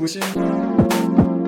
[0.00, 1.40] tuition.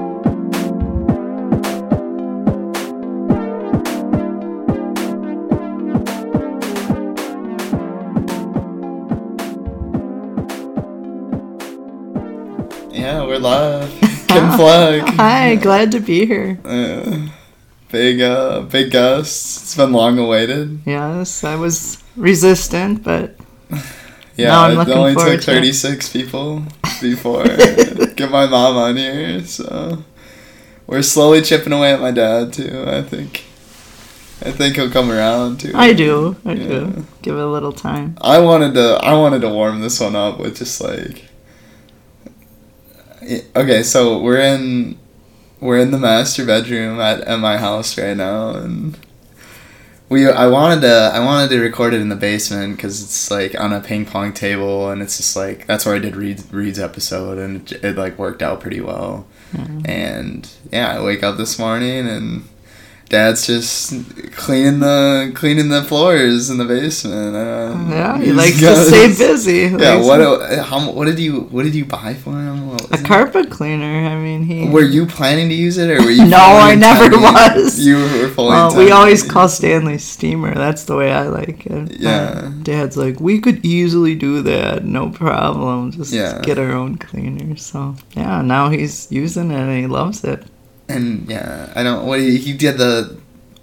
[12.91, 13.91] Yeah, we're live.
[14.29, 15.03] Kim Fleck.
[15.17, 16.59] Hi, glad to be here.
[16.65, 17.29] Uh,
[17.91, 19.63] big, uh, big guest.
[19.63, 20.81] It's been long awaited.
[20.87, 23.37] Yes, I was resistant, but
[24.37, 25.55] Yeah, Now I'm it looking only forward took to it.
[25.57, 26.63] 36 people
[27.01, 27.45] before
[28.17, 30.05] get my mom on here, so
[30.87, 32.85] we're slowly chipping away at my dad too.
[32.87, 33.45] I think,
[34.45, 35.73] I think he'll come around too.
[35.75, 36.37] I do.
[36.45, 36.69] I Yeah.
[36.69, 37.07] do.
[37.23, 38.17] Give it a little time.
[38.21, 41.25] I wanted to, I wanted to warm this one up with just like,
[43.57, 44.99] okay, so we're in,
[45.61, 48.99] we're in the master bedroom at, at my house right now, and
[50.13, 53.59] we, I wanted to, I wanted to record it in the basement because it's like
[53.59, 56.79] on a ping pong table, and it's just like that's where I did Reed, Reed's
[56.79, 59.89] episode, and it, it like worked out pretty well, Mhm.
[59.89, 62.45] and yeah, I wake up this morning and.
[63.13, 63.93] Dad's just
[64.33, 67.37] cleaning the cleaning the floors in the basement.
[67.37, 69.69] Um, Yeah, he likes to stay busy.
[69.69, 72.71] He yeah, what to- how what did you what did you buy for him?
[72.71, 73.05] A was it?
[73.05, 74.07] carpet cleaner.
[74.09, 74.67] I mean, he.
[74.67, 76.25] Were you planning to use it or were you?
[76.39, 76.39] No,
[76.71, 77.79] I never was.
[77.87, 78.49] You were fully.
[78.57, 79.47] well, we always call.
[79.49, 80.55] Stanley Steemer.
[80.55, 82.01] That's the way I like it.
[82.01, 82.49] Yeah.
[82.49, 85.91] My Dad's like, we could easily do that, no problem.
[85.93, 86.41] Just Yeah.
[86.41, 87.57] get our own cleaner.
[87.57, 90.45] So yeah, now he's using it and he loves it.
[90.93, 92.07] And yeah, I don't.
[92.07, 93.17] What he, he did the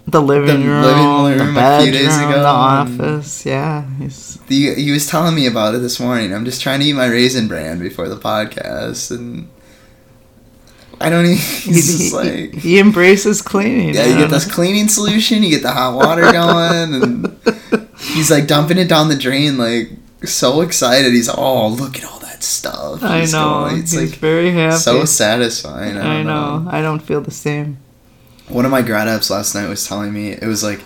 [0.06, 3.46] The living The room, living the room a bedroom, few days ago, the office.
[3.46, 6.32] Yeah, he's the he was telling me about it this morning.
[6.34, 9.48] I'm just trying to eat my raisin bran before the podcast, and
[11.00, 11.36] I don't even.
[11.38, 12.54] he, He's just he- like.
[12.54, 13.94] he embraces cleaning.
[13.94, 18.30] Yeah, I you get this cleaning solution, you get the hot water going, and he's
[18.30, 19.90] like dumping it down the drain, like
[20.24, 21.12] so excited.
[21.12, 23.02] He's oh, look at all that stuff.
[23.02, 23.60] I He's know.
[23.68, 24.76] going- It's he's like very happy.
[24.76, 25.96] so satisfying.
[25.96, 26.66] I, I don't know.
[26.70, 27.78] I don't feel the same.
[28.48, 30.80] One of my grad apps last night was telling me it was like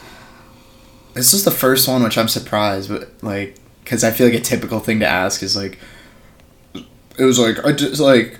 [1.14, 4.40] this was the first one, which I'm surprised, but like because I feel like a
[4.40, 5.78] typical thing to ask is like
[6.74, 8.38] it was like I just like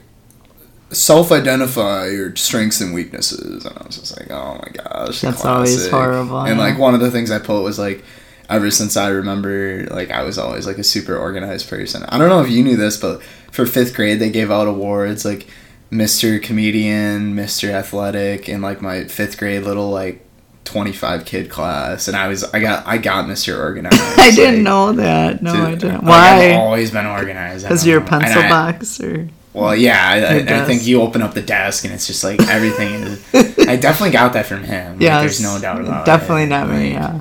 [0.91, 5.88] self-identify your strengths and weaknesses, and I was just like, oh my gosh, That's always
[5.88, 8.04] horrible, And like one of the things I put was like.
[8.49, 12.05] Ever since I remember, like I was always like a super organized person.
[12.05, 15.25] I don't know if you knew this, but for fifth grade they gave out awards
[15.25, 15.47] like
[15.91, 16.43] Mr.
[16.43, 17.71] Comedian, Mr.
[17.71, 20.21] Athletic, and like my fifth grade little like
[20.65, 23.59] twenty five kid class, and I was I got I got Mr.
[23.59, 23.97] Organized.
[24.19, 25.43] I didn't know that.
[25.43, 26.05] No, dude, I didn't.
[26.05, 26.12] like,
[26.43, 27.65] I've always been organized.
[27.65, 28.09] Because don't you're a know.
[28.11, 30.16] Pencil I- box or Well, yeah, I,
[30.56, 33.34] I, I think you open up the desk and it's just like everything is.
[33.69, 35.00] I definitely got that from him.
[35.00, 36.49] yeah, like, there's no doubt about definitely it.
[36.49, 37.21] Definitely not me.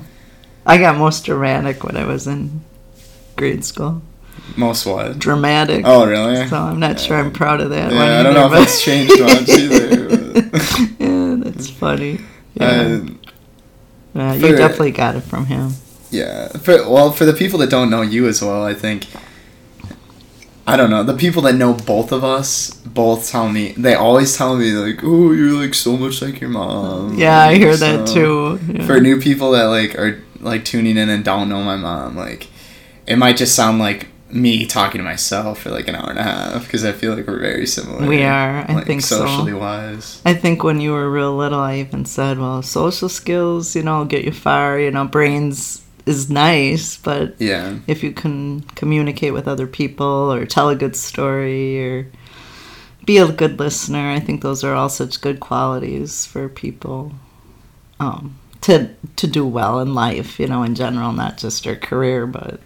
[0.66, 2.62] I got most dramatic when I was in
[3.36, 4.02] grade school.
[4.56, 5.18] Most what?
[5.18, 5.82] Dramatic.
[5.86, 6.46] Oh, really?
[6.48, 7.92] So I'm not sure I'm proud of that.
[7.92, 10.98] Yeah, one I don't either, know if it's changed much either.
[10.98, 12.20] yeah, that's funny.
[12.54, 13.00] Yeah, Uh,
[14.14, 15.72] Yeah, you definitely got it from him.
[16.10, 16.46] Yeah.
[16.48, 19.06] For well, for the people that don't know you as well, I think
[20.66, 21.02] I don't know.
[21.02, 25.00] The people that know both of us both tell me they always tell me like,
[25.02, 28.60] "Oh, you're like so much like your mom." Yeah, I hear that too.
[28.72, 28.86] Yeah.
[28.86, 32.48] For new people that like are like tuning in and don't know my mom, like
[33.06, 36.22] it might just sound like me talking to myself for like an hour and a
[36.22, 38.06] half because I feel like we're very similar.
[38.06, 39.18] We are, I like, think so.
[39.18, 40.20] socially wise.
[40.24, 44.04] I think when you were real little, I even said, well, social skills, you know,
[44.04, 44.78] get you far.
[44.80, 47.78] You know, brains is nice, but Yeah.
[47.86, 52.06] if you can communicate with other people or tell a good story or
[53.06, 57.12] be a good listener, I think those are all such good qualities for people
[58.00, 60.38] um, to to do well in life.
[60.40, 62.60] You know, in general, not just their career, but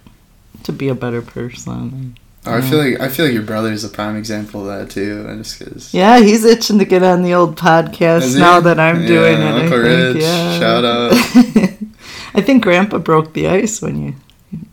[0.64, 2.16] to be a better person.
[2.46, 4.90] Oh, I feel like I feel like your brother is a prime example of that
[4.90, 5.26] too.
[5.28, 5.92] And just because.
[5.92, 9.62] Yeah, he's itching to get on the old podcast now that I'm doing Yeah, it.
[9.64, 10.58] Uncle I think, Rich, yeah.
[10.58, 11.12] shout out.
[12.34, 14.14] I think Grandpa broke the ice when you,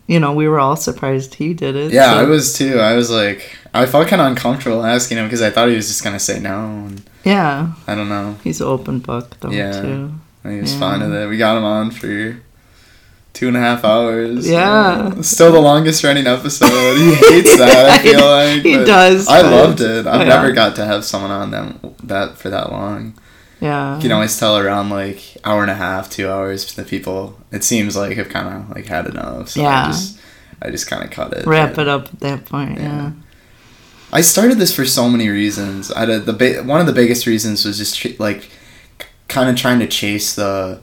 [0.06, 1.92] you know, we were all surprised he did it.
[1.92, 2.78] Yeah, so- I was too.
[2.78, 5.88] I was like, I felt kind of uncomfortable asking him because I thought he was
[5.88, 6.86] just gonna say no.
[6.86, 8.36] And Yeah, I don't know.
[8.44, 9.82] he's open book though Yeah.
[9.82, 10.12] too.
[10.46, 10.80] Think he was Yeah.
[10.80, 11.28] fine with it.
[11.28, 12.38] We got him on for
[13.32, 14.48] two and a half hours.
[14.48, 15.20] Yeah.
[15.20, 16.96] Still the longest running episode.
[16.96, 17.90] He hates that.
[17.90, 20.06] I feel like He does, I loved it.
[20.06, 20.28] I've Yeah.
[20.28, 23.14] never got to have someone on them that for that long.
[23.60, 23.96] Yeah.
[23.96, 26.74] You can always tell around like hour and a half, two hours.
[26.74, 29.50] The people it seems like have kind of like had enough.
[29.50, 29.84] So Yeah.
[29.84, 30.18] I just,
[30.62, 31.46] I just kind of cut it.
[31.46, 32.78] wrap but- it up at that point.
[32.78, 33.10] Yeah.
[34.12, 35.90] I started this for so many reasons.
[35.92, 38.50] I the ba- one of the biggest reasons was just like
[39.28, 40.80] kind of trying to chase the.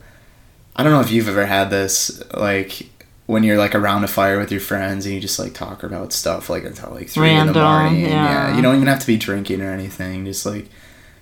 [0.76, 2.90] I don't know if you've ever had this like
[3.26, 6.12] when you're like around a fire with your friends and you just like talk about
[6.12, 7.64] stuff like until like three in the Random,
[7.94, 8.02] morning.
[8.02, 8.56] yeah.
[8.56, 10.26] You don't even have to be drinking or anything.
[10.26, 10.68] Just like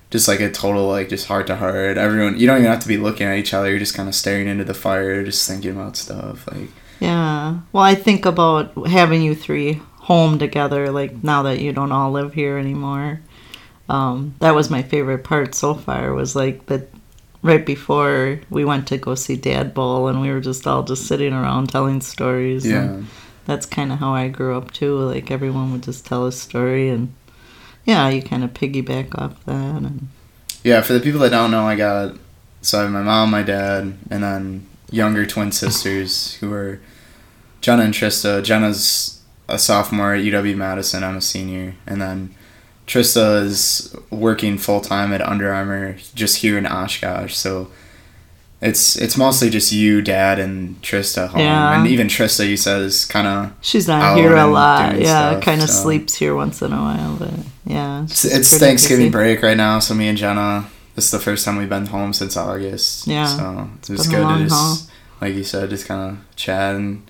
[0.09, 1.97] just like a total like just heart to heart.
[1.97, 3.69] Everyone you don't even have to be looking at each other.
[3.69, 6.47] You're just kind of staring into the fire, just thinking about stuff.
[6.51, 6.69] Like
[6.99, 7.59] Yeah.
[7.73, 12.11] Well, I think about having you three home together, like now that you don't all
[12.11, 13.19] live here anymore.
[13.89, 16.13] Um, that was my favorite part so far.
[16.13, 16.87] Was like the
[17.41, 21.07] right before we went to go see Dad Bowl, and we were just all just
[21.07, 22.65] sitting around telling stories.
[22.65, 22.83] yeah.
[22.83, 23.07] And
[23.45, 24.97] that's kind of how I grew up too.
[24.97, 27.13] Like everyone would just tell a story, and
[27.85, 29.77] yeah, you kind of piggyback off that.
[29.77, 30.09] And
[30.63, 32.15] Yeah, for the people that don't know, I got
[32.61, 36.79] so I have my mom, my dad, and then younger twin sisters who are
[37.61, 38.43] Jenna and Trista.
[38.43, 41.03] Jenna's a sophomore at UW Madison.
[41.03, 42.35] I'm a senior, and then
[42.87, 47.33] Trista is working full time at Under Armour just here in Oshkosh.
[47.35, 47.69] So
[48.61, 51.79] it's it's mostly just you, dad, and Trista home, Yeah.
[51.79, 54.99] and even Trista, you said, is kind of she's not here a lot.
[54.99, 57.31] Yeah, kind of so- sleeps here once in a while, but
[57.65, 59.11] yeah, It's, it's Thanksgiving busy.
[59.11, 62.13] break right now, so me and Jenna, this is the first time we've been home
[62.13, 63.07] since August.
[63.07, 64.77] Yeah, So it's, a good to just, haul.
[65.21, 67.09] like you said, just kind of chat and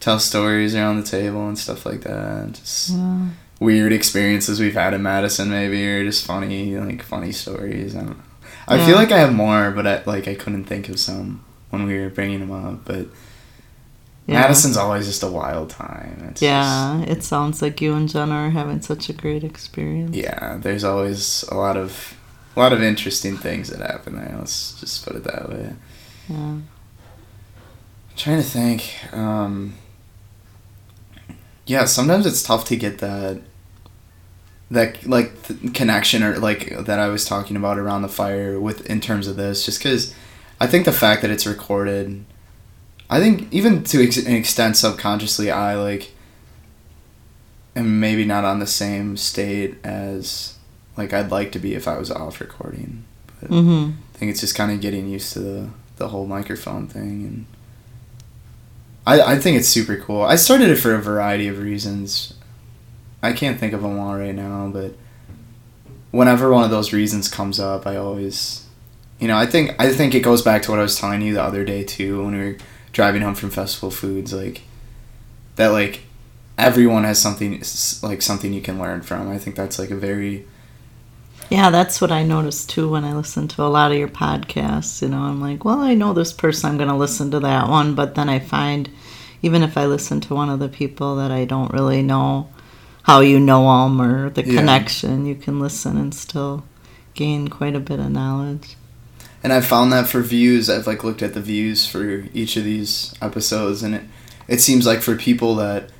[0.00, 2.54] tell stories around the table and stuff like that.
[2.54, 3.26] Just Yeah.
[3.60, 7.94] Weird experiences we've had in Madison, maybe, or just funny, like funny stories.
[7.94, 8.24] I don't know.
[8.66, 8.86] I Yeah.
[8.86, 11.98] feel like I have more, but I, like I couldn't think of some when we
[11.98, 12.84] were bringing them up.
[12.84, 13.06] But
[14.26, 14.40] Yeah.
[14.42, 16.18] Madison's always just a wild time.
[16.30, 20.16] It's just- Yeah, it sounds like you and Jenna are having such a great experience.
[20.16, 22.14] yeah, there's always a lot of
[22.56, 24.34] a lot of interesting things that happen there.
[24.36, 25.70] Let's just put it that way.
[26.28, 26.36] Yeah.
[26.36, 26.68] I'm
[28.16, 28.96] trying to think.
[29.12, 29.74] Um,
[31.66, 33.40] yeah, sometimes it's tough to get that
[34.70, 38.86] that like th- connection or like that I was talking about around the fire with
[38.86, 40.14] in terms of this, just because
[40.60, 42.24] I think the fact that it's recorded,
[43.08, 46.12] I think even to ex- an extent subconsciously, I like
[47.74, 50.56] am maybe not on the same state as
[50.96, 53.04] like I'd like to be if I was off recording.
[53.42, 53.92] Mm-hmm.
[54.14, 57.46] I think it's just kind of getting used to the, the whole microphone thing, and
[59.06, 60.22] I I think it's super cool.
[60.22, 62.34] I started it for a variety of reasons.
[63.22, 64.94] I can't think of them all right now, but
[66.10, 68.66] whenever one of those reasons comes up, I always,
[69.18, 71.34] you know, I think I think it goes back to what I was telling you
[71.34, 72.56] the other day too when we were
[72.92, 74.62] driving home from Festival Foods, like
[75.56, 76.00] that, like
[76.58, 77.62] everyone has something
[78.02, 79.30] like something you can learn from.
[79.30, 80.46] I think that's like a very
[81.50, 85.02] Yeah, that's what I noticed too when I listen to a lot of your podcasts.
[85.02, 87.68] You know, I'm like, well, I know this person, I'm going to listen to that
[87.68, 87.94] one.
[87.94, 88.88] But then I find,
[89.42, 92.48] even if I listen to one of the people that I don't really know
[93.04, 94.56] how you know them or the Yeah.
[94.60, 96.64] connection, you can listen and still
[97.14, 98.76] gain quite a bit of knowledge.
[99.42, 102.64] And I've found that for views, I've like looked at the views for each of
[102.64, 104.02] these episodes, and it
[104.48, 105.90] it seems like for people that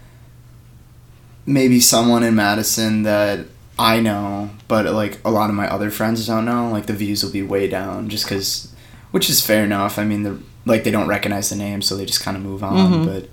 [1.47, 3.47] maybe someone in Madison that
[3.79, 7.23] I know, but like a lot of my other friends don't know, like the views
[7.25, 8.69] will be way down just because,
[9.11, 9.99] which is fair enough.
[9.99, 12.63] I mean, the like they don't recognize the name, so they just kind of move
[12.63, 12.93] on.
[12.93, 13.07] Mhm.
[13.07, 13.29] But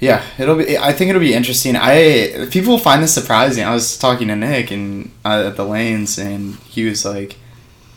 [0.00, 0.76] yeah, it'll be.
[0.76, 1.76] I think it'll be interesting.
[1.76, 3.64] I people find this surprising.
[3.64, 7.36] I was talking to Nick and uh, at the lanes, and he was like.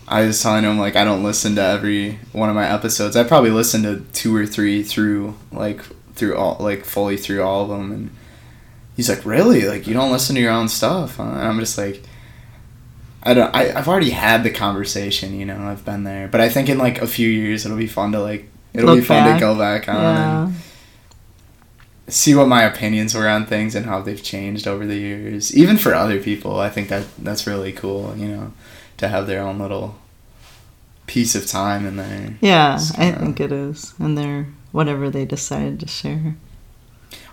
[0.10, 3.18] I was telling him like I don't listen to every one of my episodes.
[3.18, 5.82] I probably listen to two or three through like
[6.16, 8.10] through all like fully through all of them, and
[8.96, 9.64] he's like, "Really?
[9.68, 12.04] Like you don't listen to your own stuff?" And I'm just like,
[13.22, 13.54] I don't.
[13.54, 15.58] I I've already had the conversation, you know.
[15.68, 18.22] I've been there, but I think in like a few years it'll be fun to
[18.22, 19.36] like it'll be Look fun back.
[19.36, 20.44] to go back on Yeah.
[20.46, 20.56] and
[22.08, 25.56] see what my opinions were on things and how they've changed over the years.
[25.56, 28.54] Even for other people, I think that that's really cool, you know,
[28.98, 29.96] to have their own little
[31.06, 32.36] piece of time in there.
[32.42, 33.94] Yeah, So- I think it is.
[34.00, 36.36] And they're whatever they decide to share.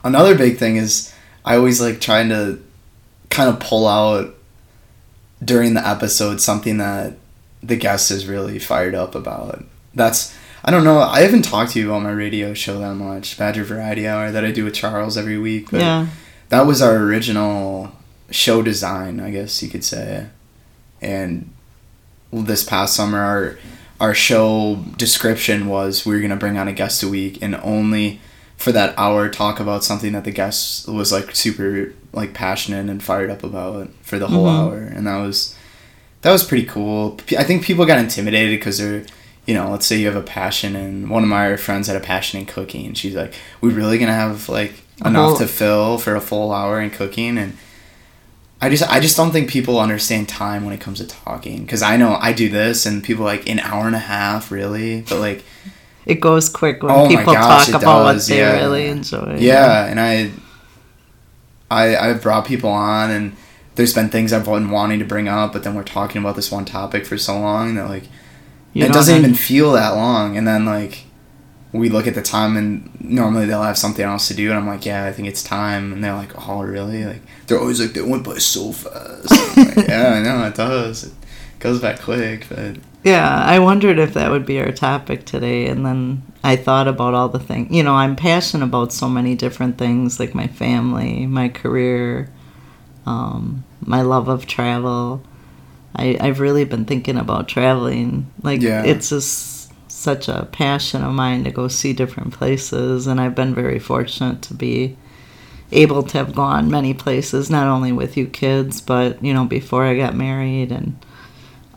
[0.03, 1.13] Another big thing is
[1.45, 2.61] I always like trying to
[3.31, 4.35] kind of pull out
[5.45, 7.15] during the episode something that
[7.63, 9.65] the guest is really fired up about.
[9.95, 10.99] That's I don't know.
[10.99, 14.45] I haven't talked to you about my radio show that much, Badger Variety Hour, that
[14.45, 15.71] I do with Charles every week.
[15.71, 16.07] But yeah.
[16.49, 17.93] that was our original
[18.31, 20.29] show design, I guess you could say.
[21.03, 21.51] And
[22.33, 23.59] this past summer, our
[24.01, 28.21] our show description was we were gonna bring on a guest a week and only
[28.57, 33.03] for that hour talk about something that the guest was like super like passionate and
[33.03, 34.59] fired up about for the whole Mhm.
[34.59, 35.55] hour, and that was
[36.23, 37.21] that was pretty cool.
[37.39, 39.05] I think people got intimidated because they're
[39.47, 42.01] you know, let's say you have a passion, and one of my friends had a
[42.01, 45.99] passion in cooking, and she's like, "We really gonna have like enough whole- to fill
[45.99, 47.57] for a full hour in cooking?" And
[48.61, 51.63] I just, I just don't think people understand time when it comes to talking.
[51.63, 54.51] Because I know I do this, and people are like an hour and a half,
[54.51, 55.45] really, but like
[56.07, 58.61] it goes quick when Oh people gosh, talk about does, what they yeah.
[58.61, 59.37] really enjoy.
[59.39, 60.31] Yeah, and I,
[61.71, 63.37] I, I've brought people on, and
[63.75, 66.51] there's been things I've been wanting to bring up, but then we're talking about this
[66.51, 68.05] one topic for so long that like
[68.75, 71.05] You it doesn't even feel that long, and then like
[71.73, 74.67] we look at the time, and normally they'll have something else to do, and I'm
[74.67, 77.05] like, yeah, I think it's time, and they're like, oh, really?
[77.05, 79.31] Like they're always like, they went by so fast.
[79.57, 81.05] Like, yeah, I know it does.
[81.05, 81.13] It
[81.61, 85.85] goes by quick, but Yeah, I wondered if that would be our topic today, and
[85.87, 87.71] then I thought about all the things.
[87.73, 92.29] You know, I'm passionate about so many different things, like my family, my career,
[93.07, 95.23] um, my love of travel.
[95.97, 98.31] I, I've really been thinking about traveling.
[98.43, 98.83] Like, Yeah.
[98.85, 103.55] it's just such a passion of mine to go see different places, and I've been
[103.55, 104.97] very fortunate to be
[105.73, 109.85] able to have gone many places, not only with you kids, but, you know, before
[109.85, 110.97] I got married and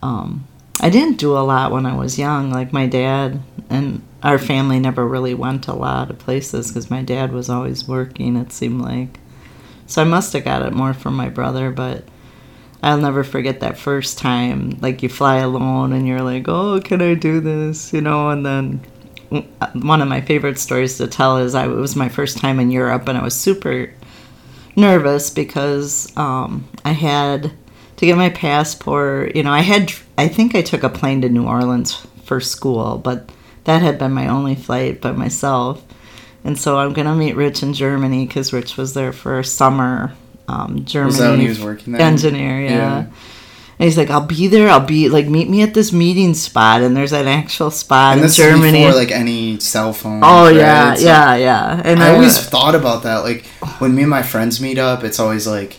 [0.03, 0.47] um,
[0.81, 2.51] I didn't do a lot when I was young.
[2.51, 7.01] Like my dad and our family never really went a lot of places because my
[7.01, 8.36] dad was always working.
[8.36, 9.19] It seemed like,
[9.88, 11.71] so I must have got it more from my brother.
[11.71, 12.03] But
[12.84, 14.77] I'll never forget that first time.
[14.81, 17.91] Like you fly alone and you're like, oh, can I do this?
[17.91, 18.81] You know, and then
[19.74, 22.72] one of my favorite stories to tell is I it was my first time in
[22.72, 23.91] Europe and I was super
[24.75, 27.51] nervous because um, I had
[27.98, 29.36] to get my passport.
[29.36, 32.98] You know, I had I think I took a plane to New Orleans for school,
[32.98, 33.29] but
[33.65, 35.84] that had been my only flight by myself.
[36.43, 40.13] And so I'm gonna meet Rich in Germany because Rich was there for a summer.
[40.48, 42.01] Um, Germany was that when he was working there?
[42.01, 42.70] engineer, yeah.
[42.72, 42.98] Yeah.
[43.80, 44.70] And he's like, I'll be there.
[44.70, 46.82] I'll be like, meet me at this meeting spot.
[46.82, 48.80] And there's an actual spot and in this Germany.
[48.86, 50.22] before like any cell phone.
[50.24, 51.82] oh yeah, yeah, yeah.
[51.86, 53.18] And I uh, always thought about that.
[53.20, 53.46] Like
[53.80, 55.77] when me and my friends meet up, it's always like,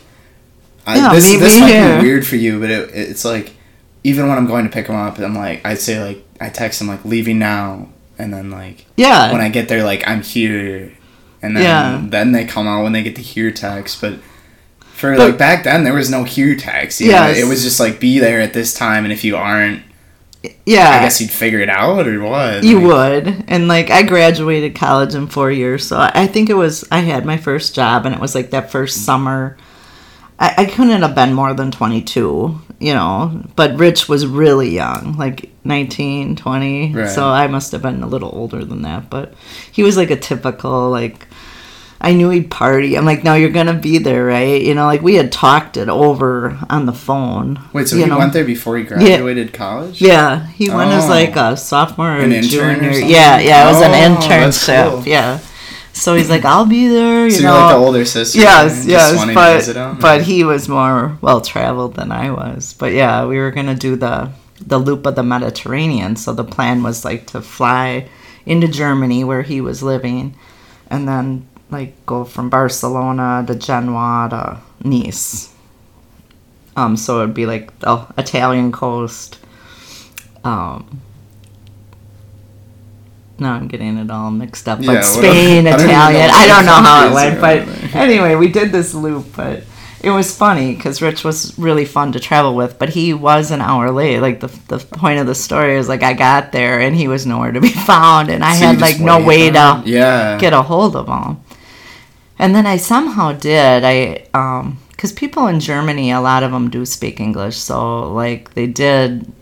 [0.86, 2.00] I, Yeah, this, meet this me might here.
[2.00, 3.52] be weird for you, but it, it's like,
[4.04, 6.78] even when I'm going to pick them up, I'm like, I say like, I text
[6.78, 10.92] them like, leaving now, and then like yeah, when I get there, like I'm here,
[11.42, 12.00] and then Yeah.
[12.08, 14.20] then they come out when they get the here text, but.
[14.98, 16.24] For But- like back then, there was no.
[16.26, 17.00] You Yes.
[17.00, 17.28] know?
[17.44, 19.82] it was just like be there at this time, and if you aren't,
[20.66, 20.90] yeah.
[20.90, 22.64] I guess you'd figure it out or what.
[22.64, 22.86] You Like,
[23.24, 23.44] would.
[23.48, 27.24] And like I graduated college in four years, so I think it was I had
[27.24, 29.56] my first job and it was like that first summer.
[30.40, 33.42] I, I couldn't have been more than twenty two, you know.
[33.56, 36.94] But Rich was really young, like 19, 20.
[36.94, 37.08] Right.
[37.08, 39.10] So I must have been a little older than that.
[39.10, 39.34] But
[39.70, 41.26] he was like a typical like
[42.00, 42.96] I knew he'd party.
[42.96, 44.62] I'm like, no, you're gonna be there, right?
[44.62, 47.60] You know, like we had talked it over on the phone.
[47.72, 48.18] Wait, so you he know?
[48.18, 50.00] went there before he graduated college?
[50.00, 51.08] Yeah, he went as Oh.
[51.08, 53.06] like a sophomore or An intern or junior.
[53.08, 54.26] yeah, yeah, it was an Oh, that's
[54.68, 54.90] internship.
[54.90, 55.02] cool.
[55.06, 55.38] Yeah,
[55.92, 57.24] so he's like, I'll be there.
[57.24, 58.38] You So know, you're like the older sister.
[58.38, 62.74] yes, yes, but but he was more well traveled than I was.
[62.78, 64.30] But yeah, we were gonna do the
[64.64, 66.14] the loop of the Mediterranean.
[66.14, 68.06] So the plan was like to fly
[68.46, 70.36] into Germany where he was living,
[70.88, 75.52] and then like go from Barcelona to Genoa to Nice.
[76.76, 79.38] Um, so it'd be like the Italian coast.
[80.44, 81.00] Um,
[83.38, 84.80] now I'm getting it all mixed up.
[84.80, 86.30] Yeah, But Spain, I don't even know Italian.
[86.32, 89.64] I don't know how it went, but anyway, we did this loop, but
[90.02, 93.60] it was funny because Rich was really fun to travel with, but he was an
[93.60, 94.20] hour late.
[94.20, 97.26] Like the the point of the story is like I got there and he was
[97.26, 99.82] nowhere to be found, and I So had like no way to?
[99.84, 100.38] Yeah.
[100.38, 101.38] get a hold of him.
[102.38, 103.84] And then I somehow did.
[103.84, 108.54] I um because people in Germany, a lot of them do speak English, so like
[108.54, 109.32] they did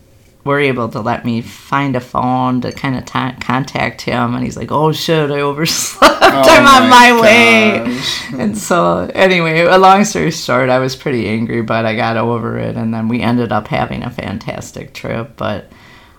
[0.43, 4.43] were able to let me find a phone to kind of ta contact him, and
[4.43, 6.21] he's like, "Oh shit, I overslept.
[6.21, 8.01] Oh I'm on my my way."
[8.39, 12.57] And so, anyway, a long story short, I was pretty angry, but I got over
[12.57, 15.33] it, and then we ended up having a fantastic trip.
[15.37, 15.71] But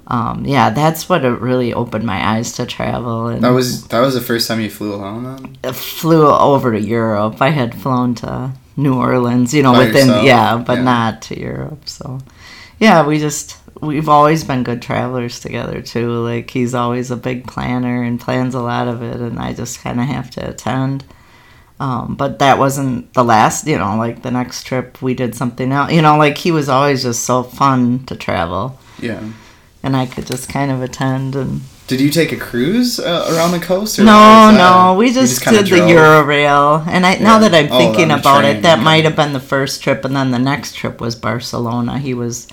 [0.08, 3.26] um, yeah, that's what it really opened my eyes to travel.
[3.28, 5.24] And That was that was the first time you flew alone
[5.62, 5.72] then?
[5.74, 7.40] flew over to Europe.
[7.42, 10.82] I had flown to New Orleans, you know, By within yourself, yeah, but yeah.
[10.84, 11.88] not to Europe.
[11.88, 12.18] So
[12.78, 16.10] yeah, we just we've always been good travelers together too.
[16.24, 19.82] Like he's always a big planner and plans a lot of it, and I just
[19.82, 21.04] kind of have to attend.
[21.80, 25.70] Um, but that wasn't the last, you know, like the next trip we did something
[25.70, 25.92] else.
[25.92, 29.20] You know, like he was always just so fun to travel, Yeah.
[29.82, 33.52] And I could just kind of attend and Did you take a cruise uh, around
[33.52, 33.98] the coast?
[33.98, 35.76] Or no, no, we You just, did the?
[35.76, 38.84] Eurail, and I now that I'm Oh, thinking the about train, it, that okay.
[38.84, 41.98] might have been the first trip, and then the next trip was Barcelona.
[41.98, 42.48] He was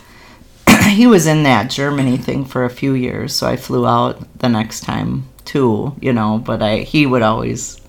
[0.90, 4.50] he was in that Germany thing for a few years, so I flew out the
[4.50, 6.42] next time too, you know.
[6.46, 7.80] But I he would always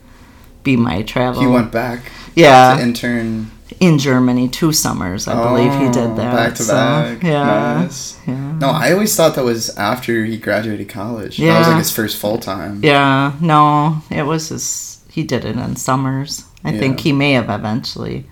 [0.63, 1.43] be my travel.
[1.43, 3.51] He went back yeah, to intern.
[3.81, 5.29] In Germany two summers.
[5.29, 6.35] I believe he did Oh, that.
[6.35, 7.23] back to so, back.
[7.23, 7.83] Yeah.
[7.83, 8.17] Nice.
[8.27, 8.53] Yeah.
[8.59, 11.39] No, I always thought that was after he graduated college.
[11.39, 11.53] Yeah.
[11.53, 12.81] That was like his first full time.
[12.83, 15.05] Yeah, no, it was his.
[15.11, 16.45] He did it in summers.
[16.65, 18.27] I think he may have eventually,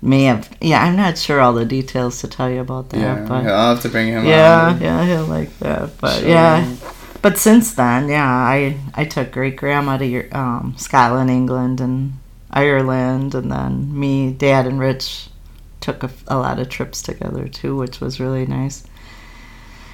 [0.00, 0.48] may have.
[0.60, 3.74] Yeah, I'm not sure all the details to tell you about that, Yeah, but I'll
[3.74, 4.80] have to bring him yeah, on.
[4.80, 5.98] yeah, he'll like that.
[6.00, 6.28] But Sure.
[6.28, 6.74] yeah,
[7.22, 12.12] but since then, yeah, I I took great grandma to your, um, Scotland, England, and
[12.56, 15.28] Ireland, and then me, Dad, and Rich
[15.80, 18.82] took a, a lot of trips together too, which was really nice.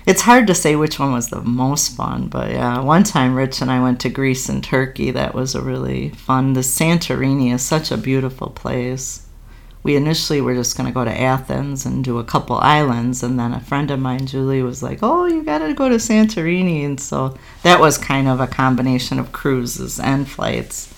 [0.07, 3.61] It's hard to say which one was the most fun, but yeah, one time Rich
[3.61, 5.11] and I went to Greece and Turkey.
[5.11, 6.55] That was a really fun.
[6.55, 9.27] The Santorini is such a beautiful place.
[9.85, 13.39] We initially were just going to go to Athens and do a couple islands, and
[13.39, 16.85] then a friend of mine, Julie, was like, "Oh, you got to go to Santorini,"
[16.85, 20.93] and so that was kind of a combination of cruises and flights,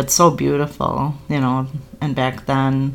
[0.00, 1.66] but so beautiful, you know.
[2.00, 2.94] And back then,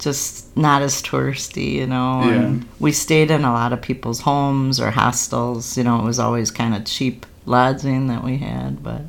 [0.00, 2.22] just not as touristy, you know.
[2.22, 2.68] And Yeah.
[2.80, 5.78] we stayed in a lot of people's homes or hostels.
[5.78, 9.02] You know, it was always kind of cheap lodging that we had, but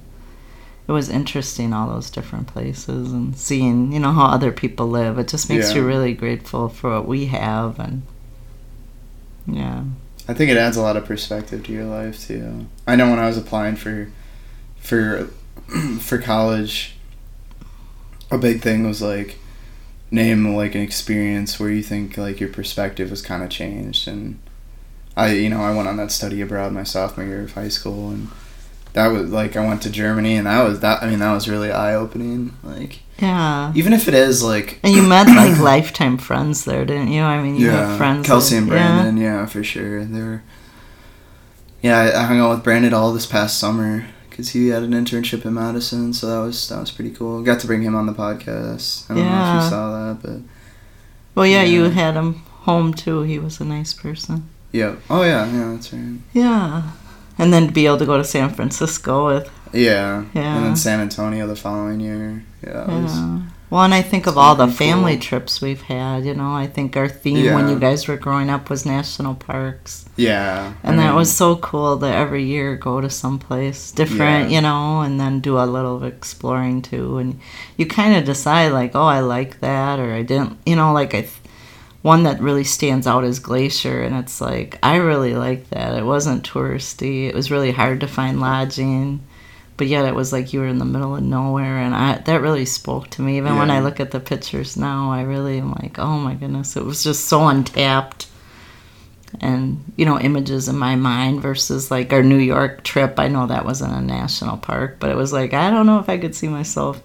[0.87, 5.17] it was interesting all those different places and seeing, you know, how other people live.
[5.17, 5.77] It just makes Yeah.
[5.77, 8.03] you really grateful for what we have and
[9.47, 9.85] yeah.
[10.27, 12.67] I think it adds a lot of perspective to your life too.
[12.85, 14.09] I know when I was applying for
[14.79, 15.29] for
[15.99, 16.95] for college,
[18.29, 19.37] a big thing was like
[20.09, 24.37] name like an experience where you think like your perspective was kind of changed and
[25.15, 28.09] I you know I went on that study abroad my sophomore year of high school
[28.09, 28.27] and
[28.93, 31.47] that was like I went to Germany and that was that I mean that was
[31.47, 33.71] really eye opening like Yeah.
[33.73, 37.21] even if it is like And you met like lifetime friends there, didn't you?
[37.21, 38.25] I mean, you had friends.
[38.27, 39.45] Kelsey and Brandon, yeah.
[39.45, 40.03] for sure.
[40.03, 40.43] They were.
[41.81, 44.07] Yeah, I, I hung out with Brandon all this past summer
[44.41, 47.41] because he had an internship in Madison, so that was that was pretty cool.
[47.43, 49.09] Got to bring him on the podcast.
[49.09, 49.63] I don't know if Yeah.
[49.63, 50.39] you saw that, but
[51.35, 52.33] Well, yeah, you had him
[52.65, 53.21] home too.
[53.21, 54.43] He was a nice person.
[54.71, 54.95] yeah.
[55.09, 56.19] Oh yeah, yeah, that's right.
[56.33, 56.83] Yeah.
[57.37, 60.23] And then to be able to go to San Francisco with Yeah.
[60.33, 60.55] Yeah.
[60.57, 62.43] And then San Antonio the following year.
[62.63, 62.83] Yeah.
[62.83, 63.39] It was, Yeah.
[63.71, 65.21] Well, and I think of all the family cool.
[65.21, 66.25] trips we've had.
[66.25, 70.05] You know, I think our theme when you guys were growing up was national parks,
[70.17, 70.73] yeah.
[70.83, 74.51] and I that mean, was so cool to every year go to someplace different.
[74.51, 74.55] Yeah.
[74.57, 77.39] You know, and then do a little exploring too, and
[77.77, 80.59] you kind of decide like, oh, I like that, or I didn't.
[80.65, 81.21] You know, like I.
[81.21, 81.39] th-
[82.03, 85.95] One that really stands out is Glacier, and it's like I really like that.
[85.97, 87.29] It wasn't touristy.
[87.29, 89.21] It was really hard to find lodging
[89.81, 92.39] but yet it was like you were in the middle of nowhere and I that
[92.39, 93.37] really spoke to me.
[93.37, 96.75] Even when I look at the pictures now I really am like oh my goodness
[96.77, 98.27] it was just so untapped.
[99.39, 103.19] And you know images in my mind versus like our New York trip.
[103.19, 106.09] I know that wasn't a national park but it was like I don't know if
[106.09, 107.01] I could see myself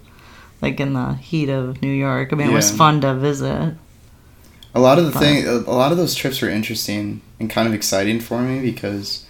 [0.61, 2.31] like in the heat of New York.
[2.31, 3.73] I mean it was fun to visit.
[4.75, 7.67] A lot of the But- thing, a lot of those trips were interesting and kind
[7.67, 9.23] of exciting for me because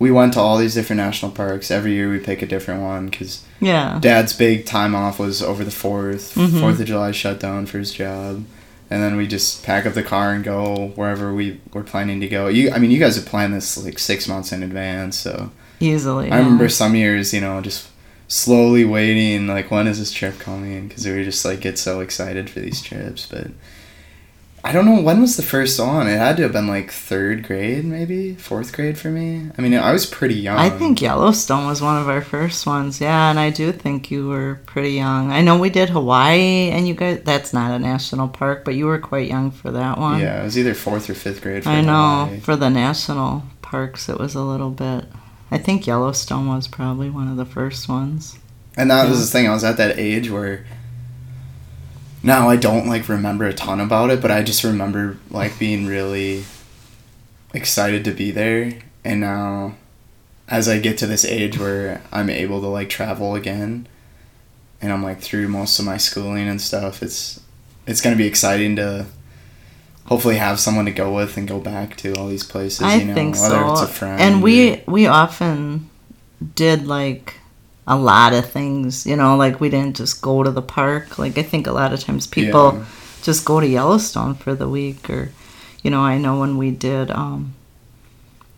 [0.00, 1.70] we went to all these different national parks.
[1.70, 5.62] Every year we pick a different one because yeah Dad's big time off was over
[5.62, 6.58] the 4th Mhm.
[6.60, 8.44] Fourth of July shutdown for his job,
[8.90, 12.28] and then we just pack up the car and go wherever we were planning to
[12.28, 12.48] go.
[12.48, 16.26] You, I mean, you guys have planned this like six months in advance, so easily
[16.30, 16.44] I yeah.
[16.44, 17.86] remember some years, you know, just
[18.26, 20.88] slowly waiting, like when is this trip coming?
[20.88, 23.48] Because we were just like get so excited for these trips, but.
[24.62, 26.06] I don't know when was the first one.
[26.06, 29.50] It had to have been like third grade, maybe fourth grade for me.
[29.56, 30.58] I mean, I was pretty young.
[30.58, 33.00] I think Yellowstone was one of our first ones.
[33.00, 35.32] Yeah, and I do think you were pretty young.
[35.32, 38.84] I know we did Hawaii, and you guys, that's not a national park, but you
[38.84, 40.20] were quite young for that one.
[40.20, 41.64] Yeah, it was either fourth or fifth grade.
[41.64, 42.26] For I know.
[42.26, 42.40] Hawaii.
[42.40, 45.06] For the national parks, it was a little bit.
[45.50, 48.38] I think Yellowstone was probably one of the first ones.
[48.76, 49.48] And that was the thing.
[49.48, 50.64] I was at that age where
[52.22, 55.86] now I don't like remember a ton about it, but I just remember like being
[55.86, 56.44] really
[57.54, 58.72] excited to be there.
[59.04, 59.76] And now,
[60.48, 63.86] as I get to this age where I'm able to like travel again,
[64.82, 67.40] and I'm like through most of my schooling and stuff, it's
[67.86, 69.06] it's gonna be exciting to
[70.06, 72.82] hopefully have someone to go with and go back to all these places.
[72.82, 73.72] I you know, think whether so.
[73.72, 74.20] it's a friend.
[74.20, 75.88] and we we often
[76.54, 77.39] did like
[77.90, 79.04] a lot of things.
[79.10, 81.18] You know, like we didn't just go to the park.
[81.18, 82.84] Like I think a lot of times people Yeah.
[83.26, 85.22] just go to Yellowstone for the week, or
[85.82, 87.40] you know, I know when we did um,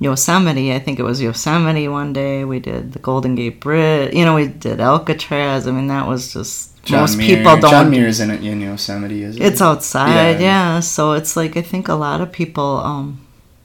[0.01, 0.73] Yosemite.
[0.75, 2.45] I think it was Yosemite one day.
[2.45, 4.13] We did the Golden Gate Bridge.
[4.15, 5.67] You know, we did Alcatraz.
[5.69, 7.71] I mean, that was just John most Muir- people don't.
[7.71, 9.43] John Muir's in, in Yosemite, is it?
[9.43, 10.49] It's outside, Yeah.
[10.75, 10.81] yeah.
[10.81, 13.21] So it's like I think a lot of people, um,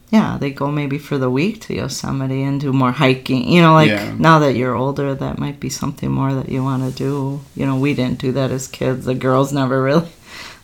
[0.10, 3.48] yeah, they go maybe for the week to Yosemite and do more hiking.
[3.52, 4.14] You know, like Yeah.
[4.18, 7.42] now that you're older, that might be something more that you want to do.
[7.56, 9.06] You know, we didn't do that as kids.
[9.06, 10.08] The girls never really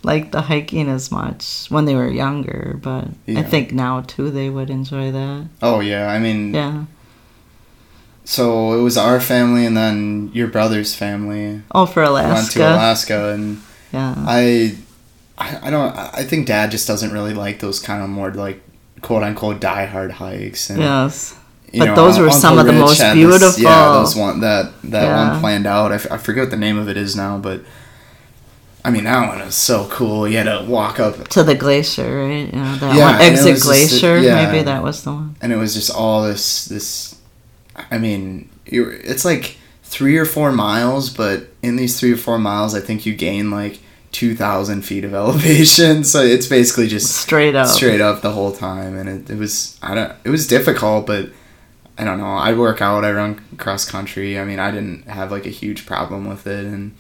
[0.04, 4.50] liked the hiking as much when they were younger, but I think now too they
[4.50, 5.48] would enjoy that.
[5.62, 6.86] Oh yeah, I mean, Yeah.
[8.26, 12.34] so it was our family and then your brother's family Oh, for Alaska.
[12.36, 14.16] went to Alaska, and Yeah.
[14.18, 14.76] I
[15.38, 15.96] I don't.
[15.98, 18.62] I think Dad just doesn't really like those kind of more like
[19.04, 20.72] quote unquote diehard hikes.
[20.72, 21.36] And, yes.
[21.76, 23.62] But those were Uncle some of the most this- beautiful.
[23.64, 25.30] yeah, those one that that Yeah.
[25.32, 25.92] one planned out.
[25.92, 27.62] I, f- I forget what the name of it is now, but
[28.86, 30.28] I mean that one is so cool.
[30.28, 32.54] You had to walk up, To the glacier, right?
[32.54, 34.18] You know, that Yeah, one exit glacier.
[34.20, 34.52] yeah.
[34.52, 35.36] Maybe that was the one.
[35.42, 37.16] and it was just all this this.
[37.90, 42.76] I mean, it's like three or four miles, but in these three or four miles,
[42.76, 43.80] I think you gain like
[44.14, 46.04] two thousand feet of elevation.
[46.06, 47.68] So it's basically just Straight up.
[47.68, 51.30] straight up the whole time and it, it was i don't it was difficult but
[51.98, 55.32] i don't know i work out i run cross country i mean i didn't have
[55.32, 56.94] like a huge problem with it and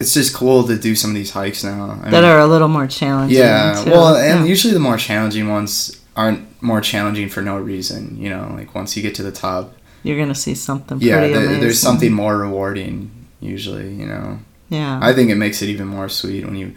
[0.00, 2.46] it's just cool to do some of these hikes now I That mean, are a
[2.46, 3.38] little more challenging.
[3.38, 3.90] yeah too.
[3.90, 4.44] well and Yeah.
[4.46, 8.96] usually the more challenging ones aren't more challenging for no reason you know like once
[8.96, 13.10] you get to the top you're gonna see something yeah there- there's something more rewarding
[13.40, 14.38] usually you know
[14.70, 14.98] Yeah.
[15.02, 16.74] I think it makes it even more sweet when you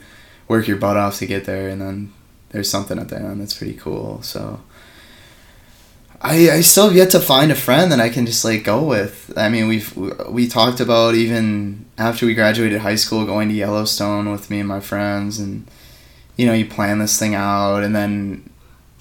[0.49, 2.11] work your butt off to get there, and then
[2.49, 4.21] there's something at the end that's pretty cool.
[4.21, 4.59] So
[6.21, 8.83] I I still have yet to find a friend that I can just like go
[8.83, 9.31] with.
[9.37, 9.95] I mean, we've
[10.29, 14.67] we talked about even after we graduated high school going to Yellowstone with me and
[14.67, 15.69] my friends, and
[16.35, 18.49] you know you plan this thing out, and then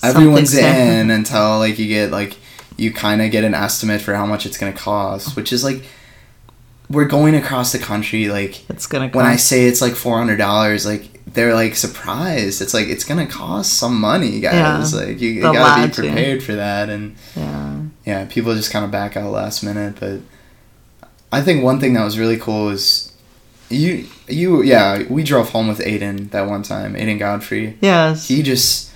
[0.02, 0.98] everyone's Something's happening.
[1.00, 2.36] in until like you get like
[2.76, 5.84] you kind of get an estimate for how much it's gonna cost, which is like
[6.90, 10.36] we're going across the country like It's gonna when I say it's like four hundred
[10.36, 12.60] dollars, like they're like surprised.
[12.60, 14.92] It's like it's gonna cost some money, guys.
[14.92, 15.00] Yeah.
[15.00, 17.80] Like you, you gotta be prepared for that, and Yeah.
[18.04, 19.96] yeah, people just kind of back out last minute.
[19.98, 20.20] But
[21.30, 23.12] I think one thing that was really cool was
[23.70, 27.78] you, you, yeah, we drove home with Aiden that one time, Aiden Godfrey.
[27.80, 28.28] Yes.
[28.28, 28.90] He just,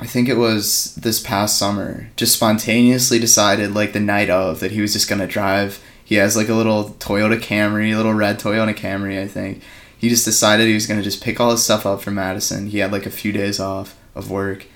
[0.00, 4.72] I think it was this past summer, just spontaneously decided like the night of that
[4.72, 5.80] he was just gonna drive.
[6.04, 9.62] He has like a little Toyota Camry, a little red Toyota Camry, I think.
[9.98, 12.66] He just decided he was gonna just pick all his stuff up from Madison.
[12.68, 14.66] He had like a few days off of work,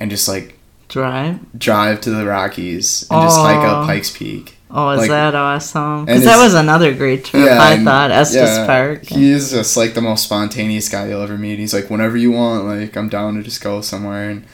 [0.00, 0.58] and just like
[0.88, 1.38] Drive.
[1.58, 3.86] drive to the Rockies and just hike up Oh.
[3.86, 4.56] Pikes Peak.
[4.76, 6.04] Oh, is Like- that awesome?
[6.04, 7.44] Because that was another great trip.
[7.46, 9.04] Yeah, I thought Estes yeah, Park.
[9.04, 11.60] He is just like the most spontaneous guy you'll ever meet.
[11.60, 14.30] He's like, whenever you want, like I'm down to just go somewhere.
[14.30, 14.44] And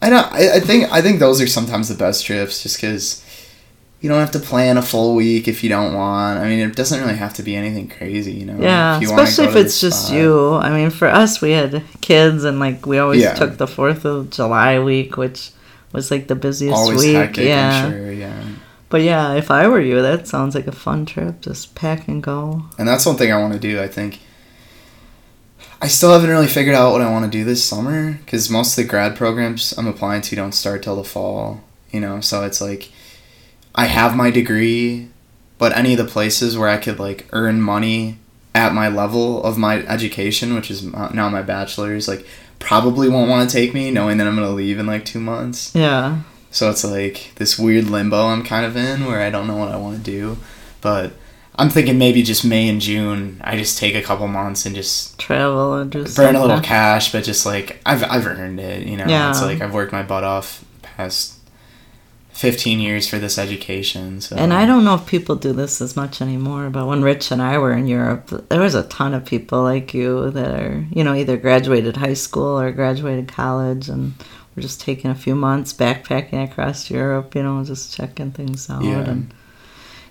[0.00, 3.22] I know, I, I think, I think those are sometimes the best trips, just because
[4.00, 6.38] you don't have to plan a full week if you don't want.
[6.40, 8.56] I mean, it doesn't really have to be anything crazy, you know.
[8.58, 10.16] Yeah, If you especially if it's just spot.
[10.16, 10.54] you.
[10.54, 13.34] I mean, for us, we had kids, and like we always Yeah.
[13.34, 15.50] took the Fourth of July week, which
[15.92, 17.14] was like the busiest Always week.
[17.16, 18.12] hectic, yeah, I'm sure.
[18.12, 18.42] Yeah.
[18.88, 21.42] but yeah, if I were you, that sounds like a fun trip.
[21.42, 22.64] Just pack and go.
[22.78, 23.80] And that's one thing I want to do.
[23.82, 24.18] I think
[25.82, 28.76] I still haven't really figured out what I want to do this summer because most
[28.78, 31.62] of the grad programs I'm applying to don't start till the fall.
[31.90, 32.90] You know, so it's like
[33.80, 35.08] I have my degree,
[35.56, 38.18] but any of the places where I could like earn money
[38.54, 42.26] at my level of my education, which is now my bachelor's, like
[42.58, 45.74] probably won't want to take me, knowing that I'm gonna leave in like two months.
[45.74, 49.56] Yeah, So it's like this weird limbo I'm kind of in where I don't know
[49.56, 50.36] what I want to do.
[50.82, 51.12] But
[51.56, 55.18] I'm thinking maybe just May and June, I just take a couple months and just
[55.18, 58.98] travel and just burn a little cash, but just like I've I've earned it, you
[58.98, 59.06] know.
[59.06, 59.30] Yeah.
[59.30, 61.39] It's like I've worked my butt off past
[62.40, 64.18] 15 years for this education.
[64.22, 67.30] So And I don't know if people do this as much anymore, but when Rich
[67.30, 70.86] and I were in Europe, there was a ton of people like you that are,
[70.90, 74.14] you know, either graduated high school or graduated college and
[74.56, 78.84] we're just taking a few months backpacking across Europe, you know, just checking things out.
[78.84, 79.00] Yeah.
[79.00, 79.34] And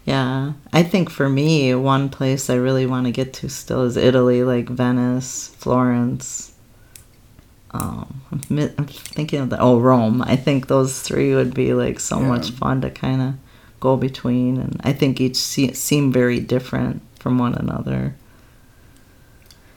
[0.06, 3.98] yeah, I think for me, one place I really want to get to still is
[3.98, 6.49] Italy, like Venice, Florence.
[7.72, 10.22] Um, I'm I'm thinking of the oh Rome.
[10.24, 12.28] I think those three would be like so Yeah.
[12.28, 13.34] much fun to kind of
[13.80, 18.16] go between, and I think each se- seem very different from one another.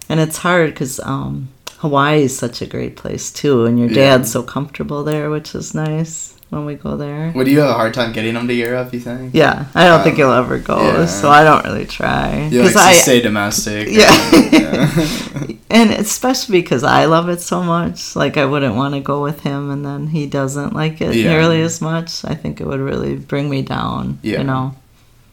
[0.09, 4.17] And it's hard because um, Hawaii is such a great place too, and your Yeah.
[4.17, 7.33] dad's so comfortable there, which is nice when we go there.
[7.35, 9.33] Would you have a hard time getting them to Europe, you think?
[9.35, 11.07] Yeah, I don't think Um, he'll ever go, yeah.
[11.07, 12.47] so I don't really try.
[12.53, 13.89] You like to I stay domestic.
[13.89, 14.13] Yeah.
[14.53, 15.47] Yeah.
[15.71, 19.41] and especially because I love it so much, like I wouldn't want to go with
[19.41, 21.31] him, and then he doesn't like it Yeah.
[21.31, 22.23] nearly as much.
[22.25, 24.19] I think it would really bring me down.
[24.23, 24.39] Yeah.
[24.39, 24.75] You know,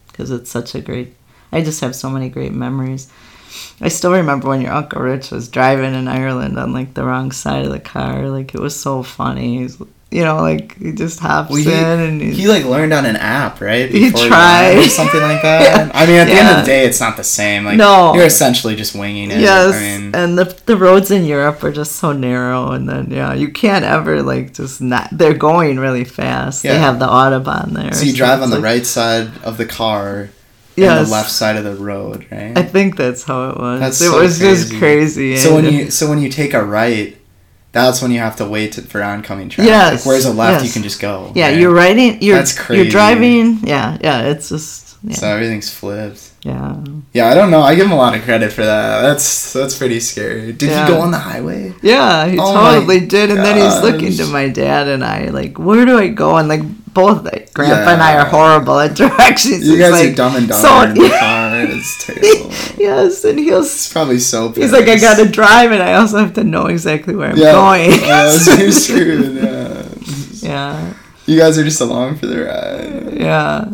[0.08, 1.13] because it's such a great.
[1.51, 3.10] I just have so many great memories.
[3.82, 7.32] I still remember when your uncle Rich was driving in Ireland on like the wrong
[7.34, 8.29] side of the car.
[8.29, 9.60] Like it was so funny.
[9.60, 13.06] He's- You know, like he just hops Well, he, in and he like learned on
[13.06, 13.88] an app, right?
[13.91, 14.74] He Before tried.
[14.74, 15.62] went or something like that.
[15.62, 15.91] Yeah.
[15.93, 17.63] I mean, at the end of the day, it's not the same.
[17.63, 18.15] Like, No.
[18.15, 19.39] you're essentially just winging it.
[19.39, 23.12] yes, I mean, and the the roads in Europe are just so narrow, and then
[23.12, 25.10] yeah, you can't ever like just not.
[25.12, 26.63] They're going really fast.
[26.63, 27.93] They have the autobahn there.
[27.93, 30.30] so you drive on the like- right side of the car and
[30.86, 31.08] Yes.
[31.08, 32.58] the left side of the road, right?
[32.58, 33.80] I think that's how it was.
[33.82, 35.38] That's it so was just crazy.
[35.38, 35.69] So when eh?
[35.69, 37.15] you so when you take a right,
[37.71, 39.69] that's when you have to wait for oncoming traffic.
[39.69, 41.32] Yes, Whereas a left, you can just go.
[41.36, 41.60] yeah, right?
[41.60, 42.21] you're riding.
[42.21, 43.60] You're That's you're driving.
[43.63, 44.23] Yeah, yeah.
[44.32, 46.32] It's just yeah, So everything's flipped.
[46.41, 46.75] yeah.
[47.13, 47.62] Yeah, I don't know.
[47.62, 49.01] I give him a lot of credit for that.
[49.01, 50.51] That's that's pretty scary.
[50.51, 50.88] Did Yeah.
[50.88, 51.73] you go on the highway?
[51.82, 53.29] Yeah, he Oh totally did.
[53.29, 56.36] And then he's looking to my dad and I, like, where do I go?
[56.38, 56.62] And like
[56.93, 57.23] both
[57.54, 59.67] Grandpa and I are horrible at directions.
[59.67, 61.49] You guys like, are dumb and dumber so- in the car.
[61.62, 62.52] It's terrible.
[62.78, 63.62] yes, and he'll.
[63.62, 64.49] It's probably so.
[64.52, 67.52] He's like, I gotta drive, and I also have to know exactly where I'm Yeah.
[67.52, 67.89] going.
[67.91, 69.36] Oh, yeah, you're screwed.
[69.36, 69.86] Yeah.
[70.41, 70.93] yeah,
[71.25, 73.13] You guys are just along for the ride.
[73.17, 73.69] yeah,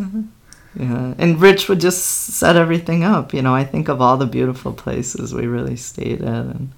[0.80, 1.13] yeah.
[1.17, 3.34] And Rich would just set everything up.
[3.34, 6.71] You know, I think of all the beautiful places we really stayed at, and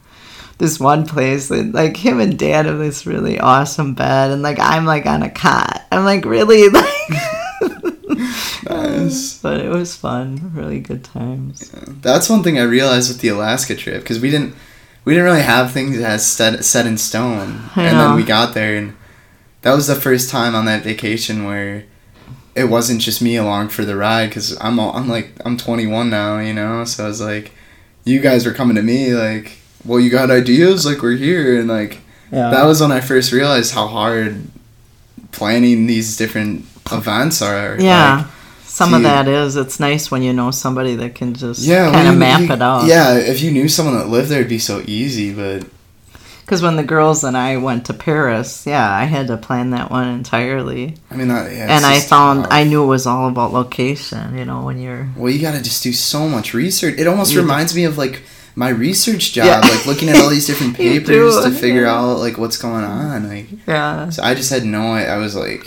[0.58, 4.60] this one place that like him and Dad have this really awesome bed, and like
[4.60, 5.86] I'm like on a cot.
[5.92, 6.86] I'm like really like.
[8.70, 9.38] Nice.
[9.42, 10.52] But it was fun.
[10.54, 11.70] Really good times.
[12.02, 14.56] That's one thing I realized with the Alaska trip because we didn't
[15.06, 18.76] we didn't really have things as set set in stone, and then we got there
[18.76, 18.98] and
[19.62, 21.84] that was the first time on that vacation where
[22.56, 26.10] it wasn't just me along for the ride because I'm all, I'm like I'm 21
[26.10, 27.52] now, you know, so I was like,
[28.04, 31.68] you guys were coming to me like, well, you got ideas, like we're here, and
[31.68, 32.00] like
[32.32, 32.50] Yeah.
[32.52, 34.44] that was when I first realized how hard
[35.32, 37.78] planning these different events are.
[37.80, 38.18] yeah.
[38.18, 38.26] Like,
[38.66, 39.56] Some of that is.
[39.56, 42.52] It's nice when you know somebody that can just yeah, kind of you- map you-
[42.54, 42.86] it out.
[42.86, 45.34] Yeah, if you knew someone that lived there, it'd be so easy.
[45.34, 45.64] But
[46.46, 49.90] Because when the girls and I went to Paris, yeah, I had to plan that
[49.90, 50.94] one entirely.
[51.10, 52.54] I mean, that, yeah, and I found tough.
[52.54, 54.38] I knew it was all about location.
[54.38, 56.96] You know, when you're Well, you gotta just do so much research.
[57.00, 58.22] It almost reminds me of like
[58.58, 59.60] my research job, Yeah.
[59.74, 61.96] like looking at all these different papers to figure yeah.
[61.98, 63.30] out like what's going on.
[63.30, 64.84] Like, yeah so I just had no.
[65.00, 65.64] I, I was like,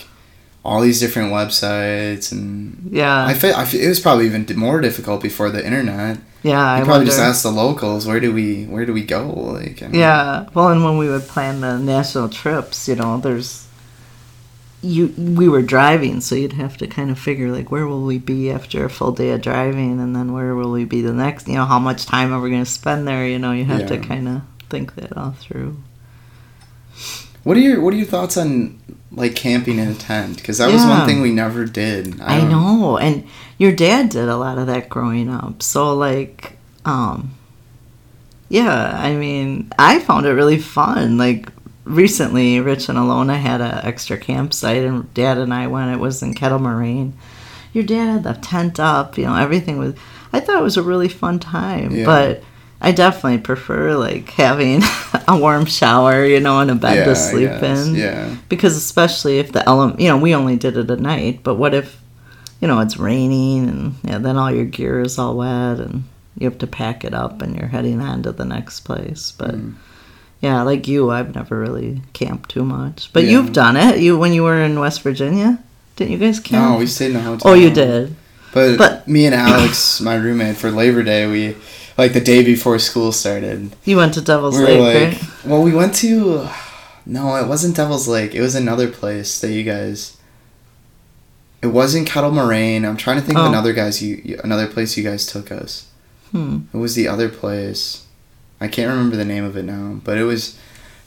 [0.64, 4.80] all these different websites, and yeah I feel I fe- it was probably even more
[4.80, 6.18] difficult before the internet.
[6.42, 6.60] yeah.
[6.60, 7.06] I I probably wonder.
[7.12, 9.22] just asked the locals, where do we where do we go?
[9.58, 10.46] Like, I mean, Yeah.
[10.54, 13.66] Well, and when we would plan the national trips, you know, there's
[14.82, 18.18] you we were driving, so you'd have to kind of figure like where will we
[18.18, 21.48] be after a full day of driving, and then where will we be the next?
[21.48, 23.26] You know, how much time are we going to spend there?
[23.26, 25.76] You know, you have to kind of think that all through.
[27.44, 28.78] What are your What are your thoughts on
[29.12, 30.36] like camping in a tent?
[30.36, 32.20] Because that was one thing we never did.
[32.20, 33.26] I, don't- know, and
[33.58, 35.62] your dad did a lot of that growing up.
[35.62, 37.34] So like, um,
[38.48, 41.16] yeah, I mean, I found it really fun.
[41.18, 41.48] Like
[41.84, 45.92] recently, Rich and Alona had an extra campsite, and Dad and I went.
[45.92, 47.14] It was in Kettle Moraine.
[47.72, 49.16] Your dad had the tent up.
[49.18, 49.94] You know, everything was.
[50.32, 52.04] I thought it was a really fun time, Yeah.
[52.04, 52.42] but.
[52.82, 54.80] I definitely prefer like having
[55.28, 58.34] a warm shower, you know, and a bed Yeah, to sleep in Yeah.
[58.48, 61.74] because especially if the element you know we only did it at night but what
[61.74, 62.00] if
[62.58, 66.04] you know it's raining and yeah, then all your gear is all wet and
[66.38, 69.56] you have to pack it up and you're heading on to the next place but
[69.56, 69.74] Mm.
[70.40, 73.30] Yeah like you i've never really camped too much but Yeah.
[73.32, 75.58] you've done it you when you were in west virginia
[75.96, 77.50] didn't you guys camp No, we stayed in a hotel.
[77.50, 78.14] oh you did
[78.52, 81.54] But, But- me and Alex, my roommate, for Labor Day, we
[81.96, 83.76] like the day before school started.
[83.84, 86.48] you went to devil's we were lake like, right well, we went to.
[87.06, 88.34] No, it wasn't Devil's Lake.
[88.34, 90.16] It was another place that you guys.
[91.62, 92.84] It wasn't Kettle Moraine.
[92.84, 93.42] I'm trying to think Oh.
[93.42, 95.86] of another guys you you- another place you guys took us.
[96.30, 96.58] hmm.
[96.72, 98.04] It was the other place.
[98.60, 100.58] I can't remember the name of it now, but it was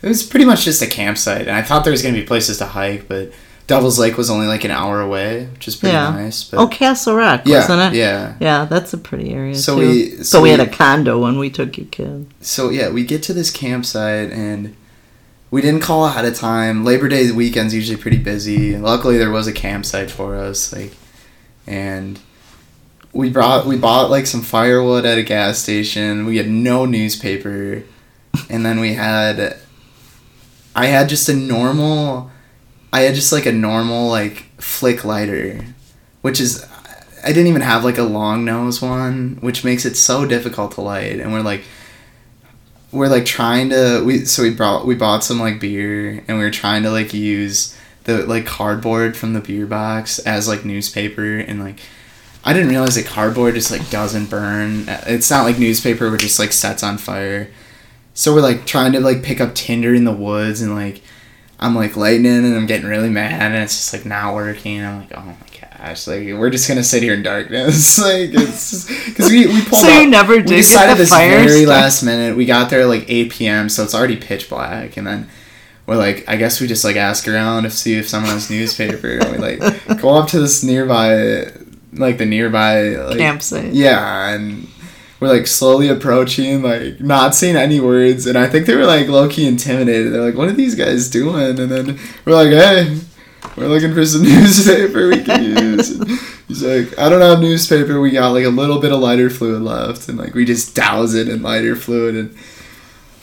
[0.02, 1.42] it was pretty much just a campsite.
[1.48, 3.32] And I thought there was gonna be places to hike, but
[3.66, 6.10] Devil's Lake was only like an hour away, which is pretty Yeah.
[6.10, 6.44] nice.
[6.44, 8.36] But oh castle rock yeah, wasn't it yeah.
[8.40, 11.40] yeah that's a pretty area So too we- so, so we, had a condo when
[11.40, 14.76] we took you kid so yeah, we get to this campsite and
[15.52, 16.84] we didn't call ahead of time.
[16.84, 18.76] Labor Day weekend's usually pretty busy.
[18.76, 20.94] Luckily, there was a campsite for us, like,
[21.68, 22.20] and
[23.14, 26.26] we brought we bought like some firewood at a gas station.
[26.26, 27.84] We had no newspaper,
[28.50, 29.58] and then we had.
[30.76, 32.32] I had just a normal,
[32.92, 35.64] I had just like a normal like flick lighter,
[36.22, 36.68] which is
[37.24, 40.82] I didn't even have like a long nose one, which makes it so difficult to
[40.82, 41.20] light.
[41.20, 41.64] And we're like,
[42.92, 46.44] we're like trying to we so we brought we bought some like beer and we
[46.44, 51.38] were trying to like use the like cardboard from the beer box as like newspaper
[51.38, 51.80] and like
[52.46, 54.86] I didn't realize that cardboard just like doesn't burn.
[55.08, 57.50] It's not like newspaper which just like sets on fire.
[58.14, 61.02] So we're like trying to like pick up tinder in the woods and like
[61.60, 64.84] I'm like lightning and I'm getting really mad and it's just like not working.
[64.84, 65.36] I'm like, oh my
[65.88, 69.82] gosh, like we're just gonna sit here in darkness, like it's because we we pulled.
[69.82, 71.68] So you up- never we did get decided this very started?
[71.70, 72.36] last minute.
[72.36, 73.70] We got there at like 8 p.m.
[73.70, 75.30] so it's already pitch black and then.
[75.86, 79.18] We're like, I guess we just like ask around to see if someone has newspaper,
[79.18, 79.60] and we like
[80.02, 81.52] go up to this nearby,
[81.96, 83.74] like the nearby like, Campsite.
[83.74, 84.68] yeah, and
[85.20, 89.08] we're like slowly approaching, like not saying any words, and I think they were like
[89.08, 90.12] low key intimidated.
[90.14, 93.00] They're like, "What are these guys doing?" And then we're like, "Hey,
[93.56, 96.10] we're looking for some newspaper we can use." And
[96.48, 98.02] he's like, "I don't have newspaper.
[98.02, 101.14] We got like a little bit of lighter fluid left, and like we just douse
[101.14, 102.36] it in lighter fluid and."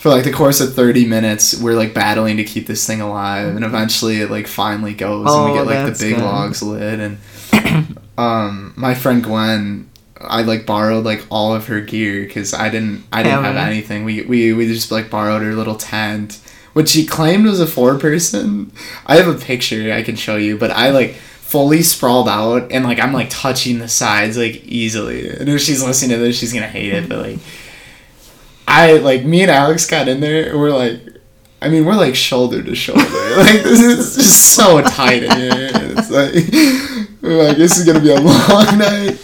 [0.01, 3.55] For like the course of thirty minutes, we're like battling to keep this thing alive,
[3.55, 6.25] and eventually it like finally goes, and we Oh, get like the big good.
[6.25, 7.19] logs lit, and
[8.21, 9.89] um, my friend Gwen,
[10.21, 13.73] I like borrowed like all of her gear because I didn't I didn't have Heaven.
[13.73, 14.05] anything.
[14.05, 16.39] We we we just like borrowed her little tent,
[16.75, 18.73] which she claimed was a four person.
[19.07, 22.85] I have a picture I can show you, but I like fully sprawled out and
[22.85, 25.31] like I'm like touching the sides like easily.
[25.31, 27.39] And if she's listening to this, she's gonna hate it, but like
[28.69, 31.01] I like me and Alex got in there and we're like
[31.63, 33.01] I mean we're like shoulder to shoulder.
[33.37, 35.71] like this is just so tight in here.
[35.73, 39.19] It's like like this is gonna be a long night.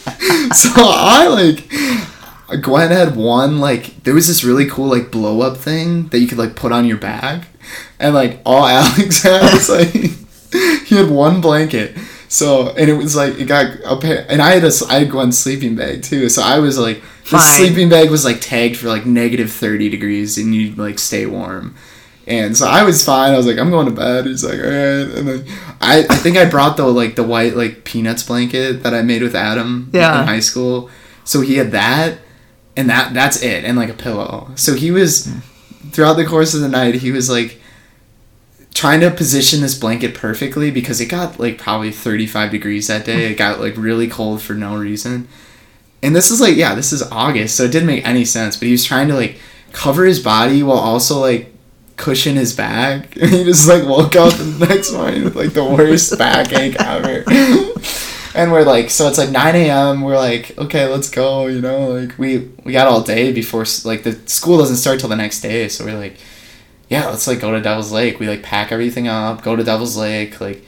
[0.54, 5.56] So I like Gwen had one like there was this really cool like blow up
[5.56, 7.44] thing that you could like put on your bag,
[7.98, 9.90] and like all Alex had was like
[10.86, 11.96] he had one blanket.
[12.28, 15.10] So and it was like it got a pair, and I had a I had
[15.10, 16.28] Gwen's sleeping bag too.
[16.28, 20.38] So I was like the sleeping bag was like tagged for like negative thirty degrees,
[20.38, 21.74] and you'd like stay warm.
[22.28, 23.32] And so I was fine.
[23.34, 24.26] I was like, I'm going to bed.
[24.26, 24.72] He's like, all right.
[25.16, 25.44] And then
[25.80, 29.22] I, I think I brought the like the white like peanuts blanket that I made
[29.22, 30.22] with Adam Yeah.
[30.22, 30.90] in high school.
[31.24, 32.18] So he had that,
[32.76, 34.50] and that that's it, and like a pillow.
[34.56, 35.32] So he was
[35.92, 37.60] throughout the course of the night, he was like
[38.74, 43.30] trying to position this blanket perfectly because it got like probably 35 degrees that day.
[43.30, 45.28] It got like really cold for no reason.
[46.02, 48.56] And this is like yeah, this is August, so it didn't make any sense.
[48.56, 49.38] But he was trying to like
[49.72, 51.52] cover his body while also like
[51.96, 53.16] cushion his back.
[53.16, 57.24] And he just like woke up the next morning with like the worst backache ever.
[58.34, 60.02] and we're like, so it's like 9 a.m.
[60.02, 61.46] We're like, okay, let's go.
[61.46, 65.08] You know, like we we got all day before like the school doesn't start till
[65.08, 65.68] the next day.
[65.68, 66.16] So we're like,
[66.88, 68.20] yeah, let's like go to Devil's Lake.
[68.20, 70.40] We like pack everything up, go to Devil's Lake.
[70.40, 70.62] Like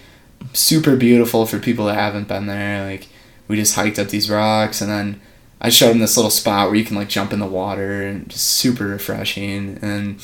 [0.53, 2.85] super beautiful for people that haven't been there.
[2.85, 3.09] Like
[3.47, 5.21] we just hiked up these rocks and then
[5.61, 8.29] I showed him this little spot where you can like jump in the water and
[8.29, 9.79] just super refreshing.
[9.83, 10.21] And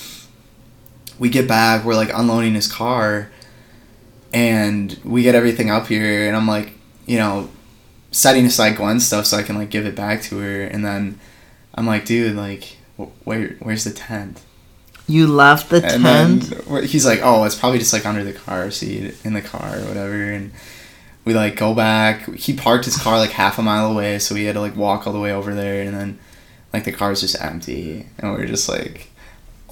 [1.18, 3.30] we get back, we're like unloading his car
[4.32, 6.72] and we get everything up here and I'm like,
[7.06, 7.50] you know,
[8.10, 11.18] setting aside Gwen's stuff so I can like give it back to her and then
[11.74, 14.40] I'm like, dude, like wh- where where's the tent?
[15.06, 16.50] You left the And tent.
[16.66, 19.76] then he's like, oh, it's probably just like under the car seat in the car
[19.78, 20.22] or whatever.
[20.32, 20.50] And
[21.24, 22.34] we like go back.
[22.34, 25.06] He parked his car like half a mile away, so we had to like walk
[25.06, 25.82] all the way over there.
[25.82, 26.18] And then
[26.72, 29.08] like the car's just empty, and we are just like,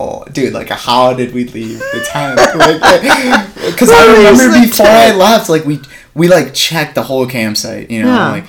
[0.02, 2.40] oh, dude, like how did we leave the tent?
[2.58, 2.80] Like,
[3.72, 5.80] because I remember before I left, like we
[6.14, 8.30] we like checked the whole campsite, you know, Yeah.
[8.30, 8.44] like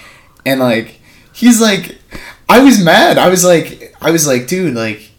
[0.45, 0.99] and like
[1.33, 1.97] he's like.
[2.49, 3.17] I was mad.
[3.17, 5.09] I was like, I was like, dude, like,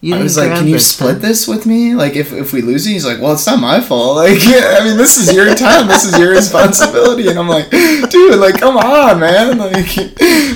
[0.00, 1.22] You I was like, "Can you split tent.
[1.22, 1.94] this with me?
[1.94, 4.16] Like, if, if we lose it?" He's like, "Well, it's not my fault.
[4.22, 5.88] Like, I mean, this is your time.
[5.88, 9.88] This is your responsibility." And I'm like, "Dude, like, come on, man!" Like,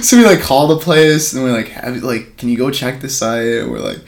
[0.03, 3.01] so we like call the place and we're like, have, "Like, can you go check
[3.01, 3.99] the site?" And we're like,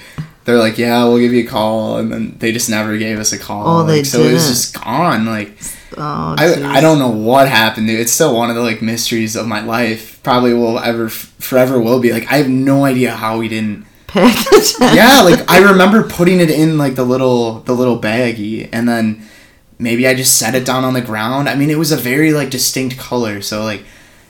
[0.44, 3.32] "They're like, yeah, we'll give you a call." And then they just never gave us
[3.32, 3.80] a call.
[3.80, 5.26] Oh, they like, so it was just gone.
[5.26, 5.56] Like,
[5.96, 6.78] Oh, I.
[6.78, 8.00] I don't know what happened, dude.
[8.00, 10.20] It's still one of the like mysteries of my life.
[10.22, 12.12] Probably will ever forever will be.
[12.12, 14.74] Like, I have no idea how we didn't tent.
[14.80, 19.22] yeah, like I remember putting it in like the little the little baggie and then
[19.78, 21.48] maybe I just set it down on the ground.
[21.48, 23.84] I mean, it was a very like distinct color, so like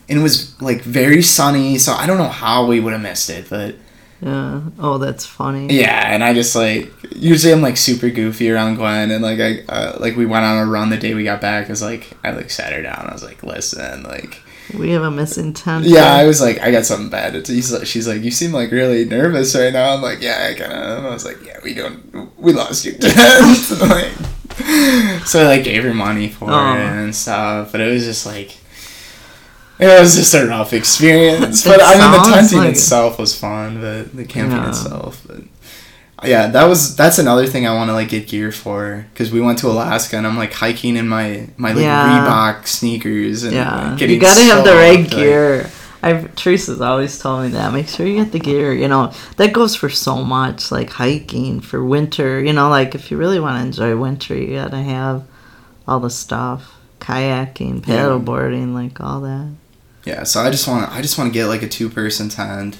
[0.08, 3.30] and it was like very sunny, so I don't know how we would have missed
[3.30, 3.76] it, but
[4.22, 4.60] Yeah.
[4.78, 5.66] Oh, that's funny.
[5.74, 9.62] yeah, and I just like usually I'm like super goofy around Gwen and like I
[9.68, 11.66] uh, like we went on a run the day we got back.
[11.66, 13.06] I was like I like sat her down.
[13.08, 14.40] I was like, "Listen, like
[14.78, 15.86] We have a missing tent.
[15.86, 17.34] yeah, I was like, I got something bad.
[17.34, 19.92] It's, he's like, she's like, you seem like really nervous right now.
[19.94, 21.04] I'm like, yeah, I kind of.
[21.04, 22.92] I was like, yeah, we don't, we lost you.
[23.80, 24.12] like,
[25.26, 26.76] so I like gave her money for Aw.
[26.76, 28.56] it and stuff, but it was just like,
[29.82, 31.64] it was just a rough experience.
[31.66, 34.68] but I mean, the tenting like- itself was fun, but the camping Yeah.
[34.68, 35.38] itself, but.
[36.24, 39.40] Yeah, that was that's another thing I want to like get gear for because we
[39.40, 42.24] went to Alaska and I'm like hiking in my my like Yeah.
[42.24, 43.88] Reebok sneakers and Yeah.
[43.90, 45.68] like, getting You gotta have the right like- gear.
[46.00, 47.72] I've Teresa's always told me that.
[47.72, 48.72] Make sure you get the gear.
[48.72, 52.40] You know that goes for so much, like hiking for winter.
[52.40, 55.24] You know, like if you really want to enjoy winter, you gotta have
[55.88, 57.96] all the stuff, kayaking, Yeah.
[57.96, 59.48] paddleboarding, like all that.
[60.04, 62.28] Yeah, so I just want to I just want to get like a two person
[62.28, 62.78] tent.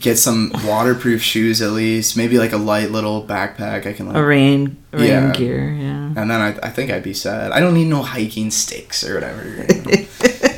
[0.00, 4.16] Get some waterproof shoes at least, maybe like a light little backpack I can like
[4.16, 5.32] A rain, rain Yeah.
[5.32, 5.72] gear.
[5.72, 6.12] Yeah.
[6.16, 7.50] and then I, I think I'd be sad.
[7.50, 9.44] I don't need no hiking sticks or whatever.
[9.44, 10.06] you know.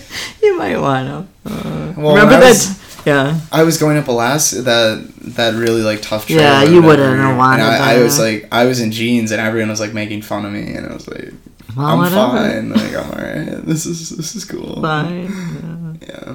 [0.42, 1.08] you might want
[1.44, 1.50] to.
[1.50, 2.48] Uh, Well, remember I that?
[2.48, 3.40] was- yeah.
[3.50, 6.38] I was going up Alaska that that really like tough trail.
[6.40, 9.40] Yeah, you wouldn't have wanted and I, I was like I was in jeans and
[9.40, 11.32] everyone was like making fun of me and I was like
[11.76, 15.98] Well, I'm fine like I'm alright this is this is cool Fine.
[16.02, 16.08] Yeah.
[16.08, 16.34] yeah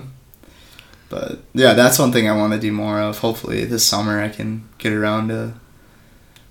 [1.09, 4.29] but yeah that's one thing I want to do more of hopefully this summer I
[4.29, 5.53] can get around to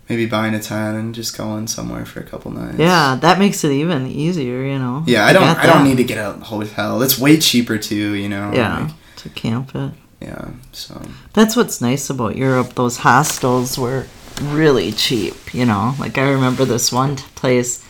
[0.08, 3.64] maybe buying a tent and just going somewhere for a couple nights Yeah, that makes
[3.64, 5.02] it even easier, you know.
[5.06, 8.28] yeah I don't I don't need to get a hotel it's way cheaper too you
[8.28, 9.92] know Yeah, like, to camp it.
[10.20, 11.00] yeah so
[11.32, 12.74] That's what's nice about Europe.
[12.74, 14.06] Those hostels were
[14.42, 15.94] really cheap, you know.
[15.98, 17.84] Like I remember this one place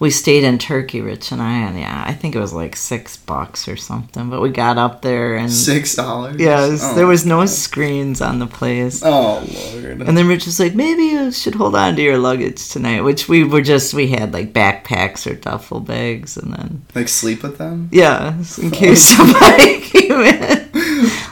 [0.00, 3.16] we stayed in Turkey, Rich and I, and yeah, I think it was like six
[3.18, 4.30] bucks or something.
[4.30, 7.50] But we got up there and six dollars yes, Oh, there was no God.
[7.50, 9.02] screens on the place.
[9.04, 12.70] oh lord And then Rich was like, maybe you should hold on to your luggage
[12.70, 17.08] tonight, which we were just, we had like backpacks or duffel bags and then, Like
[17.08, 17.90] sleep with them?
[17.92, 20.70] yeah, in case somebody came in.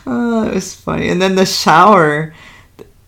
[0.07, 1.09] Oh, it was funny.
[1.09, 2.35] And then the shower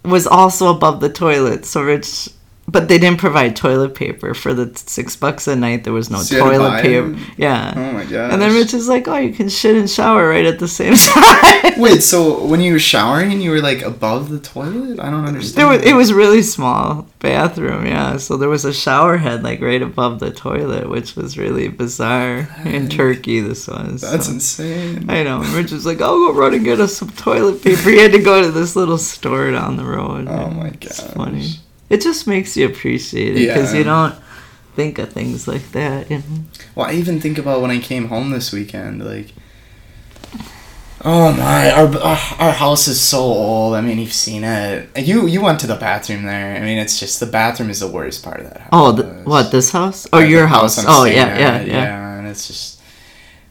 [0.05, 1.67] was also above the toilet.
[1.67, 2.31] So Rich,
[2.71, 5.85] but they didn't provide toilet paper for the six bucks a night.
[5.85, 7.33] There was no So you had to toilet paper.
[7.37, 7.73] Yeah.
[7.77, 8.33] Oh my god.
[8.33, 10.95] And then Rich is like, oh, you can shit and shower right at the same
[10.97, 11.81] time.
[11.81, 15.01] Wait, so when you were showering, you were like above the toilet?
[15.01, 15.57] I don't understand.
[15.59, 18.16] There was, it was really small bathroom, yeah.
[18.18, 22.49] So there was a shower head like right above the toilet, which was really bizarre.
[22.64, 24.01] In Turkey, this was.
[24.03, 24.33] That's so.
[24.33, 25.09] insane.
[25.11, 25.41] I know.
[25.55, 28.23] Rich was like, "I'll go run and get us some toilet paper." He had to
[28.23, 30.29] go to this little store down the road.
[30.29, 31.11] Oh my It's gosh.
[31.14, 31.51] funny.
[31.91, 33.78] It just makes you appreciate it because Yeah.
[33.78, 34.14] you don't
[34.76, 36.11] think of things like that.
[36.11, 36.45] You know?
[36.74, 39.32] Well, I even think about when I came home this weekend, like.
[41.03, 41.88] Oh my, our
[42.38, 43.74] our house is so old.
[43.74, 44.91] I mean, you've seen it.
[44.99, 46.55] You you went to the bathroom there.
[46.57, 48.68] I mean, it's just the bathroom is the worst part of that house.
[48.70, 50.07] Oh, the, what this house?
[50.12, 50.84] Oh, your the house?
[50.86, 52.18] Oh, yeah, yeah, yeah, yeah.
[52.18, 52.82] And it's just,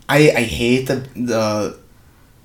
[0.07, 1.77] I I hate the the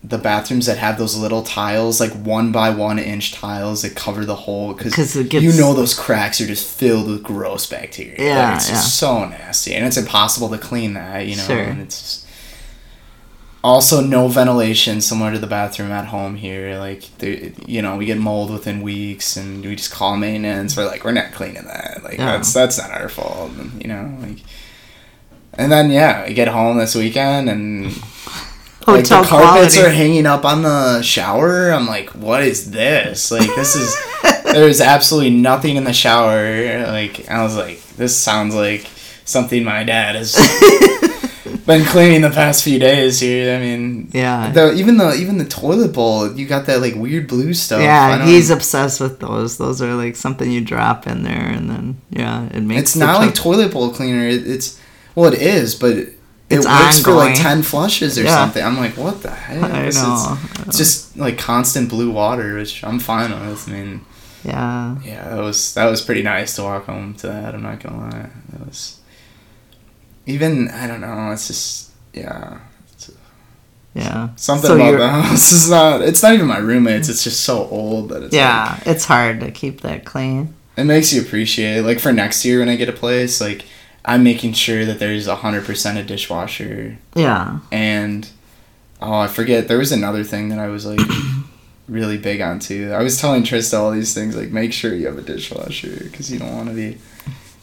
[0.07, 4.27] the bathrooms that have those little tiles, like one by one inch tiles that cover
[4.27, 8.15] the hole, 'Cause because you know those cracks are just filled with gross bacteria.
[8.19, 11.27] Yeah, Like, it's just so nasty, and it's impossible to clean that.
[11.27, 11.59] You know, Sure.
[11.63, 12.21] and it's just.
[13.63, 16.79] Also, no ventilation, similar to the bathroom at home here.
[16.79, 17.05] Like,
[17.67, 20.77] you know, we get mold within weeks, and we just call maintenance.
[20.77, 22.03] We're like, we're not cleaning that.
[22.05, 22.33] Like, Yeah.
[22.37, 23.53] that's that's not our fault.
[23.59, 24.41] and, You know, like.
[25.57, 27.97] And then yeah, we get home this weekend and
[28.87, 29.29] like the carpets
[29.77, 29.81] quality.
[29.81, 31.71] are hanging up on the shower.
[31.73, 33.31] I'm like, what is this?
[33.31, 33.97] Like this is
[34.45, 36.87] there's absolutely nothing in the shower.
[36.87, 38.87] Like I was like, this sounds like
[39.25, 40.35] something my dad has
[41.67, 43.57] been cleaning the past few days here.
[43.57, 44.51] I mean, Yeah.
[44.53, 47.81] the even the even the toilet bowl, you got that like weird blue stuff.
[47.81, 49.57] Yeah, he's obsessed with those.
[49.59, 52.81] Those are like something you drop in there, and then yeah, it makes.
[52.83, 54.27] It's not like toilet bowl cleaner.
[54.29, 54.79] It, it's
[55.15, 56.09] well, it is, but
[56.55, 58.35] it It's works for like ten flushes or Yeah.
[58.37, 58.65] something.
[58.65, 59.63] I'm like, what the heck?
[59.63, 60.39] I This is- know.
[60.67, 63.69] It's just like constant blue water, which I'm fine with.
[63.69, 64.01] I mean,
[64.45, 64.97] yeah.
[65.05, 67.55] yeah, that was that was pretty nice to walk home to that.
[67.55, 68.31] I'm not gonna lie.
[68.53, 68.99] That was
[70.27, 71.31] even I don't know.
[71.33, 72.59] It's just yeah,
[73.95, 74.29] Yeah.
[74.37, 76.03] something So about the house is not.
[76.03, 77.09] It's not even my roommates.
[77.09, 80.55] It's just so old that it's like, Yeah, it's hard to keep that clean.
[80.77, 81.83] it makes you appreciate.
[81.83, 83.65] Like for next year when I get a place, like
[84.05, 87.61] I'm making sure that there's hundred percent a dishwasher Yeah.
[87.73, 88.29] and
[89.01, 91.01] oh I forget there was another thing that I was like
[91.89, 92.93] really big on too.
[92.93, 96.31] I was telling Trista all these things like make sure you have a dishwasher because
[96.31, 96.99] you don't want to be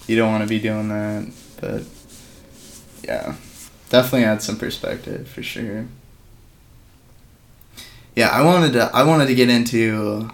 [0.08, 1.32] you don't want to be doing that.
[1.62, 1.84] But
[3.04, 3.36] yeah,
[3.90, 5.86] definitely add some perspective for sure.
[8.16, 10.30] Yeah, I wanted to I wanted to get into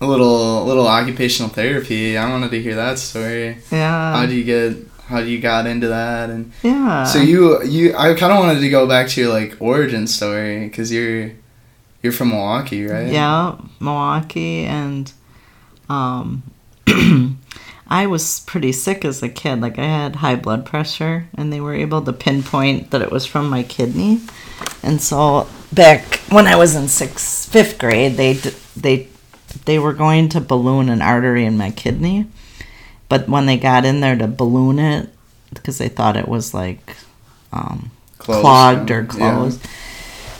[0.00, 2.16] a little little occupational therapy.
[2.16, 3.58] I wanted to hear that story.
[3.70, 4.16] Yeah.
[4.16, 4.76] How do you get
[5.08, 7.04] how do you got into that and yeah.
[7.04, 10.64] so you you I kind of wanted to go back to your like origin story
[10.68, 11.30] because you're
[12.06, 13.12] you're from Milwaukee, right?
[13.12, 15.12] Yeah, Milwaukee, and
[15.88, 16.44] um,
[17.88, 19.60] I was pretty sick as a kid.
[19.60, 23.26] Like I had high blood pressure, and they were able to pinpoint that it was
[23.26, 24.20] from my kidney.
[24.84, 29.08] And so back when I was in sixth, fifth grade, they d- they
[29.64, 32.26] they were going to balloon an artery in my kidney,
[33.08, 35.10] but when they got in there to balloon it,
[35.52, 36.96] because they thought it was like
[37.52, 38.96] um, clogged yeah.
[38.96, 39.66] or closed.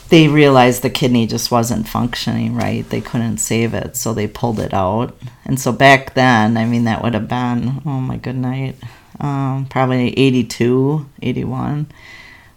[0.09, 2.89] They realized the kidney just wasn't functioning right.
[2.89, 5.17] They couldn't save it, so they pulled it out.
[5.45, 8.77] And so back then, I mean, that would have been, oh my good night,
[9.19, 11.87] um, probably 82, 81.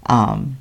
[0.05, 0.57] Um,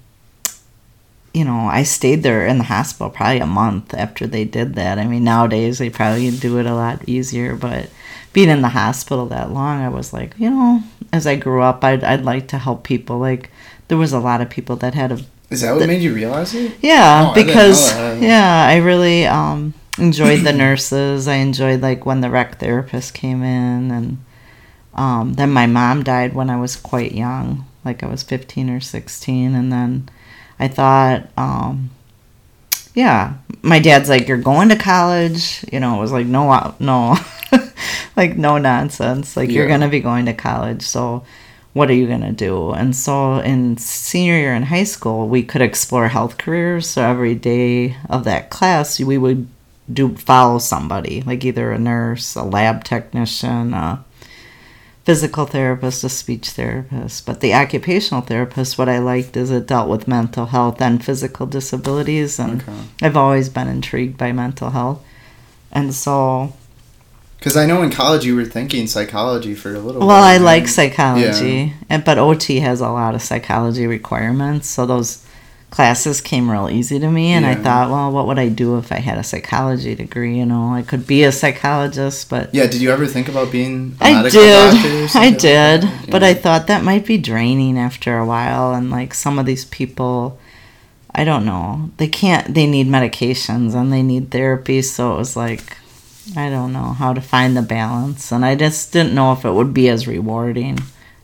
[1.38, 4.98] you know, I stayed there in the hospital probably a month after they did that.
[4.98, 7.88] I mean, nowadays they probably do it a lot easier, but
[8.32, 10.82] being in the hospital that long, I was like, you know,
[11.12, 13.18] as I grew up, I'd, I'd like to help people.
[13.18, 13.50] Like,
[13.88, 15.18] there was a lot of people that had a
[15.50, 16.72] Is that what made you realize it?
[16.82, 18.20] yeah, Oh, I because that.
[18.20, 21.26] yeah, I really um, enjoyed the nurses.
[21.28, 24.18] I enjoyed like when the rec therapist came in, and
[24.94, 28.80] um, then my mom died when I was quite young, like I was fifteen or
[28.80, 30.08] sixteen, and then
[30.60, 31.90] I thought, um,
[32.94, 35.98] yeah, my dad's like, "You're going to college," you know.
[35.98, 37.16] It was like no, uh, no,
[38.16, 39.36] like no nonsense.
[39.36, 41.24] Like you're gonna be going to college, so
[41.78, 42.72] what are you going to do?
[42.72, 46.88] And so in senior year in high school, we could explore health careers.
[46.88, 49.46] So every day of that class, we would
[49.92, 54.04] do follow somebody, like either a nurse, a lab technician, a
[55.08, 57.24] physical therapist, a speech therapist.
[57.24, 61.46] But the occupational therapist, what I liked is it dealt with mental health and physical
[61.46, 62.38] disabilities.
[62.38, 62.72] And Okay.
[63.00, 65.00] I've always been intrigued by mental health.
[65.72, 66.52] And so
[67.38, 70.00] Because I know in college you were thinking psychology for a little.
[70.00, 70.08] While.
[70.08, 75.24] Well, I like psychology, and but OT has a lot of psychology requirements, so those
[75.70, 77.32] classes came real easy to me.
[77.32, 80.38] And I thought, well, what would I do if I had a psychology degree?
[80.38, 82.66] You know, I could be a psychologist, but Yeah.
[82.66, 85.18] Did you ever think about being a I did, doctor?
[85.18, 86.10] I like did, that?
[86.10, 89.64] but I thought that might be draining after a while, and like some of these
[89.64, 90.38] people.
[91.14, 91.90] I don't know.
[91.96, 92.54] They can't.
[92.54, 94.82] They need medications and they need therapy.
[94.82, 95.76] So it was like,
[96.36, 99.50] I don't know how to find the balance, and I just didn't know if it
[99.52, 100.78] would be as rewarding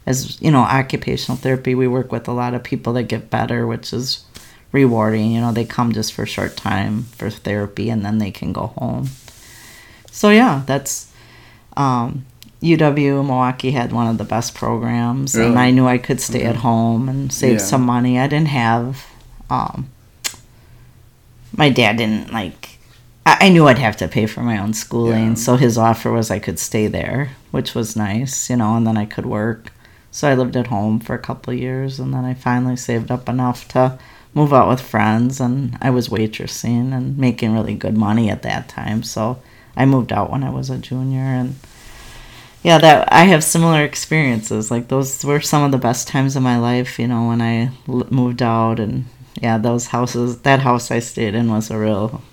[0.06, 1.74] as you know occupational therapy.
[1.74, 4.24] We work with a lot of people that get better, which is
[4.74, 5.30] rewarding.
[5.32, 8.52] You know, they come just for a short time for therapy, and then they can
[8.52, 9.08] go home.
[10.10, 11.10] So yeah, that's
[11.76, 12.26] um,
[12.62, 16.56] UW Milwaukee had one of the best programs, and I knew I could stay at
[16.56, 16.66] Mhm.
[16.68, 17.64] home and save Yeah.
[17.72, 18.18] some money.
[18.18, 19.04] I didn't have.
[19.48, 19.88] Um,
[21.56, 22.78] my dad didn't like.
[23.26, 25.34] I, I knew I'd have to pay for my own schooling, Yeah.
[25.34, 28.96] so his offer was I could stay there, which was nice, you know, and then
[28.96, 29.72] I could work.
[30.10, 33.10] So I lived at home for a couple of years, and then I finally saved
[33.10, 33.98] up enough to
[34.34, 38.68] move out with friends, and I was waitressing and making really good money at that
[38.68, 39.02] time.
[39.02, 39.40] So
[39.76, 41.56] I moved out when I was a junior, and
[42.62, 44.70] yeah, that I have similar experiences.
[44.70, 47.70] Like those were some of the best times of my life, you know, when I
[47.88, 49.04] l- moved out, and
[49.40, 50.40] yeah, those houses.
[50.42, 52.22] That house I stayed in was a real.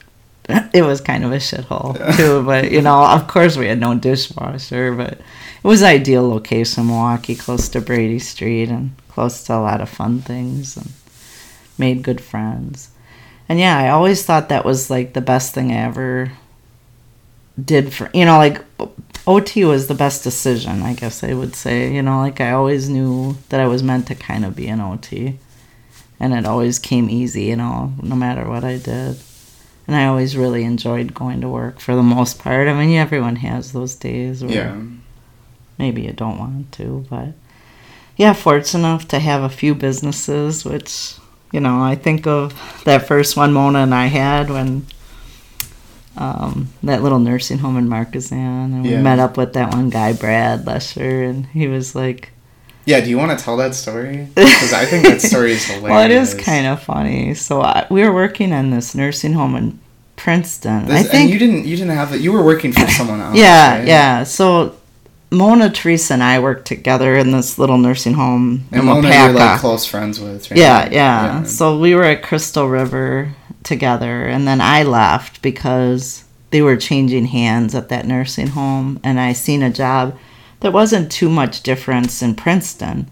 [0.74, 3.94] It was kind of a shithole too, but you know, of course, we had no
[3.96, 9.62] dishwasher, but it was ideal location, Milwaukee, close to Brady Street and close to a
[9.62, 10.92] lot of fun things, and
[11.86, 12.90] made good friends.
[13.50, 16.32] And yeah, I always thought that was like the best thing I ever
[17.64, 18.64] did for you know like
[19.28, 21.94] OT was the best decision, I guess I would say.
[21.94, 24.82] You know, like I always knew that I was meant to kind of be an
[24.82, 25.38] OT.
[26.20, 29.18] And it always came easy, you know, no matter what I did.
[29.88, 32.68] And I always really enjoyed going to work for the most part.
[32.68, 34.82] I mean, everyone has those days where Yeah.
[35.78, 37.30] maybe you don't want to, but
[38.18, 41.16] yeah, fortunate enough to have a few businesses, which,
[41.52, 42.54] you know, I think of
[42.86, 44.86] that first one Mona and I had when
[46.18, 48.32] um, that little nursing home in Markesan,
[48.74, 49.02] and we Yeah.
[49.02, 52.32] met up with that one guy, Brad Lesher, and he was like,
[52.86, 53.00] Yeah.
[53.00, 54.28] Do you want to tell that story?
[54.36, 55.90] Because I think that story is hilarious.
[55.92, 57.34] well, it is kind of funny.
[57.36, 59.80] So I, we were working in this nursing home in
[60.16, 60.88] Princeton.
[60.88, 61.66] This- I think you didn't.
[61.66, 62.22] You didn't have it.
[62.22, 63.36] You were working for someone else.
[63.38, 63.88] Yeah, right?
[63.88, 64.24] yeah.
[64.24, 64.76] So
[65.32, 69.60] Mona, Teresa, and I worked together in this little nursing home And Mona, you're like
[69.62, 70.52] close friends with.
[70.52, 70.60] Right?
[70.60, 76.62] yeah, yeah, So we were at Crystal River together, and then I left because they
[76.62, 80.18] were changing hands at that nursing home, and I seen a job
[80.60, 83.10] that wasn't too much difference in Princeton.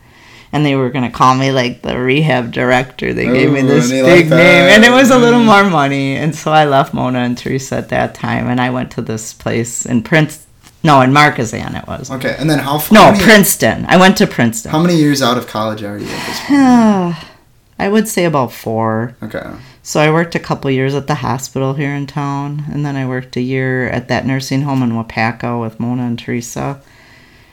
[0.52, 3.14] And they were gonna call me like the rehab director.
[3.14, 6.16] They gave me this big like name, and it was a little more money.
[6.16, 9.32] And so I left Mona and Teresa at that time, and I went to this
[9.32, 10.48] place in Prince.
[10.84, 12.10] No, in Markesan it was.
[12.10, 12.78] Okay, and then how?
[12.78, 13.86] f- No, how many, Princeton.
[13.90, 14.72] I went to Princeton.
[14.72, 17.26] How many years out of college are you at this point?
[17.80, 19.16] I would say about four.
[19.24, 19.44] Okay.
[19.84, 23.08] So I worked a couple years at the hospital here in town, and then I
[23.08, 26.82] worked a year at that nursing home in Waupaca with Mona and Teresa.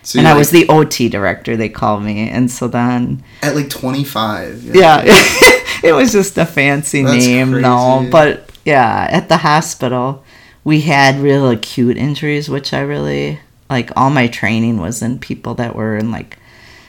[0.03, 2.29] So and you're I was like, the OT director, they called me.
[2.29, 4.75] And so then, at like 25.
[4.75, 5.03] yeah,
[5.83, 7.97] it was just a fancy That's name, no.
[7.99, 8.11] crazy.
[8.11, 10.23] But yeah, at the hospital,
[10.67, 13.39] we had real acute injuries, which I really
[13.71, 13.93] like.
[13.97, 16.39] All my training was in people that were in like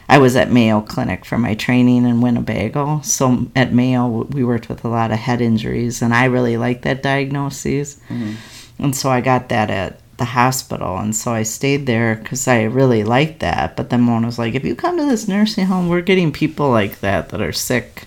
[0.10, 3.02] I was at Mayo Clinic for my training in Winnebago.
[3.04, 6.82] So at Mayo, we worked with a lot of head injuries, and I really liked
[6.84, 8.00] that diagnosis.
[8.10, 8.84] Mm-hmm.
[8.84, 10.98] And so I got that at the hospital.
[10.98, 13.78] And so I stayed there because I really liked that.
[13.78, 16.72] But then Mona was like, if you come to this nursing home, we're getting people
[16.72, 18.06] like that that are sick,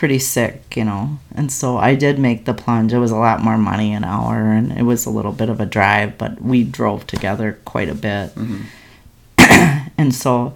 [0.00, 1.18] pretty sick, you know.
[1.34, 2.94] And so I did make the plunge.
[2.94, 5.60] It was a lot more money an hour, and it was a little bit of
[5.60, 8.32] a drive, but we drove together quite a bit.
[9.98, 10.54] and so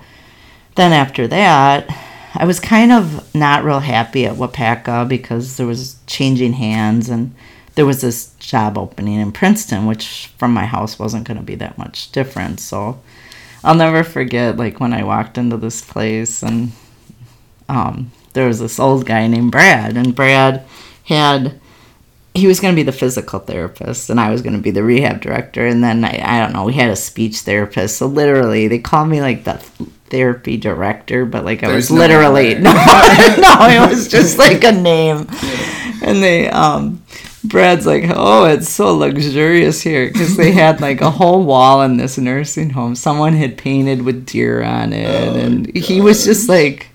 [0.76, 1.94] then after that,
[2.34, 7.34] I was kind of not real happy at Waupaca because there was changing hands and
[7.74, 11.56] there was this job opening in Princeton, which from my house wasn't going to be
[11.56, 12.60] that much different.
[12.60, 12.98] So
[13.62, 16.72] I'll never forget, like when I walked into this place and
[17.68, 20.64] um, there was this old guy named Brad, and Brad
[21.04, 21.58] had
[22.34, 24.82] he was going to be the physical therapist and I was going to be the
[24.82, 25.66] rehab director.
[25.66, 27.96] And then I, I don't know, we had a speech therapist.
[27.96, 29.54] So literally, they called me like the
[30.10, 34.64] therapy director, but like I There's was no literally no, no, it was just like
[34.64, 35.28] a name.
[36.02, 37.04] And they, um,
[37.44, 41.98] Brad's like, oh, it's so luxurious here because they had like a whole wall in
[41.98, 42.96] this nursing home.
[42.96, 46.88] Someone had painted with deer on it, Oh, and he was just like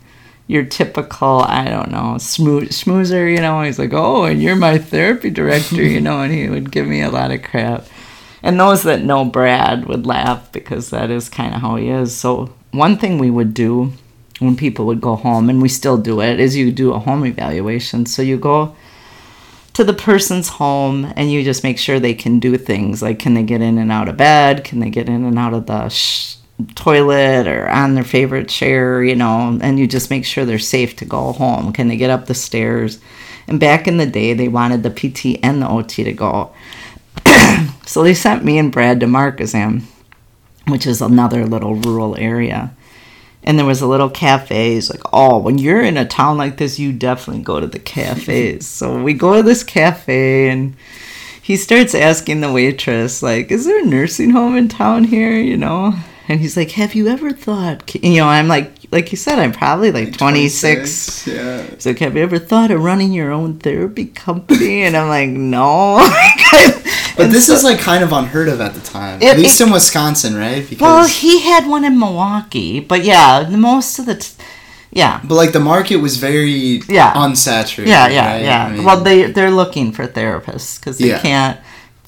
[0.49, 3.61] your typical, I don't know, smooth schmoozer, you know.
[3.61, 7.03] He's like, oh, and you're my therapy director, you know, and he would give me
[7.03, 7.85] a lot of crap.
[8.41, 12.15] And those that know Brad would laugh because that is kind of how he is.
[12.15, 13.93] So one thing we would do
[14.39, 17.25] when people would go home, and we still do it, is you do a home
[17.27, 18.07] evaluation.
[18.07, 18.75] So you go
[19.73, 23.35] to the person's home and you just make sure they can do things like can
[23.35, 25.87] they get in and out of bed can they get in and out of the
[25.87, 26.35] sh-
[26.75, 30.95] toilet or on their favorite chair you know and you just make sure they're safe
[30.95, 32.99] to go home can they get up the stairs
[33.47, 36.53] and back in the day they wanted the pt and the ot to go
[37.85, 39.81] so they sent me and brad to markesan
[40.67, 42.75] which is another little rural area
[43.43, 44.73] and there was a little cafe.
[44.73, 47.79] He's like, oh, when you're in a town like this, you definitely go to the
[47.79, 48.67] cafes.
[48.67, 50.75] so we go to this cafe, and
[51.41, 55.31] he starts asking the waitress, like, is there a nursing home in town here?
[55.31, 55.93] You know?
[56.29, 59.51] And he's like, have you ever thought, you know, I'm like, like you said, I'm
[59.51, 61.25] probably like 26.
[61.27, 61.63] Yeah.
[61.63, 64.83] He's like, have you ever thought of running your own therapy company?
[64.83, 65.97] And I'm like, no.
[67.17, 69.21] But this so- is like kind of unheard of at the time.
[69.21, 70.63] It- at least it- in Wisconsin, right?
[70.69, 74.31] Because well, he had one in Milwaukee, but yeah, the most of the, t-
[74.91, 75.19] yeah.
[75.25, 77.11] but like the market was very Yeah.
[77.15, 77.87] unsaturated.
[77.87, 78.43] Yeah, yeah, right?
[78.43, 78.65] yeah.
[78.67, 81.19] I mean, well, they they're looking for therapists because they Yeah.
[81.19, 81.59] can't.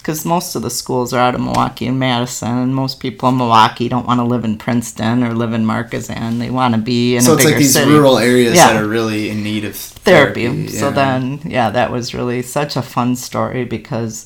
[0.01, 3.37] Because most of the schools are out of Milwaukee and Madison, and most people in
[3.37, 6.39] Milwaukee don't want to live in Princeton or live in Markesan.
[6.39, 7.91] They want to be in so a it's bigger like these city.
[7.91, 8.73] rural areas Yeah.
[8.73, 10.47] that are really in need of therapy.
[10.47, 10.67] therapy.
[10.69, 14.25] So then, yeah, that was really such a fun story because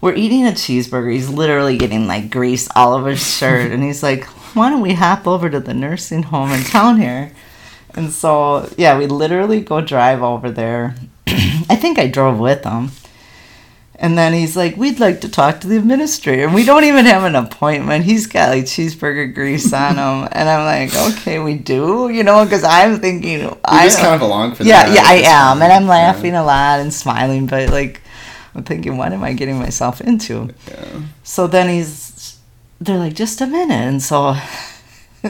[0.00, 1.12] we're eating a cheeseburger.
[1.12, 4.22] He's literally getting like grease all over his shirt, and he's like,
[4.54, 7.32] "Why don't we hop over to the nursing home in town here?"
[7.94, 10.94] And so, yeah, we literally go drive over there.
[11.26, 12.92] I think I drove with him.
[13.98, 16.44] And then he's like, We'd like to talk to the administrator.
[16.44, 18.04] And we don't even have an appointment.
[18.04, 20.28] He's got like cheeseburger grease on him.
[20.32, 24.14] And I'm like, Okay, we do, you know, because I'm thinking, You're I just kind
[24.14, 25.88] of along for yeah, that yeah, I am, and I'm Yeah.
[25.88, 28.02] laughing a lot and smiling, but like,
[28.54, 30.50] I'm thinking, what am I getting myself into?
[30.68, 31.02] Yeah.
[31.24, 32.38] So then he's,
[32.80, 34.34] they're like, just a minute, and so.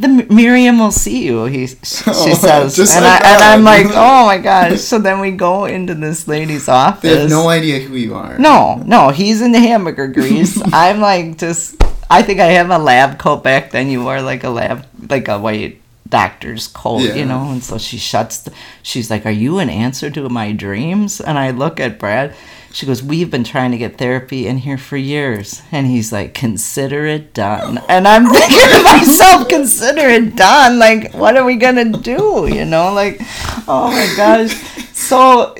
[0.00, 1.44] The Miriam will see you.
[1.44, 4.80] He, she Oh, says, and, like I, and I'm like, oh my gosh!
[4.80, 7.02] So then we go into this lady's office.
[7.02, 8.38] They have no idea who you are.
[8.38, 10.58] No, no, he's in the hamburger grease.
[10.72, 11.76] I'm like just
[12.08, 13.90] I think I have a lab coat back then.
[13.90, 17.14] You wore like a lab like a white doctor's coat, Yeah.
[17.16, 20.52] you know, and so she shuts the, she's like, Are you an answer to my
[20.52, 21.20] dreams?
[21.20, 22.34] And I look at Brad.
[22.72, 25.62] She goes, We've been trying to get therapy in here for years.
[25.72, 27.78] And he's like, Consider it done.
[27.88, 30.78] And I'm thinking to myself, Consider it done.
[30.78, 32.48] Like, what are we gonna do?
[32.50, 33.18] You know, like,
[33.66, 34.54] oh my gosh.
[34.94, 35.54] So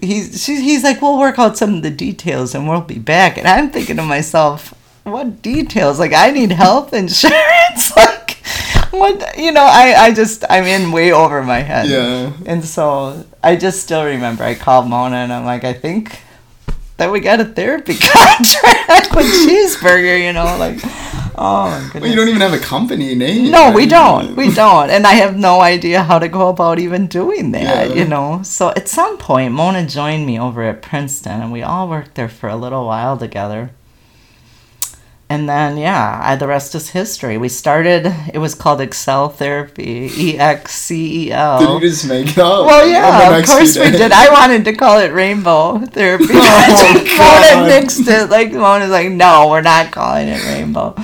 [0.00, 3.38] he's she's, he's like, we'll work out some of the details and we'll be back.
[3.38, 5.98] And I'm thinking to myself, what details?
[5.98, 7.94] Like, I need health insurance.
[7.96, 8.38] like,
[8.90, 9.38] what?
[9.38, 11.86] You know, I I just I'm in way over my head.
[11.86, 12.32] Yeah.
[12.46, 16.18] And so I just still remember I called Mona and I'm like, I think
[16.98, 20.22] that we got a therapy contract with cheeseburger.
[20.24, 20.78] You know, like,
[21.36, 22.02] oh my goodness.
[22.02, 23.50] Well, you don't even have a company name.
[23.50, 24.36] No, we don't.
[24.36, 24.90] We don't.
[24.90, 27.94] And I have no idea how to go about even doing that, Yeah.
[27.94, 28.42] you know?
[28.42, 32.28] So at some point, Mona joined me over at Princeton, and we all worked there
[32.28, 33.70] for a little while together.
[35.30, 37.36] And then, yeah, I, the rest is history.
[37.36, 41.58] We started, it was called Excel Therapy, E X C E L.
[41.58, 42.64] Did you just make it up?
[42.66, 44.10] Well, yeah, of course we did.
[44.10, 46.24] I wanted to call it Rainbow Therapy.
[46.40, 47.70] Oh, Mona God.
[47.70, 48.30] nixed it.
[48.30, 50.94] Like Mona's like, no, we're not calling it Rainbow.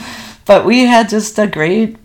[0.47, 1.97] But we had just a great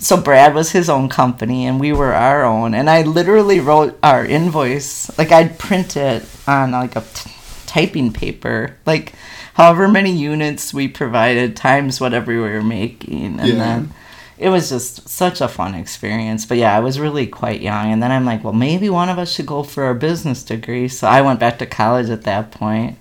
[0.00, 2.72] so Brad was his own company and we were our own.
[2.74, 7.30] And I literally wrote our invoice, like I'd print it on like a t-
[7.66, 9.12] typing paper, like
[9.58, 13.40] however many units we provided times whatever we were making.
[13.40, 13.54] And Yeah.
[13.56, 13.90] then
[14.38, 16.46] it was just such a fun experience.
[16.46, 17.92] But yeah, I was really quite young.
[17.92, 20.86] And then I'm like, well, maybe one of us should go for a business degree.
[20.86, 22.98] So I went back to college at that point.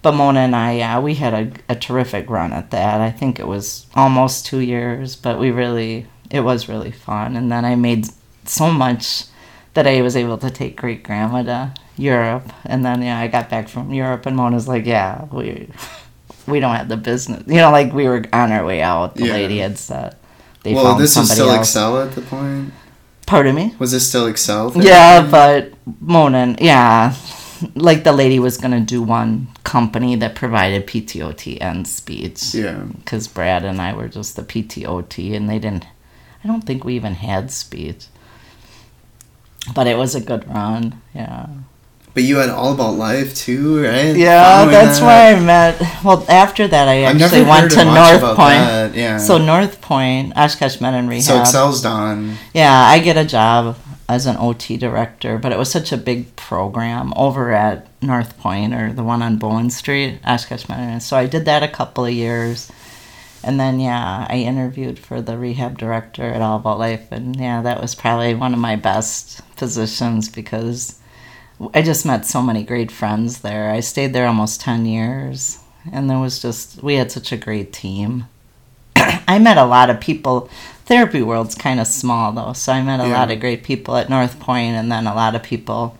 [0.00, 3.00] But Mona and I, yeah, we had a, a terrific run at that.
[3.00, 7.36] I think it was almost two years, but we really, it was really fun.
[7.36, 8.06] And then I made
[8.44, 9.24] so much
[9.72, 12.52] that I was able to take great grandma to Europe.
[12.64, 15.68] And then, yeah, I got back from Europe, and Mona's like, yeah, we,
[16.46, 17.44] we don't have the business.
[17.46, 19.14] You know, like we were on our way out.
[19.16, 19.32] The Yeah.
[19.34, 20.16] lady had said
[20.62, 21.68] they well, found this was still else.
[21.68, 22.72] Excel at the point.
[23.26, 23.74] Pardon me?
[23.78, 24.72] Was this still Excel?
[24.76, 27.14] Yeah, but Mona, yeah,
[27.74, 32.54] like the lady was gonna do one company that provided PTOT and speech.
[32.54, 35.86] yeah, Because Brad and I were just the PTOT, and they didn't.
[36.42, 38.06] I don't think we even had speech.
[39.74, 41.00] But it was a good run.
[41.14, 41.46] Yeah.
[42.14, 44.14] But you had All About Life too, right?
[44.14, 45.04] Yeah, Following that's that?
[45.06, 45.80] where I met.
[46.04, 48.58] Well, after that, I I've actually never went heard to much North about Point.
[48.58, 49.18] that, Yeah.
[49.18, 51.24] So North Point, Oshkosh Manor Rehab.
[51.24, 52.36] so Excel's done.
[52.52, 53.76] Yeah, I get a job
[54.08, 58.74] as an OT director, but it was such a big program over at North Point
[58.74, 61.00] or the one on Bowen Street, Oshkosh Manor.
[61.00, 62.70] So I did that a couple of years.
[63.42, 67.10] And then, yeah, I interviewed for the rehab director at All About Life.
[67.10, 70.98] And yeah, that was probably one of my best positions because
[71.72, 73.70] I just met so many great friends there.
[73.70, 75.58] I stayed there almost 10 years.
[75.92, 78.26] And there was just, we had such a great team.
[78.96, 80.48] I met a lot of people.
[80.86, 83.18] Therapy world's kind of small though, so I met a Yeah.
[83.18, 85.96] lot of great people at North Point, and then a lot of people.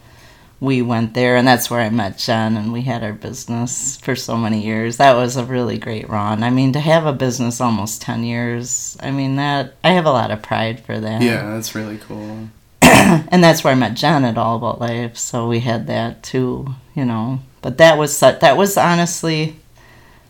[0.60, 4.14] We went there, and that's where I met Jen, and we had our business for
[4.16, 4.96] so many years.
[4.96, 6.42] That was a really great run.
[6.42, 10.10] I mean, to have a business almost ten years, I mean that I have a
[10.12, 11.20] lot of pride for that.
[11.22, 12.48] Yeah, that's really cool.
[13.28, 15.18] and that's where I met Jen at All About Life.
[15.18, 17.40] So we had that too, you know.
[17.60, 19.56] But that was su- that was honestly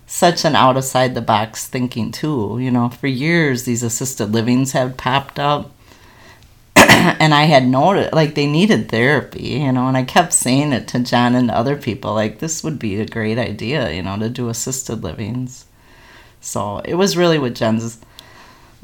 [0.06, 2.58] such an out outside the box thinking too.
[2.60, 5.70] You know, for years these assisted livings have popped up,
[6.76, 9.50] and I had noticed like they needed therapy.
[9.50, 12.80] You know, and I kept saying it to Jen and other people like this would
[12.80, 13.92] be a great idea.
[13.92, 15.66] You know, to do assisted livings.
[16.40, 18.00] So it was really with Jen's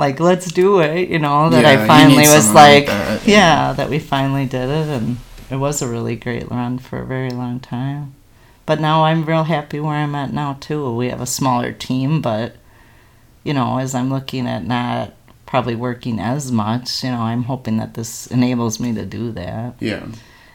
[0.01, 3.37] like let's do it you know that Yeah, i finally was like like that, yeah.
[3.37, 5.19] yeah that we finally did it and
[5.51, 8.15] it was a really great run for a very long time.
[8.67, 10.95] But now i'm real happy where i'm at now too.
[11.01, 12.49] We have a smaller team but
[13.45, 15.13] you know as i'm looking at not
[15.47, 19.75] probably working as much you know i'm hoping that this enables me to do that.
[19.81, 20.07] Yeah.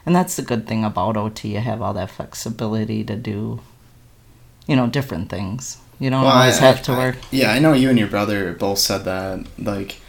[0.06, 3.60] and that's the good thing about ot you have all that flexibility to do
[4.66, 7.58] you know different things you don't Well, always I- have to I- work Yeah, I
[7.58, 9.44] know you and your brother both said that.
[9.58, 10.00] Like,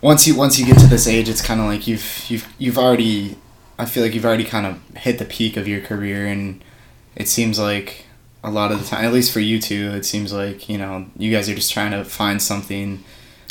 [0.00, 2.78] once you once you get to this age, it's kind of like you've you've you've
[2.78, 3.36] already.
[3.80, 6.62] I feel like you've already kind of hit the peak of your career, and
[7.16, 8.06] it seems like
[8.44, 11.06] a lot of the time, at least for you two, it seems like you know
[11.16, 13.02] you guys are just trying to find something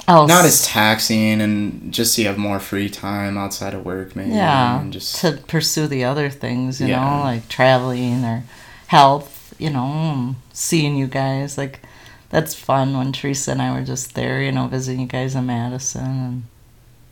[0.07, 4.15] else not as taxing and just so you have more free time outside of work,
[4.15, 4.31] maybe.
[4.31, 7.03] yeah and just to pursue the other things you Yeah.
[7.03, 8.43] know like traveling or
[8.87, 11.79] health you know seeing you guys like
[12.29, 15.45] that's fun when teresa and i were just there you know visiting you guys in
[15.45, 16.43] madison and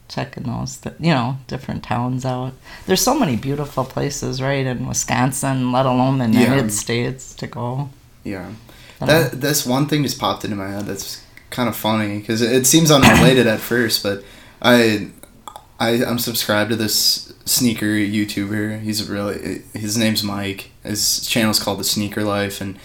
[0.08, 2.54] checking those th- you know different towns out
[2.86, 6.42] there's so many beautiful places right in wisconsin let alone the Yeah.
[6.42, 7.90] united states to go
[8.24, 8.52] yeah.
[9.00, 10.86] That um, this one thing just popped into my head.
[10.88, 11.22] That's
[11.52, 14.24] kind of funny because it seems unrelated at first, but
[14.64, 15.10] I,
[15.80, 18.82] I I'm subscribed to this sneaker YouTuber.
[18.82, 20.72] He's really his name's Mike.
[20.84, 22.78] His channel's called The Sneaker Life, and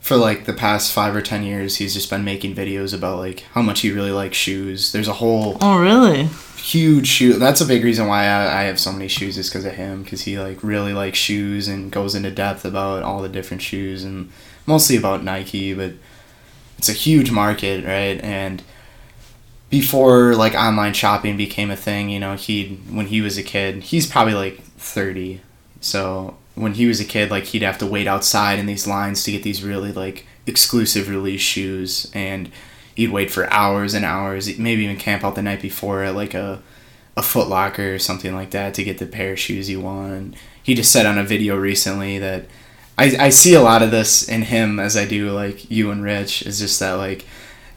[0.00, 3.40] for like the past five or ten years, he's just been making videos about like
[3.52, 4.92] how much he really likes shoes.
[4.92, 6.28] There's a whole oh really
[6.64, 7.34] huge shoe.
[7.34, 10.02] That's a big reason why I, I have so many shoes is because of him.
[10.02, 14.02] Because he like really likes shoes and goes into depth about all the different shoes
[14.02, 14.30] and
[14.66, 15.74] mostly about Nike.
[15.74, 15.92] But
[16.78, 18.18] it's a huge market, right?
[18.22, 18.62] And
[19.70, 23.84] before like online shopping became a thing, you know, he when he was a kid,
[23.84, 25.40] he's probably like thirty.
[25.80, 29.24] So when he was a kid, like he'd have to wait outside in these lines
[29.24, 32.50] to get these really like exclusive release shoes and
[32.94, 36.34] he'd wait for hours and hours, maybe even camp out the night before at like
[36.34, 36.62] a
[37.16, 40.36] a Foot Locker or something like that to get the pair of shoes he wanted.
[40.62, 42.46] He just said on a video recently that
[42.98, 46.02] I, I see a lot of this in him as I do like you and
[46.02, 47.26] Rich is just that like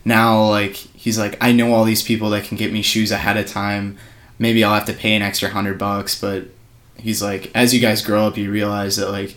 [0.05, 0.75] now like
[1.07, 3.97] he's like I know all these people that can get me shoes ahead of time.
[4.39, 6.45] Maybe I'll have to pay an extra hundred bucks, but
[6.97, 9.35] he's like as you guys grow up you realize that like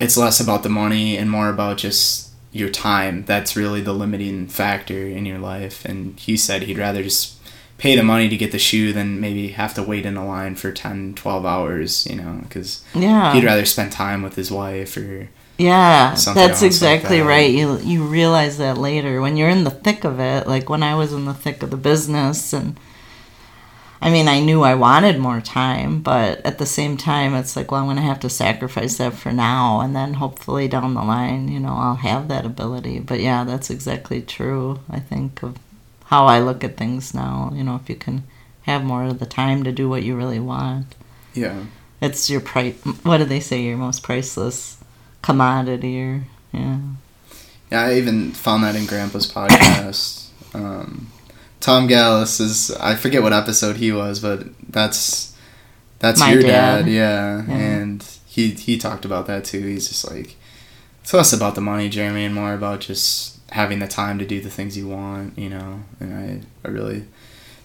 [0.00, 4.46] it's less about the money and more about just your time that's really the limiting
[4.48, 7.34] factor in your life and he said he'd rather just
[7.76, 10.54] pay the money to get the shoe than maybe have to wait in a line
[10.56, 13.34] for 10 12 hours you know because Yeah.
[13.34, 15.28] he'd rather spend time with his wife or
[15.58, 17.26] Yeah, something that's else like exactly that.
[17.26, 17.50] right.
[17.50, 20.46] You you realize that later when you're in the thick of it.
[20.46, 22.78] Like when I was in the thick of the business, and
[24.00, 27.72] I mean, I knew I wanted more time, but at the same time, it's like,
[27.72, 31.02] well, I'm going to have to sacrifice that for now, and then hopefully down the
[31.02, 33.00] line, you know, I'll have that ability.
[33.00, 34.78] But yeah, that's exactly true.
[34.88, 35.56] I think of
[36.04, 37.50] how I look at things now.
[37.52, 38.22] You know, if you can
[38.62, 40.94] have more of the time to do what you really want
[41.34, 41.64] yeah
[42.00, 42.74] it's your price.
[43.02, 43.62] What do they say?
[43.62, 44.77] Your most priceless
[45.22, 46.78] commodity, or yeah,
[47.70, 51.08] yeah i even found that in grandpa's podcast um,
[51.60, 55.36] tom gallus is i forget what episode he was but that's
[55.98, 56.84] that's My your dad.
[56.84, 57.44] dad, yeah.
[57.48, 57.54] Yeah.
[57.56, 60.36] and he he talked about that too he's just like
[61.02, 64.40] it's less about the money jeremy and more about just having the time to do
[64.40, 67.04] the things you want you know and i i really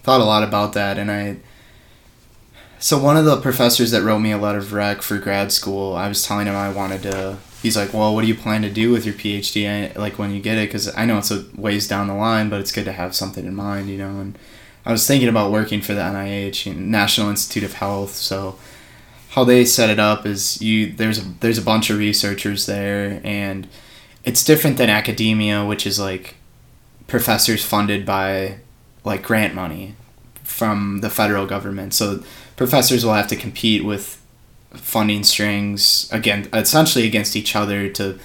[0.01, 1.37] thought a lot about that and i
[2.83, 5.95] so one of the professors that wrote me a letter of rec for grad school
[5.95, 8.69] i was telling him i wanted to he's like well what do you plan to
[8.69, 10.67] do with your phd like when you get it?
[10.67, 13.45] Because i know it's a ways down the line but it's good to have something
[13.45, 14.37] in mind you know and
[14.85, 18.59] i was thinking about working for the nih national institute of health so
[19.29, 23.21] how they set it up is you there's a, there's a bunch of researchers there
[23.23, 23.65] and
[24.25, 26.35] it's different than academia which is like
[27.07, 28.57] professors funded by
[29.05, 29.95] like grant money
[30.53, 31.93] from the federal government.
[31.93, 32.23] So
[32.55, 34.19] professors will have to compete with
[34.71, 38.17] funding strings again essentially against each other to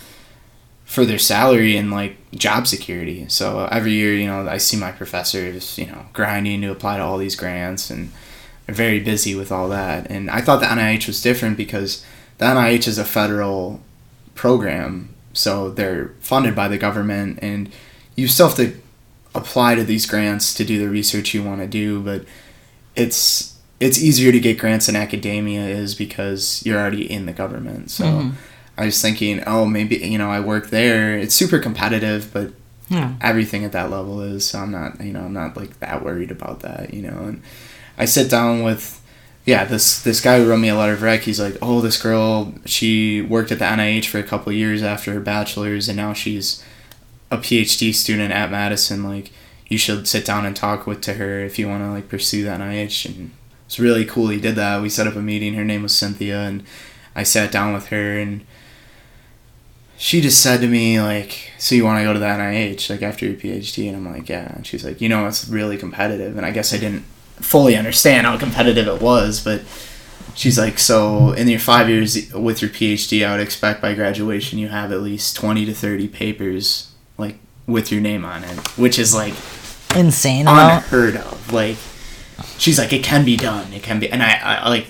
[0.85, 3.26] for their salary and like job security.
[3.29, 7.03] So every year you know i see my professors you know grinding to apply to
[7.03, 8.11] all these grants and
[8.66, 10.11] they're very busy with all that.
[10.11, 12.05] And i thought the nih was different because
[12.39, 13.81] the nih is a federal
[14.35, 17.70] program so they're funded by the government and
[18.16, 18.74] you still have to
[19.35, 22.24] apply to these grants to do the research you want to do but
[22.97, 27.91] it's it's easier to get grants in academia is because you're already in the government.
[27.91, 28.33] So Mhm.
[28.76, 31.16] i was thinking oh maybe you know i work there.
[31.18, 32.53] It's super competitive but
[32.89, 36.03] yeah, everything at that level is so i'm not you know i'm not like that
[36.05, 37.18] worried about that you know.
[37.29, 37.43] And
[37.99, 38.85] i sit down with
[39.45, 42.01] yeah this this guy who wrote me a letter of rec he's like oh this
[42.01, 45.97] girl she worked at the nih for a couple of years after her bachelor's and
[45.97, 46.62] now she's
[47.31, 49.05] a phd student at madison.
[49.05, 49.31] Like
[49.68, 52.43] you should sit down and talk with to her if you want to like pursue
[52.45, 53.31] the nih and
[53.69, 54.81] it's really cool he did that.
[54.81, 55.53] We set up a meeting.
[55.53, 56.64] Her name was cynthia and
[57.14, 58.47] i sat down with her and
[59.97, 63.03] she just said to me like so you want to go to the nih like
[63.03, 64.55] after your phd and i'm like yeah.
[64.55, 66.37] And she's like you know it's really competitive.
[66.37, 67.05] And i guess i didn't
[67.41, 69.62] fully understand how competitive it was but
[70.35, 74.59] she's like so in your five years with your phd i would expect by graduation
[74.59, 78.99] you have at least 20 to 30 papers like with your name on it which
[78.99, 79.35] is like
[79.97, 80.85] insane amount.
[80.85, 81.53] unheard of.
[81.53, 81.77] Like,
[82.59, 83.72] she's like, it can be done.
[83.72, 84.86] It can be, and I, I like,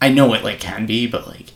[0.00, 1.52] I know it like can be, but like,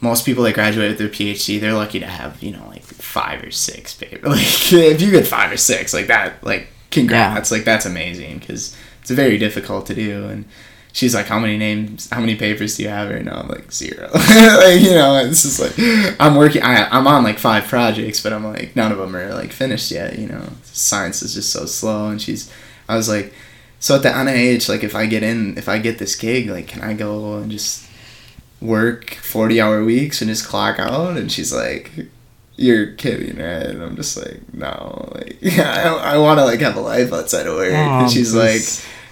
[0.00, 3.42] most people that graduate with their PhD, they're lucky to have you know like five
[3.42, 4.22] or six papers.
[4.28, 7.50] Like, if you get five or six, like that, like, congrats.
[7.50, 10.24] Like that's amazing because it's very difficult to do.
[10.26, 10.44] And
[10.92, 13.40] she's like, how many names, how many papers do you have right now?
[13.40, 14.10] I'm like zero.
[14.14, 15.74] like you know, it's just like
[16.20, 16.62] I'm working.
[16.62, 19.90] I, I'm on like five projects, but I'm like none of them are like finished
[19.90, 20.18] yet.
[20.18, 22.08] You know, science is just so slow.
[22.08, 22.52] And she's,
[22.88, 23.32] I was like,
[23.80, 26.68] so at the NIH, like if I get in, if I get this gig, like
[26.68, 27.86] can I go and just
[28.60, 31.16] work 40 hour weeks and just clock out?
[31.16, 31.90] And she's like,
[32.56, 33.66] you're kidding, right?
[33.66, 37.12] And I'm just like, no, like yeah, I, I want to like have a life
[37.12, 37.72] outside of work.
[37.72, 38.62] Oh, and she's like,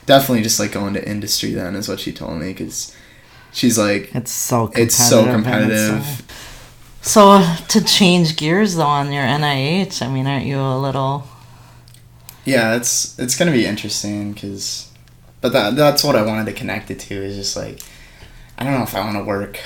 [0.06, 2.94] definitely just like going to industry then is what she told me because
[3.52, 4.86] she's like, It's so competitive.
[4.88, 6.22] it's so competitive.
[7.02, 11.24] So, so to change gears though on your NIH, I mean, aren't you a little?
[12.46, 14.90] Yeah, it's it's gonna be interesting because,
[15.40, 17.80] but that that's what I wanted to connect it to is just like,
[18.56, 19.58] I don't know if I want to work,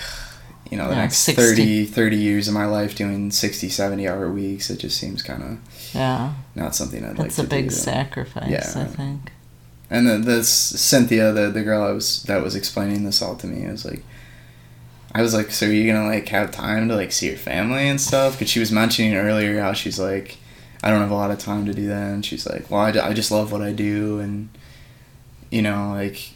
[0.70, 1.42] you know, the Yeah, next 60.
[1.54, 4.70] 30, 30 years of my life doing 60, 70 hour weeks.
[4.70, 7.74] It just seems kind of Yeah, not something I'd like that's to a big do.
[7.74, 8.50] sacrifice.
[8.50, 8.82] Yeah.
[8.82, 9.32] I think.
[9.92, 13.46] And then this Cynthia, the the girl I was that was explaining this all to
[13.46, 14.02] me, I was like,
[15.14, 17.88] I was like, so are you gonna like have time to like see your family
[17.88, 18.34] and stuff?
[18.34, 20.36] Because she was mentioning earlier how she's like,
[20.82, 22.90] I don't have a lot of time to do that, and she's like, well, I,
[23.08, 24.48] I just love what I do, and
[25.50, 26.30] you know, like,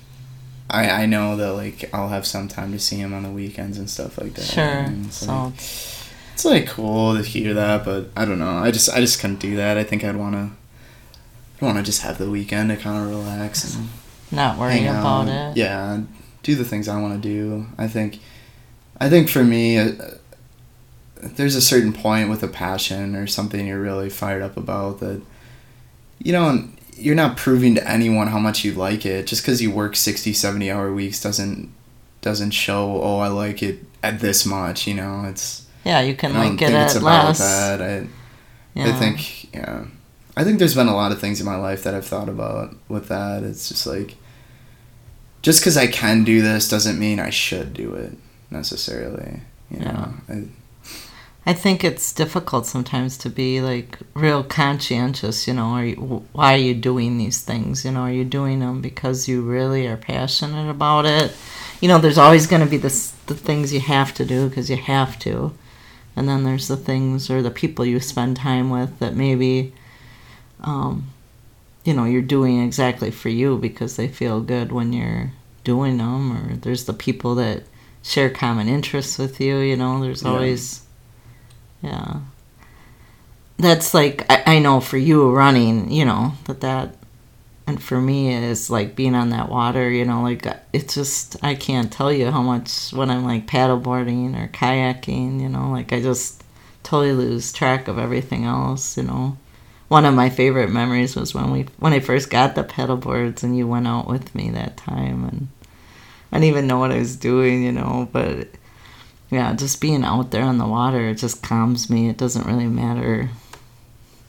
[0.71, 3.79] I I know that like I'll have some time to see him on the weekends
[3.79, 4.45] and stuff like that.
[4.45, 4.65] Sure.
[4.65, 8.59] And it's So like, it's like cool to hear that, but I don't know.
[8.59, 9.77] I just I just couldn't do that.
[9.79, 10.53] I think I'd wanna.
[11.61, 13.89] I want to just have the weekend to kind of relax and
[14.31, 15.53] not worry about out.
[15.53, 15.57] it.
[15.57, 16.03] Yeah,
[16.43, 17.67] do the things I want to do.
[17.79, 18.19] I think,
[19.01, 19.93] I think for me, uh,
[21.37, 25.21] there's a certain point with a passion or something you're really fired up about that
[26.19, 29.71] you don't you're not proving to anyone how much you like it just because you
[29.71, 31.73] work 60 70 hour weeks doesn't
[32.21, 36.33] doesn't show oh i like it at this much you know it's Yeah, you can
[36.35, 37.39] like it at less.
[37.39, 38.07] that I,
[38.75, 38.89] Yeah.
[38.89, 39.85] I think yeah.
[40.37, 42.75] I think there's been a lot of things in my life that I've thought about
[42.89, 43.43] with that.
[43.45, 44.17] It's just like
[45.43, 48.17] just because I can do this doesn't mean I should do it
[48.51, 49.41] necessarily.
[49.71, 50.45] You know, I,
[51.47, 55.47] I think it's difficult sometimes to be like real conscientious.
[55.47, 57.85] You know, are you, why are you doing these things?
[57.85, 61.37] You know, are you doing them because you really are passionate about it?
[61.81, 64.71] You know, there's always going to be this the things you have to do because
[64.71, 65.53] you have to,
[66.17, 69.73] and then there's the things or the people you spend time with that maybe,
[70.63, 71.09] um,
[71.85, 75.33] you know, you're doing exactly for you because they feel good when you're
[75.63, 77.65] doing them, or there's the people that
[78.03, 79.59] share common interests with you.
[79.59, 80.31] You know, there's Yeah.
[80.31, 80.81] always
[81.85, 82.21] yeah.
[83.59, 86.97] That's like I, I know for you running, you know, that that
[87.67, 91.55] and for me is like being on that water, you know, like it's just I
[91.55, 96.01] can't tell you how much when I'm like paddleboarding or kayaking, you know, like I
[96.01, 96.43] just
[96.83, 99.37] totally lose track of everything else, you know.
[99.89, 103.57] One of my favorite memories was when we when I first got the paddleboards and
[103.57, 105.49] you went out with me that time and
[106.33, 108.49] I didn't even know what I was doing, you know, but
[109.35, 112.09] yeah, just being out there on the water, it just calms me.
[112.09, 113.31] It doesn't really matter,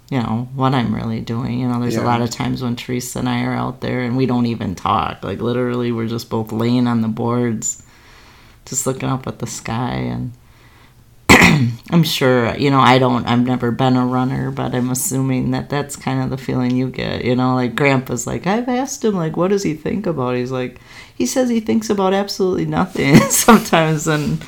[0.09, 1.59] you know, what I'm really doing.
[1.59, 4.17] You know, there's a lot of times when Teresa and I are out there and
[4.17, 5.23] we don't even talk.
[5.23, 7.83] Like, literally, we're just both laying on the boards,
[8.65, 9.93] just looking up at the sky.
[9.93, 10.31] And
[11.91, 15.69] I'm sure, you know, I don't, I've never been a runner, but I'm assuming that
[15.69, 17.23] that's kind of the feeling you get.
[17.23, 20.35] You know, like, Grandpa's like, I've asked him, like, what does he think about?
[20.35, 20.79] He's like,
[21.13, 24.07] he says he thinks about absolutely nothing sometimes.
[24.07, 24.43] And,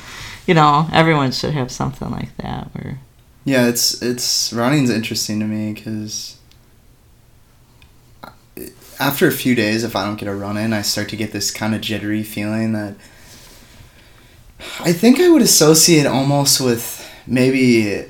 [0.48, 2.98] you know, everyone should have something like that where
[3.44, 6.38] yeah, it's it's running's interesting to me because
[8.98, 11.32] after a few days, if I don't get a run in, I start to get
[11.32, 12.96] this kind of jittery feeling that
[14.80, 18.06] I think I would associate almost with maybe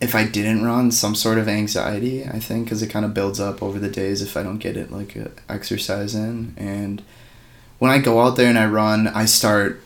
[0.00, 2.24] if I didn't run some sort of anxiety.
[2.24, 4.76] I think because it kind of builds up over the days if I don't get
[4.76, 5.16] it like
[5.48, 6.54] exercise in.
[6.56, 7.02] And
[7.80, 9.83] when I go out there and I run, I start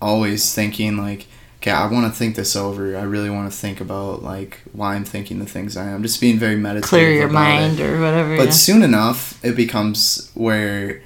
[0.00, 1.26] always thinking like,
[1.58, 2.96] okay, I want to think this over.
[2.96, 6.02] I really want to think about like why I'm thinking the things I am.
[6.02, 6.88] Just being very meditative.
[6.88, 7.60] clear your about it.
[7.60, 8.36] mind or whatever.
[8.36, 8.50] But yeah.
[8.52, 11.02] soon enough, it becomes where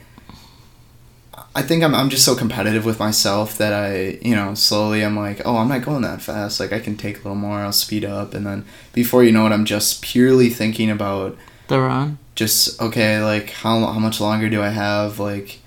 [1.56, 5.16] I think I'm, I'm just so competitive with myself that I, you know, slowly I'm
[5.16, 6.58] like, oh, I'm not going that fast.
[6.58, 8.34] Like, I can take a little more, I'll speed up.
[8.34, 11.38] And then before you know it, I'm just purely thinking about
[11.68, 12.18] the run.
[12.34, 15.20] just, okay, like, how, how much longer do I have?
[15.20, 15.60] Like,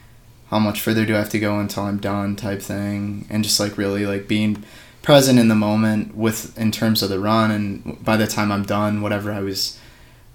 [0.50, 3.28] how much further do I have to go until I'm done type thing.
[3.30, 4.64] And just, like, really, like, being
[5.02, 7.52] present in the moment with, in terms of the run.
[7.52, 9.80] And by the time I'm done, whatever I was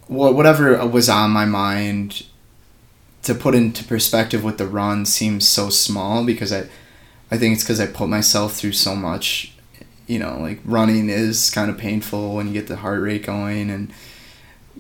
[0.09, 2.25] wha- whatever was on my mind
[3.23, 6.69] to put into perspective with the run seems so small because I
[7.31, 9.53] I think it's because I put myself through so much
[10.07, 13.71] you know like running is kind of painful when you get the heart rate going
[13.71, 13.93] and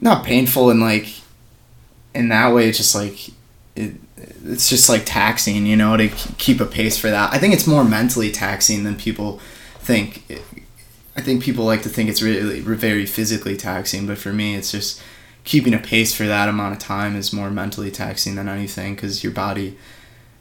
[0.00, 1.14] not painful and like
[2.14, 3.30] in that way it's just like
[3.76, 3.94] it
[4.44, 7.32] it's just like taxing you know to keep a pace for that.
[7.32, 9.40] I think it's more mentally taxing than people
[9.78, 10.24] think.
[11.16, 14.72] I think people like to think it's really very physically taxing, but for me, it's
[14.72, 15.02] just
[15.44, 19.22] keeping a pace for that amount of time is more mentally taxing than anything because
[19.22, 19.76] your body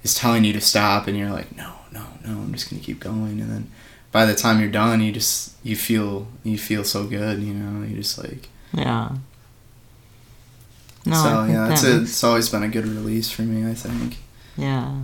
[0.03, 2.99] is telling you to stop, and you're like, no, no, no, I'm just gonna keep
[2.99, 3.71] going, and then
[4.11, 7.85] by the time you're done, you just you feel you feel so good, you know,
[7.85, 9.09] you just like Yeah.
[11.05, 14.17] No, so yeah, it's a, it's always been a good release for me, I think.
[14.57, 15.03] yeah.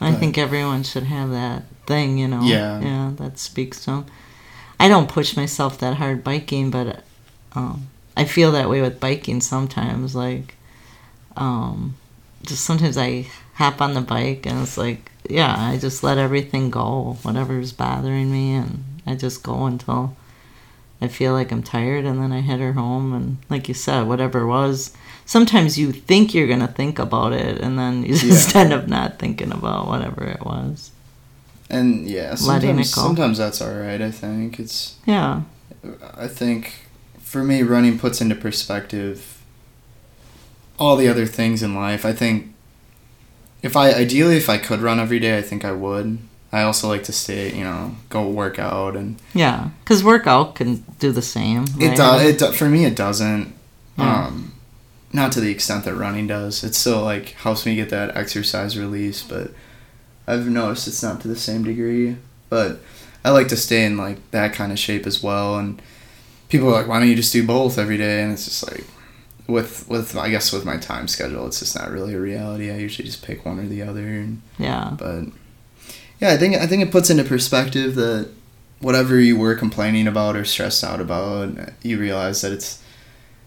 [0.00, 2.42] I think everyone should have that thing, you know.
[2.42, 2.80] Yeah.
[2.80, 4.06] Yeah, that speaks to 'em.
[4.80, 7.04] I don't push myself that hard biking, but
[7.54, 10.16] um, I feel that way with biking sometimes.
[10.16, 10.56] Like,
[11.36, 11.94] um,
[12.44, 16.68] just sometimes I hop on the bike and it's like, yeah, I just let everything
[16.70, 20.16] go, whatever's bothering me, and I just go until
[21.02, 23.12] I feel like I'm tired, and then I head her home.
[23.12, 24.92] And like you said, whatever it was,
[25.26, 28.60] sometimes you think you're gonna think about it, and then you just Yeah.
[28.62, 30.90] end up not thinking about whatever it was.
[31.68, 34.00] And yeah, sometimes sometimes that's all right.
[34.00, 35.42] I think it's Yeah,
[36.16, 36.86] I think
[37.18, 39.42] for me, running puts into perspective
[40.78, 42.04] all the other things in life.
[42.04, 42.52] I think
[43.62, 46.18] if I ideally if I could run every day, I think I would.
[46.52, 50.84] I also like to stay, you know, go work out and yeah, because workout can
[50.98, 51.64] do the same.
[51.80, 52.22] it does.
[52.22, 53.54] It do, for me, it doesn't.
[53.96, 54.26] Yeah.
[54.26, 54.52] Um,
[55.14, 56.62] not to the extent that running does.
[56.64, 59.52] It still like helps me get that exercise release, but
[60.26, 62.16] I've noticed it's not to the same degree.
[62.48, 62.80] But
[63.24, 65.58] I like to stay in like that kind of shape as well.
[65.58, 65.80] And
[66.50, 68.22] people are like, why don't you just do both every day?
[68.22, 68.84] And it's just like,
[69.46, 72.70] with with I guess with my time schedule, it's just not really a reality.
[72.70, 74.06] I usually just pick one or the other.
[74.06, 74.94] And, Yeah.
[74.98, 75.24] but
[76.22, 78.28] yeah, I think I think it puts into perspective that
[78.80, 81.50] whatever you were complaining about or stressed out about,
[81.82, 82.80] you realize that it's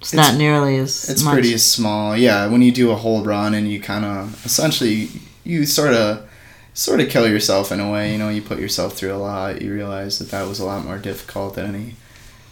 [0.02, 1.34] It's, It's- not nearly as it's much.
[1.34, 2.16] pretty small.
[2.16, 5.10] Yeah, when you do a whole run and you kind of essentially
[5.44, 6.28] you sort of
[6.74, 8.12] sort of kill yourself in a way.
[8.12, 9.62] You know, you put yourself through a lot.
[9.62, 11.96] You realize that that was a lot more difficult than any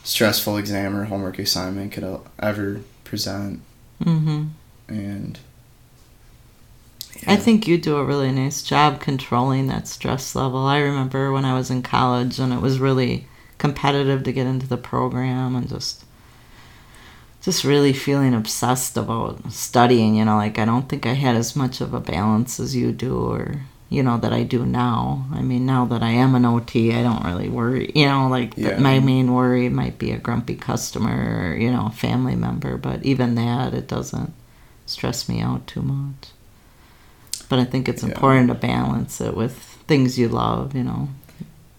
[0.05, 3.61] stressful exam or homework assignment could uh, ever present.
[4.03, 4.45] hmm
[4.87, 5.39] And
[7.27, 10.65] I think you do a really nice job controlling that stress level.
[10.65, 14.67] I remember when I was in college and it was really competitive to get into
[14.67, 16.03] the program and just
[17.41, 21.55] just really feeling obsessed about studying, you know, like I don't think I had as
[21.57, 25.25] much of a balance as you do or you know that I do now.
[25.33, 28.53] I mean, now that I am an OT, I don't really worry, you know, like
[28.57, 28.79] Yeah.
[28.79, 33.03] my main worry might be a grumpy customer or, you know, a family member, but
[33.05, 34.33] even that it doesn't
[34.85, 36.29] stress me out too much.
[37.53, 38.09] But I think it's Yeah.
[38.09, 39.53] important to balance it with
[39.87, 41.09] things you love, you know.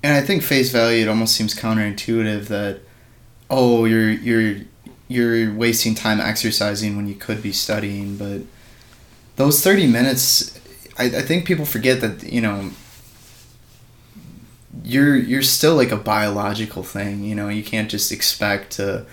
[0.05, 2.79] And I think face value, it almost seems counterintuitive that,
[3.51, 4.59] oh, you're you're
[5.09, 8.16] you're wasting time exercising when you could be studying.
[8.16, 8.43] But
[9.35, 10.57] those thirty minutes,
[10.97, 12.70] I, I think people forget that you know.
[14.85, 17.49] You're you're still like a biological thing, you know.
[17.49, 19.07] You can't just expect to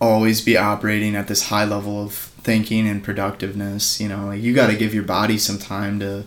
[0.00, 4.00] always be operating at this high level of thinking and productiveness.
[4.00, 6.24] You know, like you got to give your body some time to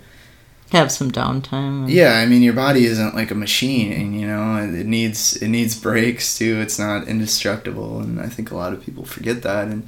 [0.72, 1.84] Have some downtime.
[1.84, 5.38] and- yeah, I mean your body isn't like a machine, and you know it needs
[5.38, 6.60] it needs breaks too.
[6.60, 9.68] It's not indestructible, and I think a lot of people forget that.
[9.70, 9.88] And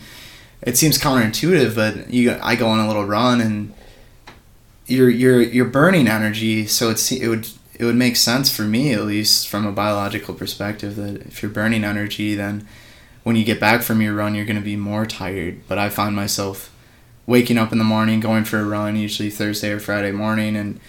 [0.62, 3.74] it seems counterintuitive, but you I go on a little run, and
[4.88, 8.92] you're you're you're burning energy, so it's it would it would make sense for me
[8.94, 12.68] at least from a biological perspective that if you're burning energy, then
[13.24, 15.62] when you get back from your run, you're going to be more tired.
[15.68, 16.74] But I find myself
[17.26, 20.80] waking up in the morning, going for a run, usually Thursday or Friday morning, and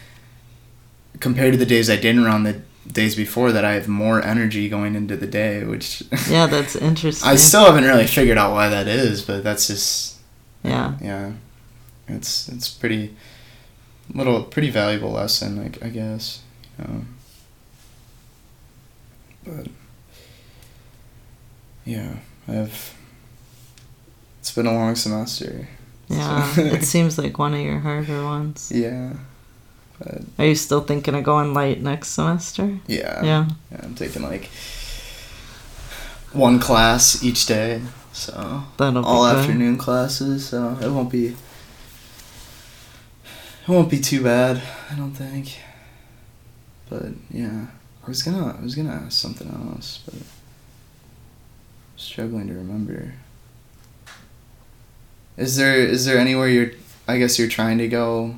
[1.20, 4.68] compared to the days I didn't run, the days before that, I have more energy
[4.68, 7.28] going into the day, which Yeah, that's interesting.
[7.28, 10.16] I still haven't really figured out why that is, but that's just
[10.62, 10.94] Yeah.
[11.00, 11.32] yeah,
[12.08, 13.14] it's it's pretty
[14.14, 16.40] little pretty valuable lesson, like I guess.
[19.44, 19.68] But
[21.84, 22.16] yeah,
[22.48, 22.94] I've.
[24.40, 25.68] It's been a long semester.
[26.08, 26.52] Yeah.
[26.54, 28.72] so- it seems like one of your harder ones.
[28.74, 29.12] yeah,
[29.98, 32.78] but Are you still thinking of going light next semester?
[32.86, 33.48] yeah, Yeah.
[33.70, 34.48] yeah, I'm taking like
[36.32, 41.26] one class each day, so That'll be all afternoon classes, so it won't be.
[43.62, 45.58] It won't be too bad, I don't think.
[46.88, 47.66] But yeah,
[48.04, 50.14] I was gonna I was gonna ask something else, but
[52.00, 53.14] struggling to remember.
[55.36, 56.70] Is there is there anywhere you're
[57.08, 58.34] I guess you're trying to go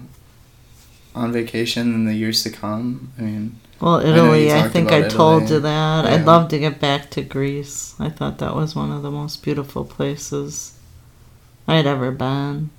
[1.15, 3.13] on vacation in the years to come?
[3.19, 5.57] I mean, Well, Italy, I, talked think I told Italy.
[5.57, 6.05] you that.
[6.05, 6.15] Yeah.
[6.15, 7.95] I'd love to get back to Greece.
[7.99, 10.79] I thought that was one of the most beautiful places
[11.69, 12.71] I'd ever been.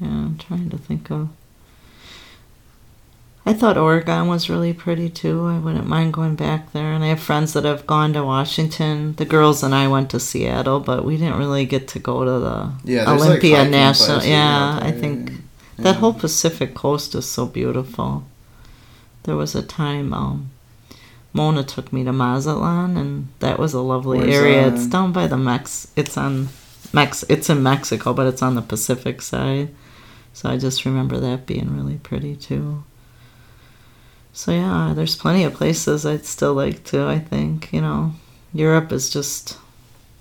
[0.00, 1.28] Yeah, I'm trying to think of.
[3.48, 5.46] I thought Oregon was really pretty too.
[5.46, 6.92] I wouldn't mind going back there.
[6.92, 9.14] And I have friends that have gone to Washington.
[9.14, 12.38] The girls and I went to Seattle, but we didn't really get to go to
[12.46, 14.22] the yeah, there's like Olympia National.
[14.22, 15.36] Yeah, I think yeah.
[15.78, 18.24] that whole Pacific coast is so beautiful.
[19.22, 20.50] There was a time um,
[21.32, 24.64] Mona took me to Mazatlan, and that was a lovely Where's area.
[24.64, 24.74] that?
[24.74, 25.90] It's down by the Mex.
[25.96, 26.50] It's on
[26.92, 27.24] Mex.
[27.30, 29.74] It's in Mexico, but it's on the Pacific side.
[30.34, 32.84] So I just remember that being really pretty too.
[34.38, 37.06] So yeah, there's plenty of places I'd still like to.
[37.08, 38.12] I think you know,
[38.54, 39.58] Europe is just.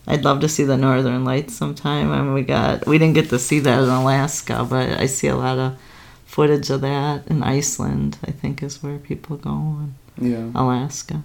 [0.08, 2.12] I'd love to see the Northern Lights sometime.
[2.12, 5.28] I mean, we got we didn't get to see that in Alaska, but I see
[5.28, 5.78] a lot of
[6.26, 8.18] footage of that in Iceland.
[8.26, 9.52] I think is where people go.
[9.52, 10.50] And Yeah.
[10.56, 11.22] Alaska.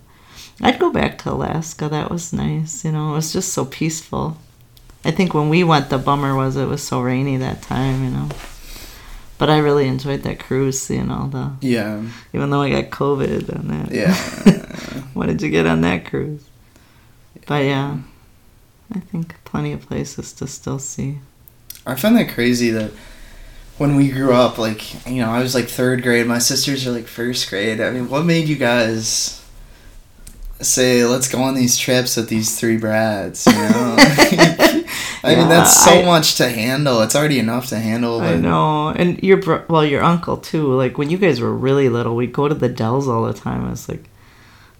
[0.61, 1.89] I'd go back to Alaska.
[1.89, 2.85] That was nice.
[2.85, 4.37] You know, it was just so peaceful.
[5.03, 8.05] I think when we went, the bummer was it was so rainy that time.
[8.05, 8.29] You know,
[9.43, 10.81] but I really enjoyed that cruise.
[10.81, 12.01] Seeing all the, Yeah.
[12.33, 13.91] even though I got COVID on that.
[13.91, 14.15] Yeah.
[15.15, 16.45] what did you get on that cruise?
[17.49, 17.97] But yeah,
[18.95, 21.19] I think plenty of places to still see.
[21.85, 22.93] I find that crazy that
[23.79, 26.93] when we grew up, like, you know, I was like third grade, my sisters are
[26.93, 27.81] like first grade.
[27.81, 29.45] I mean, what made you guys
[30.61, 33.97] say, let's go on these trips with these three brads, you know?
[35.25, 37.01] I Yeah, mean, that's so I- much to handle.
[37.03, 38.21] It's already enough to handle.
[38.21, 40.73] I know, and your bro- well, your uncle too.
[40.75, 43.71] Like when you guys were really little, we'd go to the Dells all the time.
[43.71, 44.05] It's like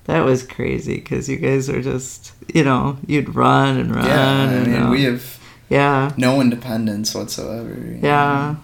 [0.05, 4.05] That was crazy because you guys were just, you know, you'd run and run.
[4.07, 5.39] yeah, I and, mean, uh, we have
[5.69, 7.77] yeah, no independence whatsoever.
[8.03, 8.55] yeah.
[8.55, 8.57] know?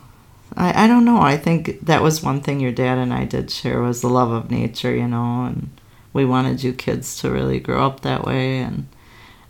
[0.56, 1.20] I, I don't know.
[1.20, 4.32] I think that was one thing your dad and I did share was the love
[4.32, 5.68] of nature, you know, and
[6.12, 8.58] we wanted you kids to really grow up that way.
[8.58, 8.88] And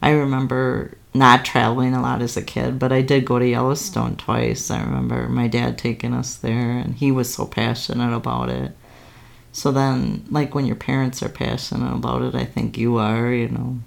[0.02, 4.16] I remember not traveling a lot as a kid, but I did go to Yellowstone
[4.16, 4.70] twice.
[4.70, 8.72] I remember my dad taking us there, and he was so passionate about it.
[9.52, 13.48] So then, like when your parents are passionate about it, I think you are, you
[13.48, 13.78] know.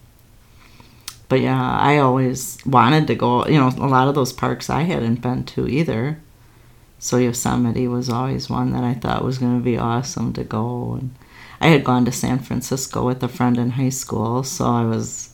[1.29, 3.47] But yeah, I always wanted to go.
[3.47, 6.19] You know, a lot of those parks I hadn't been to either.
[6.99, 10.97] So Yosemite was always one that I thought was going to be awesome to go.
[10.99, 11.15] And
[11.59, 15.30] I had gone to San Francisco with a friend in high school, so I was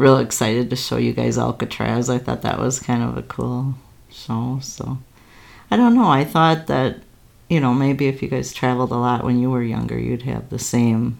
[0.00, 2.08] real excited to show you guys Alcatraz.
[2.10, 3.74] I thought that was kind of a cool
[4.10, 4.58] show.
[4.62, 4.98] So
[5.70, 6.08] I don't know.
[6.08, 6.98] I thought that
[7.48, 10.50] you know maybe if you guys traveled a lot when you were younger, you'd have
[10.50, 11.18] the same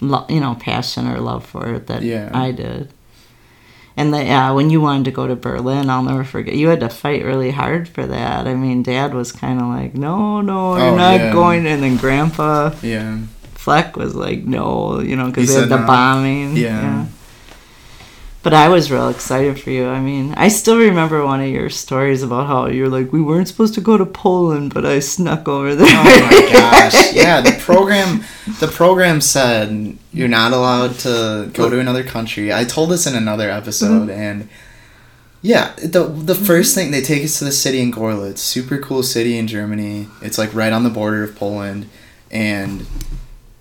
[0.00, 2.30] lo- you know passion or love for it that Yeah.
[2.32, 2.88] I did.
[3.96, 6.56] And the, yeah, when you wanted to go to Berlin, I'll never forget.
[6.56, 8.48] You had to fight really hard for that.
[8.48, 11.32] I mean, Dad was kind of like, "No, no, oh, you're Oh, not yeah.
[11.32, 13.18] going." And then Grandpa Yeah.
[13.54, 15.86] Fleck was like, "No," you know, because they had the no.
[15.86, 16.56] bombing.
[16.56, 17.06] Yeah.
[18.44, 19.88] But I was real excited for you.
[19.88, 23.48] I mean, I still remember one of your stories about how you're like, we weren't
[23.48, 25.88] supposed to go to Poland, but I snuck over there.
[25.88, 27.14] Oh my gosh!
[27.14, 28.22] Yeah, the program,
[28.60, 32.52] the program said you're not allowed to go to another country.
[32.52, 34.20] I told this in another episode, mm-hmm.
[34.20, 34.48] and
[35.40, 39.02] yeah, the the first thing they take us to the city in Gorlitz, super cool
[39.02, 40.06] city in Germany.
[40.20, 41.88] It's like right on the border of Poland,
[42.30, 42.86] and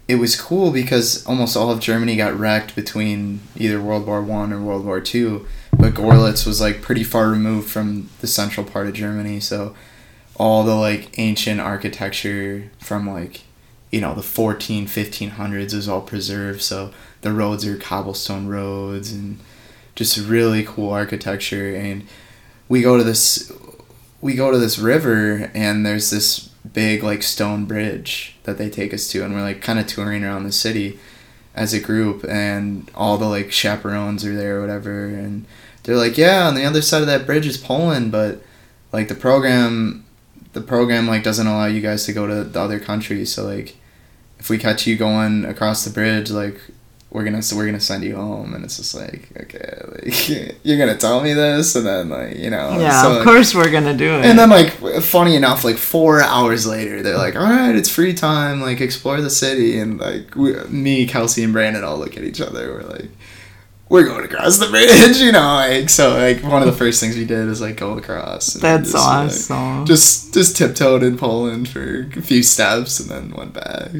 [0.08, 4.52] it was cool because almost all of Germany got wrecked between either World War One
[4.52, 5.46] or World War Two.
[5.72, 9.76] But Gorlitz was like pretty far removed from the central part of Germany, so
[10.36, 13.42] all the like ancient architecture from like
[13.92, 19.40] you know the 14 1500s is all preserved so the roads are cobblestone roads and
[19.96, 22.04] just really cool architecture and
[22.68, 23.52] we go to this
[24.20, 28.94] we go to this river and there's this big like stone bridge that they take
[28.94, 30.98] us to and we're like kind of touring around the city
[31.54, 35.46] as a group and all the like chaperones are there or whatever and
[35.84, 38.42] they're like yeah on the other side of that bridge is poland but
[38.94, 40.06] like the program
[40.54, 43.76] the program like doesn't allow you guys to go to the other country so like
[44.40, 46.60] if we catch you going across the bridge like
[47.14, 50.30] we're gonna so we're gonna send you home and it's just like okay like
[50.64, 53.54] you're gonna tell me this and then like you know yeah, so, of like- course
[53.54, 54.26] we're gonna do it.
[54.26, 54.72] and then like
[55.04, 59.22] funny enough like four hours later they're like all right it's free time like explore
[59.22, 62.84] the city and like we, me kelsey and brandon all look at each other we're
[62.84, 63.10] like
[63.94, 67.16] we're going across the bridge you know like so like one of the first things
[67.16, 69.86] we did is like go across That's just, like, awesome.
[69.86, 73.92] just just tiptoed in Poland for a few steps and then went back.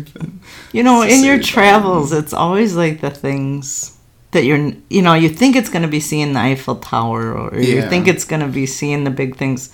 [0.72, 3.96] You know, in your travels, it's always like the things
[4.32, 7.84] that you're, you know, you think it's gonna be seeing the Eiffel Tower or you
[7.88, 9.72] think it's gonna be seeing the big things,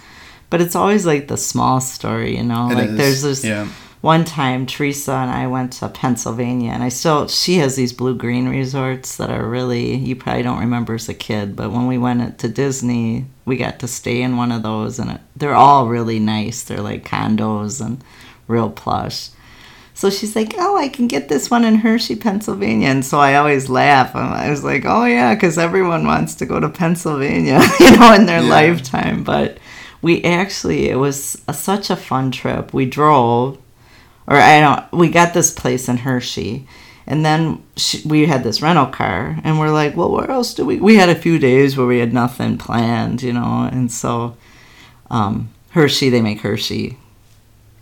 [0.49, 2.35] but it's always like the small story.
[2.35, 3.67] You know, It like is, there's this yeah.
[4.01, 8.15] One time Teresa and I went to Pennsylvania and I still she has these blue
[8.15, 11.97] green resorts that are really you probably don't remember as a kid but when we
[11.97, 15.88] went to Disney we got to stay in one of those and it, they're all
[15.88, 16.63] really nice.
[16.63, 18.01] They're like condos and
[18.47, 19.30] real plush.
[19.93, 22.88] So she's like oh I can get this one in Hershey Pennsylvania.
[22.88, 24.15] And so I always laugh.
[24.15, 28.13] And I was like oh yeah because everyone wants to go to Pennsylvania you know
[28.13, 28.49] in their Yeah.
[28.49, 29.26] lifetime.
[29.26, 29.57] But
[30.01, 32.73] we actually it was a, such a fun trip.
[32.73, 33.57] We drove
[34.30, 34.91] or I don't.
[34.93, 36.65] We got this place in Hershey,
[37.07, 40.64] and then she, we had this rental car, and we're like, well, where else do
[40.65, 40.80] we?
[40.80, 44.38] We had a few days where we had nothing planned, you know, and so
[45.10, 46.97] um, Hershey they make Hershey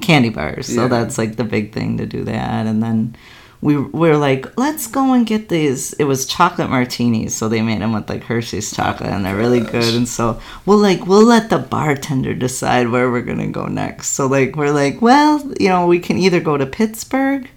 [0.01, 0.87] candy bars, so Yeah.
[0.87, 3.15] that's like the big thing to do that, and then.
[3.59, 5.93] We were like, let's go and get these.
[5.93, 9.61] It was chocolate martinis, so they made them with like Hershey's chocolate, and they're really
[9.61, 9.71] Gosh.
[9.71, 9.95] good.
[9.95, 14.09] And so we'll like we'll let the bartender decide where we're gonna go next.
[14.09, 17.49] So like we're like, well, you know, we can either go to Pittsburgh,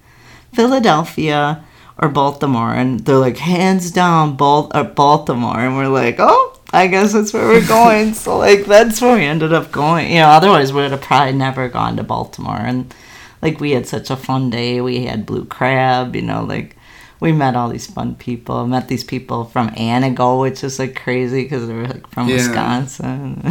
[0.54, 1.64] Philadelphia,
[1.98, 6.86] or Baltimore, and they're like, hands down, Bal- uh, Baltimore, and we're like, oh, I
[6.86, 8.14] guess that's where we're going.
[8.14, 10.08] so like that's where we ended up going.
[10.08, 12.58] You know, otherwise we would have probably never gone to Baltimore.
[12.58, 12.94] And
[13.42, 14.80] like we had such a fun day.
[14.80, 16.14] We had blue crab.
[16.16, 16.76] You know, like
[17.20, 18.66] we met all these fun people.
[18.66, 22.36] Met these people from Antigo, which is like crazy because they were like from Yeah.
[22.36, 23.50] Wisconsin.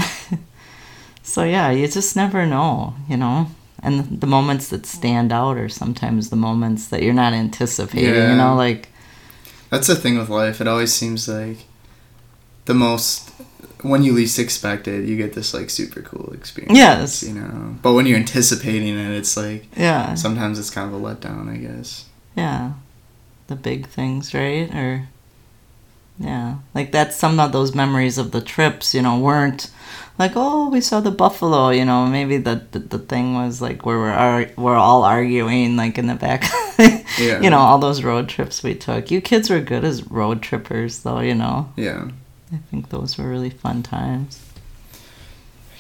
[1.24, 3.48] so yeah, you just never know, you know.
[3.82, 8.14] And the moments that stand out are sometimes the moments that you're not anticipating.
[8.30, 8.90] You know, like
[9.70, 10.60] That's the thing with life.
[10.60, 11.60] It always seems like
[12.66, 13.29] the most
[13.82, 16.78] when you least expect it, you get this like super cool experience.
[16.78, 17.24] Yes.
[17.24, 17.76] You know.
[17.82, 21.58] But when you're anticipating it, it's like yeah, sometimes it's kind of a letdown, I
[21.58, 22.06] guess.
[22.36, 22.74] yeah.
[23.48, 24.70] The big things, right?
[24.76, 25.08] Or
[26.20, 28.94] yeah, like that's some of those memories of the trips.
[28.94, 29.72] You know, weren't
[30.20, 31.70] like oh we saw the buffalo.
[31.70, 35.78] You know, maybe the the, the thing was like where we're ar- we're all arguing
[35.78, 36.44] like in the back.
[37.20, 37.42] Yeah.
[37.42, 39.12] You know, all those road trips we took.
[39.12, 41.20] You kids were good as road trippers, though.
[41.20, 42.12] You know, Yeah.
[42.52, 44.44] I think those were really fun times.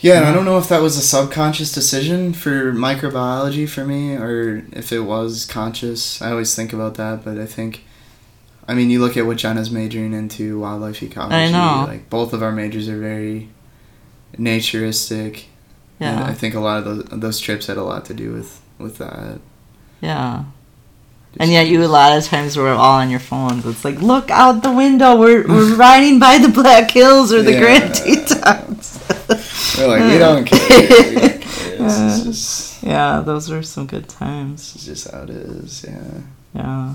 [0.01, 4.15] Yeah, and I don't know if that was a subconscious decision for microbiology for me
[4.15, 6.21] or if it was conscious.
[6.21, 7.83] I always think about that, but I think,
[8.65, 11.35] I mean, you look at what Jenna's majoring into, wildlife ecology.
[11.35, 11.85] I know.
[11.85, 13.49] Like, both of our majors are very
[14.37, 15.47] naturistic.
[15.99, 18.61] And I think a lot of those, those trips had a lot to do with,
[18.77, 19.41] with that.
[19.99, 20.45] yeah.
[21.37, 23.65] And yet, you a lot of times were all on your phones.
[23.65, 25.15] It's like, look out the window.
[25.17, 27.59] We're we're riding by the Black Hills or the Yeah.
[27.59, 28.97] Grand Tetons.
[29.77, 30.59] We're like, we don't care.
[30.81, 31.41] We don't care.
[31.79, 34.73] This just, yeah, those were some good times.
[34.73, 36.21] this is just how it is, yeah.
[36.53, 36.93] Yeah.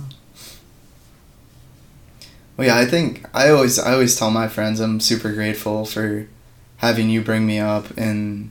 [2.56, 6.26] Well, yeah, I think I always I always tell my friends I'm super grateful for
[6.78, 8.50] having you bring me up in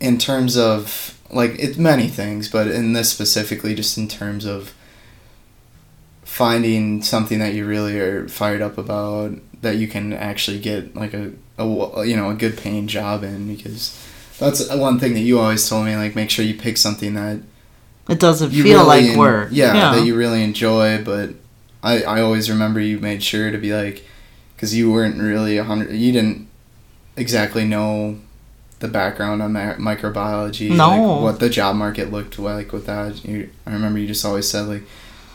[0.00, 4.72] in terms of like it's many things, but in this specifically, just in terms of
[6.34, 9.30] finding something that you really are fired up about
[9.62, 11.64] that you can actually get like a, a
[12.04, 13.96] you know a good paying job in because
[14.40, 17.38] that's one thing that you always told me like make sure you pick something that
[18.08, 19.48] It doesn't you feel really like en- work.
[19.52, 21.04] Yeah, that you really enjoy.
[21.04, 21.34] But
[21.84, 24.04] I, I always remember you made sure to be like,
[24.56, 25.92] because you weren't really a hundred.
[25.94, 26.48] You didn't
[27.16, 28.18] exactly know
[28.80, 30.70] the background on mi- microbiology.
[30.76, 30.88] No.
[30.88, 33.24] Like what the job market looked like with that.
[33.24, 34.82] You, I remember you just always said like,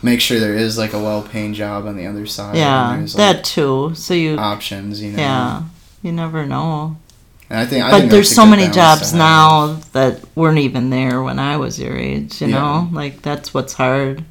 [0.02, 2.56] make sure there is like a well paying job on the other side.
[2.56, 3.92] yeah, like, that too.
[3.94, 5.02] So you, options.
[5.02, 5.18] You know.
[5.18, 5.62] yeah,
[6.02, 6.96] you never know.
[7.48, 7.84] And I think.
[7.84, 11.78] I but think there's so many jobs now that weren't even there when I was
[11.80, 12.40] your age.
[12.40, 12.60] You Yeah.
[12.60, 14.24] know, like that's what's hard.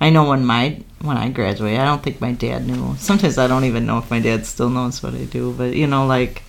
[0.00, 2.94] I know when my when I graduated, I don't think my dad knew.
[2.98, 5.52] Sometimes I don't even know if my dad still knows what I do.
[5.52, 6.42] But you know, like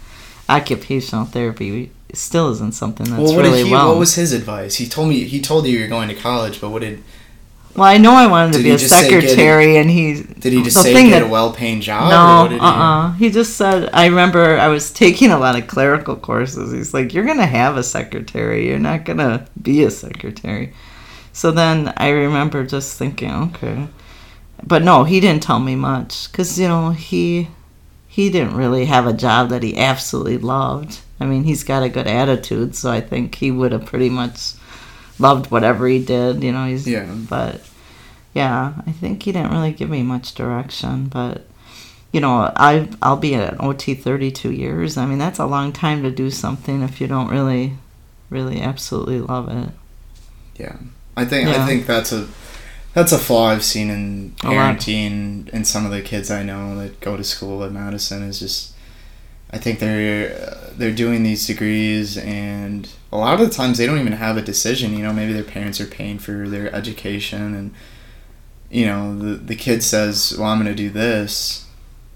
[0.48, 3.72] occupational therapy still isn't something that's Well, what really did he?
[3.72, 3.90] well.
[3.90, 4.76] What was his advice?
[4.76, 5.24] He told me.
[5.26, 7.04] He told you you're going to college, but what did?
[7.76, 10.24] Well, I know I wanted to Did be a just say get secretary, and he
[10.24, 12.10] Did he just the say thing get that- a well-paying job?
[12.10, 13.90] No, what did he- uh, uh He just said.
[13.94, 16.72] I remember I was taking a lot of clerical courses.
[16.72, 18.68] He's like, "You're gonna have a secretary.
[18.68, 20.74] You're not gonna be a secretary."
[21.32, 23.88] So then I remember just thinking, okay,
[24.66, 27.48] but no, he didn't tell me much because you know he
[28.08, 31.00] he didn't really have a job that he absolutely loved.
[31.22, 34.54] I mean, he's got a good attitude, so I think he would have pretty much
[35.20, 36.44] loved whatever he did.
[36.44, 37.06] You know, he's Yeah.
[37.30, 37.62] but
[38.34, 41.46] yeah, I think he didn't really give me much direction, but
[42.12, 44.98] you know, I I'll be at OT 32 years.
[44.98, 47.74] I mean, that's a long time to do something if you don't really
[48.30, 49.70] really absolutely love it.
[50.56, 50.78] Yeah,
[51.16, 52.28] I think I think that's a
[52.94, 57.00] that's a flaw I've seen in parenting and some of the kids I know that
[57.00, 58.74] go to school at Madison is just
[59.52, 63.86] I think they're uh, they're doing these degrees and a lot of the times they
[63.86, 64.96] don't even have a decision.
[64.96, 67.74] You know, maybe their parents are paying for their education and
[68.70, 71.66] you know the the kid says, "Well, I'm going to do this."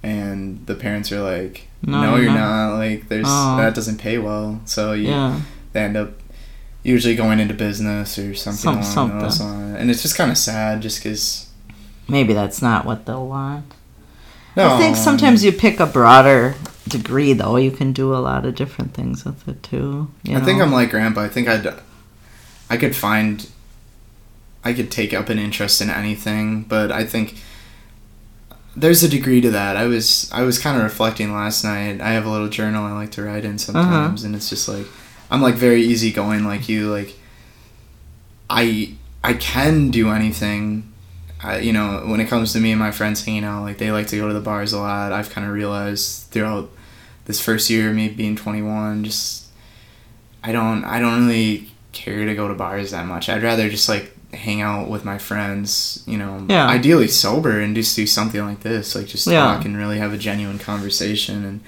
[0.04, 2.78] And the parents are like, No, "No, you're you're not." not.
[2.78, 3.58] Like, there's Oh.
[3.58, 5.40] that doesn't pay well." So you, Yeah.
[5.72, 6.12] they end up
[6.84, 9.20] usually going into business or something Some- along something.
[9.20, 9.78] those lines.
[9.80, 11.48] And it's just kind of sad just because.
[12.08, 13.66] Maybe that's not what they'll want.
[14.58, 16.54] No, I think sometimes you pick a broader
[16.88, 17.56] degree though.
[17.56, 20.12] You can do a lot of different things with it too.
[20.24, 20.62] You I think?
[20.62, 21.22] I'm like Grandpa.
[21.22, 21.74] I think I'd.
[22.70, 23.50] I could find.
[24.64, 27.36] I could take up an interest in anything, but I think
[28.76, 29.78] there's a degree to that.
[29.78, 32.02] I was I was kind of reflecting last night.
[32.02, 33.58] I have a little journal I like to write in uh-huh.
[33.58, 34.88] sometimes, and it's just like
[35.30, 36.92] I'm like very easygoing like you.
[36.92, 37.16] Like
[38.50, 40.93] I I can do anything.
[41.44, 43.91] I, you know, when it comes to me and my friends hanging out, like they
[43.91, 45.11] like to go to the bars a lot.
[45.11, 46.70] I've kind of realized throughout
[47.26, 49.48] this first year of me being 21, just
[50.44, 53.30] I don't I don't really care to go to bars that much.
[53.30, 56.68] I'd rather just like hang out with my friends, you know, Yeah.
[56.68, 59.41] ideally sober and just do something like this, like just Yeah.
[59.41, 61.60] talk and really have a genuine conversation and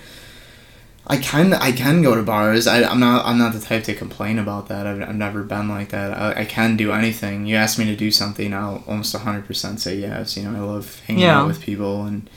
[1.07, 2.65] I can I can go to bars.
[2.68, 4.88] I, I'm not I'm not the type to complain about that.
[4.88, 6.18] I've, I've never been like that.
[6.18, 7.45] I, I can do anything.
[7.45, 10.36] You ask me to do something, I'll almost 100% say yes.
[10.36, 11.41] You know, I love hanging Yeah.
[11.41, 12.27] out with people and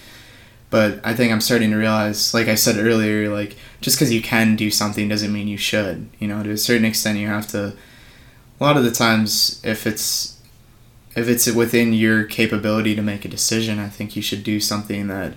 [0.70, 4.20] but I think I'm starting to realize, like I said earlier, like just because you
[4.20, 6.10] can do something doesn't mean you should.
[6.18, 7.72] You know, to a certain extent, you have to.
[8.60, 10.38] A lot of the times, if it's
[11.16, 15.06] if it's within your capability to make a decision, I think you should do something
[15.06, 15.34] that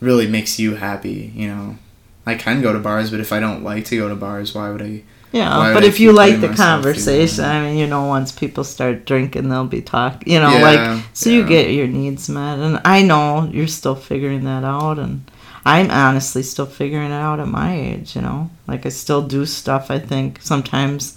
[0.00, 1.32] really makes you happy.
[1.34, 1.78] You know,
[2.26, 4.70] I can go to bars, but if I don't like to go to bars, why
[4.70, 7.44] would I Yeah, but I if you like the conversation.
[7.44, 10.32] I mean, you know, once people start drinking, they'll be talking.
[10.32, 13.94] You know, Yeah, like so you get your needs met, and I know you're still
[13.94, 15.30] figuring that out, and
[15.64, 18.16] I'm honestly still figuring it out at my age.
[18.16, 19.90] You know, like I still do stuff.
[19.90, 21.16] I think sometimes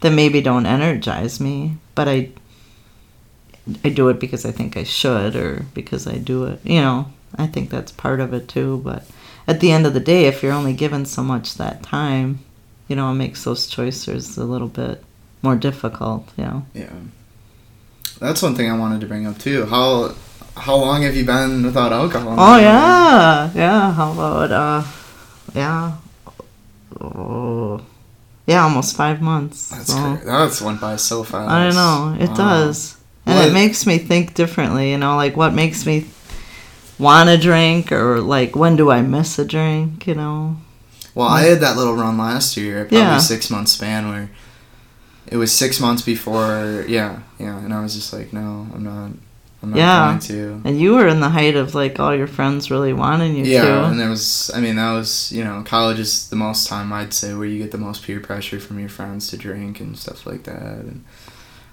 [0.00, 2.30] that maybe don't energize me, but I
[3.84, 6.60] I do it because I think I should, or because I do it.
[6.64, 8.80] You know, I think that's part of it too.
[8.84, 9.04] But
[9.48, 12.40] at the end of the day, if you're only given so much that time,
[12.88, 15.02] you know, it makes those choices a little bit
[15.42, 16.28] more difficult.
[16.36, 16.66] You know.
[16.74, 16.90] Yeah.
[18.18, 19.66] That's one thing I wanted to bring up too.
[19.66, 20.14] How
[20.56, 22.34] how long have you been without alcohol?
[22.38, 23.92] Oh yeah, yeah.
[23.92, 24.82] How about uh,
[25.54, 25.92] yeah,
[27.00, 27.80] oh,
[28.46, 29.68] yeah, almost five months.
[29.70, 30.00] That's so.
[30.14, 30.24] great.
[30.24, 31.50] That's went by so fast.
[31.50, 32.16] I don't know.
[32.24, 32.36] It Wow.
[32.36, 32.96] does.
[33.26, 36.06] And What- it makes me think differently, you know, like what makes me
[36.98, 40.56] want to drink or like when do I miss a drink, you know?
[41.14, 43.18] Well, I had that little run last year, probably Yeah.
[43.18, 44.30] six month span where
[45.26, 46.84] it was six months before.
[46.88, 49.10] Yeah, yeah, and I was just like, no, I'm not.
[49.62, 50.06] I'm not Yeah.
[50.08, 50.60] going to.
[50.68, 53.62] And you were in the height of like all your friends really wanting you Yeah,
[53.62, 53.84] to.
[53.86, 54.50] and there was.
[54.54, 57.58] I mean, that was you know, college is the most time I'd say where you
[57.58, 60.60] get the most peer pressure from your friends to drink and stuff like that.
[60.84, 61.04] And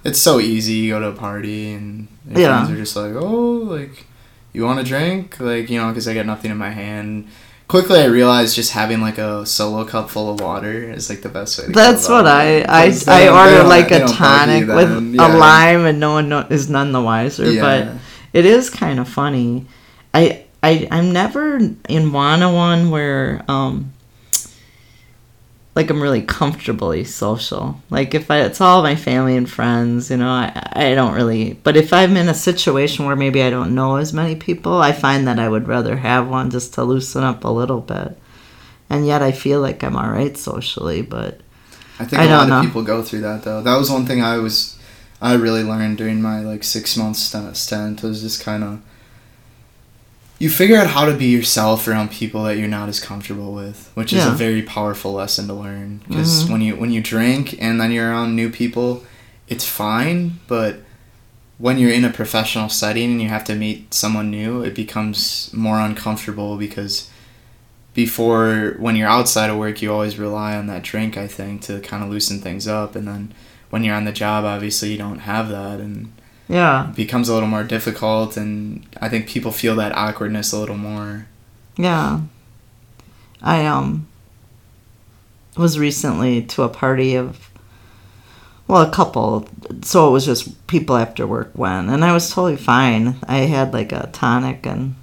[0.06, 0.74] it's so easy.
[0.74, 2.64] You go to a party and your Yeah.
[2.66, 3.28] friends are just like, oh,
[3.78, 4.06] like
[4.54, 7.28] you want a drink, like you know, because I got nothing in my hand.
[7.68, 11.30] Quickly, I realized just having like a solo cup full of water is like the
[11.30, 11.66] best way.
[11.66, 15.16] to That's what I I, I, don't- order like a tonic with then.
[15.20, 17.50] a lime and no one know, is none the wiser.
[17.52, 17.62] Yeah.
[17.62, 18.02] But
[18.34, 19.66] it is kind of funny.
[20.14, 21.58] I I I'm never
[21.90, 23.94] in one one where um
[25.76, 27.82] like I'm really comfortably social.
[27.90, 31.54] Like if I, it's all my family and friends, you know, I I don't really.
[31.54, 34.92] But if I'm in a situation where maybe I don't know as many people, I
[34.92, 38.18] find that I would rather have one just to loosen up a little bit.
[38.90, 41.40] And yet I feel like I'm all right socially, but
[42.00, 42.60] I think I a lot know.
[42.60, 43.62] of people go through that though.
[43.64, 44.78] That was one thing I was,
[45.22, 48.82] I really learned during my like six month st- stint was just kind of.
[50.44, 53.90] You figure out how to be yourself around people that you're not as comfortable with,
[53.94, 56.02] which is a very powerful lesson to learn.
[56.08, 56.50] Because Mhm.
[56.52, 59.04] when you when you drink and then you're around new people,
[59.48, 60.40] it's fine.
[60.48, 60.82] But
[61.58, 65.50] when you're in a professional setting and you have to meet someone new, it becomes
[65.54, 67.08] more uncomfortable because
[67.94, 71.80] before when you're outside of work you always rely on that drink i think to
[71.82, 73.32] kind of loosen things up and then
[73.70, 76.12] when you're on the job obviously you don't have that and
[76.50, 80.78] yeah, becomes a little more difficult and i think people feel that awkwardness a little
[80.78, 81.26] more
[81.78, 82.22] Yeah.
[83.42, 84.08] I um
[85.58, 87.50] was recently to a party of
[88.68, 89.48] well, a couple.
[89.82, 93.16] So it was just people after work went and I was totally fine.
[93.28, 94.96] I had like a tonic and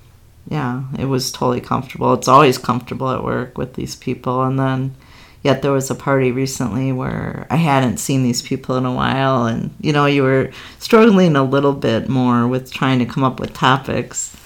[0.48, 2.14] yeah, it was totally comfortable.
[2.14, 4.94] It's always comfortable at work with these people and then
[5.42, 9.46] yet there was a party recently where I hadn't seen these people in a while
[9.46, 13.40] and you know, you were struggling a little bit more with trying to come up
[13.40, 14.36] with topics.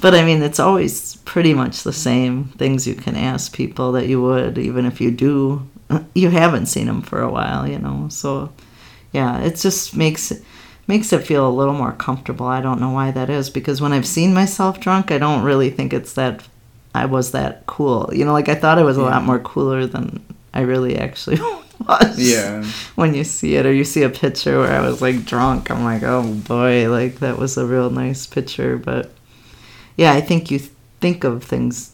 [0.00, 4.08] But I mean, it's always pretty much the same things you can ask people that
[4.08, 5.68] you would, even if you do,
[6.14, 8.08] you haven't seen them for a while, you know.
[8.10, 8.52] So,
[9.12, 10.42] yeah, it just makes it
[10.88, 12.46] makes it feel a little more comfortable.
[12.46, 15.70] I don't know why that is because when I've seen myself drunk, I don't really
[15.70, 16.42] think it's that
[16.94, 18.10] I was that cool.
[18.12, 21.40] You know, like I thought I was a lot more cooler than I really actually
[21.88, 22.64] was yeah
[22.94, 25.84] when you see it or you see a picture where I was like drunk, I'm
[25.84, 28.76] like, oh boy, like that was a real nice picture.
[28.76, 29.10] But
[29.96, 30.60] yeah, I think you
[31.00, 31.92] think of things,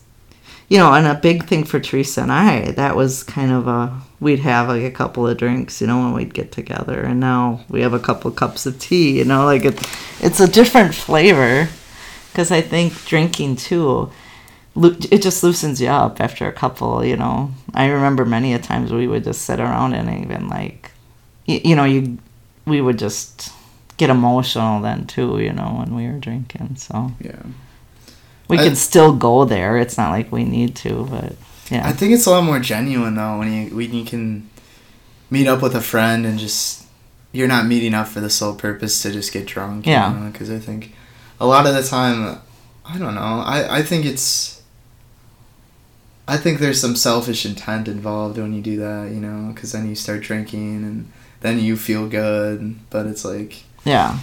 [0.68, 4.00] you know, and a big thing for Teresa and I, that was kind of a,
[4.20, 7.00] we'd have like a couple of drinks, you know, when we'd get together.
[7.00, 9.80] And now we have a couple cups of tea, you know, like it,
[10.20, 11.68] it's a different flavor.
[12.30, 14.12] Because I think drinking too,
[14.84, 17.50] it just loosens you up after a couple, you know.
[17.74, 20.92] I remember many a times we would just sit around and even like,
[21.46, 22.18] you, you know, you,
[22.66, 23.52] we would just
[23.96, 26.76] get emotional then too, you know, when we were drinking.
[26.76, 27.42] So yeah
[28.48, 29.76] we I- can still go there.
[29.76, 31.34] It's not like we need to, but
[31.70, 34.48] yeah, i think it's a lot more genuine though when you when you can
[35.28, 36.86] meet up with a friend and just
[37.30, 40.30] you're not meeting up for the sole purpose to just get drunk Yeah.
[40.32, 40.94] because i think
[41.38, 42.38] a lot of the time
[42.86, 44.57] i don't know i i think it's
[46.28, 49.88] I think there's some selfish intent involved when you do that, you know, because then
[49.88, 51.10] you start drinking and
[51.40, 54.18] then you feel good, but it's like, yeah,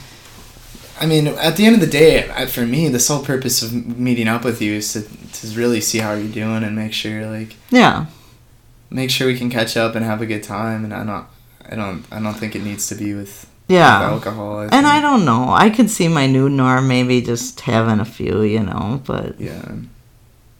[1.01, 3.73] I mean, at the end of the day, I- for me, the sole purpose of
[3.97, 7.25] meeting up with you is to, to really see how you're doing and make sure,
[7.25, 8.05] like, yeah,
[8.89, 10.85] make sure we can catch up and have a good time.
[10.85, 11.25] And I don't,
[11.71, 13.99] I don't, I don't think it needs to be with, yeah.
[13.99, 14.59] with alcohol.
[14.59, 14.85] I And think.
[14.85, 15.49] I don't know.
[15.49, 19.65] I could see my new norm maybe just having a few, you know, but yeah,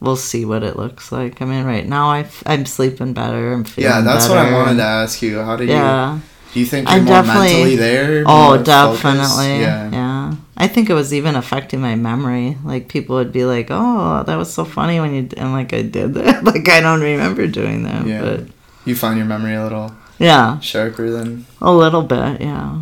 [0.05, 1.41] we'll see what it looks like.
[1.41, 3.51] I mean, right now I I'm sleeping better.
[3.53, 5.39] I'm feeling Yeah, that's what I wanted to ask you.
[5.39, 5.73] How did you?
[5.75, 6.19] Yeah.
[6.53, 8.23] Do you think you're I'm more definitely- mentally there?
[8.25, 9.59] Oh, definitely.
[9.59, 9.91] Yeah.
[9.91, 10.35] Yeah.
[10.57, 12.57] I think it was even affecting my memory.
[12.63, 15.73] Like people would be like, "Oh, that was so funny when you," d-" and like
[15.73, 16.43] I did that.
[16.49, 18.21] like I don't remember doing that, Yeah.
[18.21, 18.39] but
[18.85, 21.45] You find your memory a little yeah, sharper than.
[21.61, 22.79] a little bit, yeah.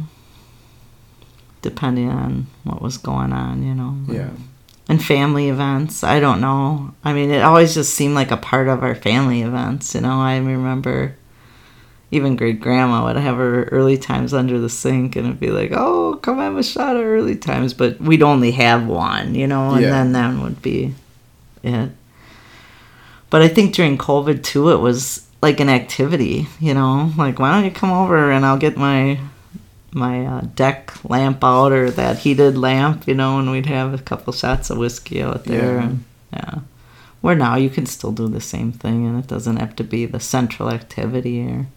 [1.63, 3.95] Depending on what was going on, you know.
[4.07, 4.29] Yeah.
[4.89, 6.93] And family events, I don't know.
[7.05, 10.19] I mean, it always just seemed like a part of our family events, you know.
[10.19, 11.15] I remember
[12.11, 15.71] even great grandma would have her Early Times under the sink and it'd be like,
[15.73, 17.73] oh, come have a shot of Early Times.
[17.73, 19.89] But we'd only have one, you know, and Yeah.
[19.89, 20.93] then that would be
[21.63, 21.89] it.
[23.29, 27.51] But I think during COVID too, it was like an activity, you know, like why
[27.53, 29.17] don't you come over and I'll get my
[29.93, 33.99] my uh, deck lamp out or that heated lamp, you know, and we'd have a
[33.99, 35.75] couple shots of whiskey out there.
[35.75, 35.83] Yeah.
[35.83, 36.59] And, yeah.
[37.21, 40.05] Where now you can still do the same thing and it doesn't have to be
[40.05, 41.67] the central activity or,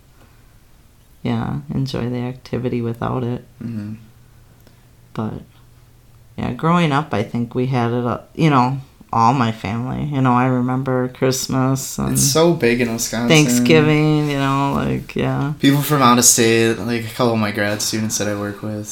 [1.23, 3.45] yeah, enjoy the activity without it.
[3.59, 3.95] hmm
[5.15, 5.43] But,
[6.37, 8.81] yeah, growing up, I think we had it, uh, you know,
[9.17, 10.05] all my family.
[10.15, 13.29] You know, I remember Christmas and It's so big in Wisconsin.
[13.29, 15.55] Thanksgiving, you know, like, yeah.
[15.59, 18.63] People from out of state, like a couple of my grad students that I work
[18.63, 18.91] with,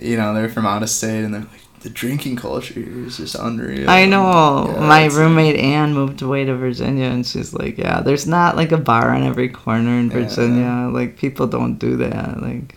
[0.00, 3.16] you know, they're from out of state and they're like, the drinking culture here is
[3.16, 3.88] just unreal.
[3.88, 4.66] I know.
[4.74, 8.72] Yeah, My roommate Anne moved away to Virginia, and she's like, "Yeah, there's not like
[8.72, 10.18] a bar on every corner in Yeah.
[10.18, 10.90] Virginia.
[10.92, 12.42] Like people don't do that.
[12.42, 12.74] Like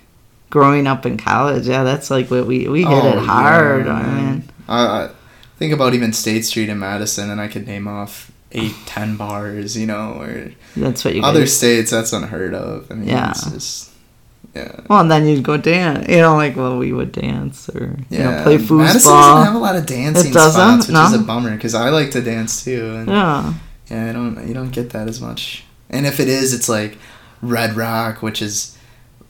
[0.51, 3.87] growing up in college, yeah, that's like what we we hit Oh, it hard.
[3.87, 5.09] yeah, I mean, I, I
[5.61, 9.77] think about even State Street in Madison, and I could name off eight, ten bars,
[9.77, 11.21] you know, or that's what you.
[11.21, 12.91] other Guys, states that's unheard of.
[12.91, 13.29] I mean, Yeah.
[13.29, 13.91] it's just,
[14.55, 14.79] yeah.
[14.89, 16.09] well, and then you'd go dance.
[16.09, 18.77] You know, like well, we would dance or you Yeah, know play foosball.
[18.79, 20.81] Madison doesn't have a lot of dancing It doesn't?
[20.81, 22.95] spots, which is a bummer because I like to dance too.
[22.95, 23.53] And yeah,
[23.91, 24.47] Yeah, I don't.
[24.47, 25.63] You don't get that as much.
[25.91, 26.97] And if it is, it's like
[27.41, 28.77] Red Rock, which is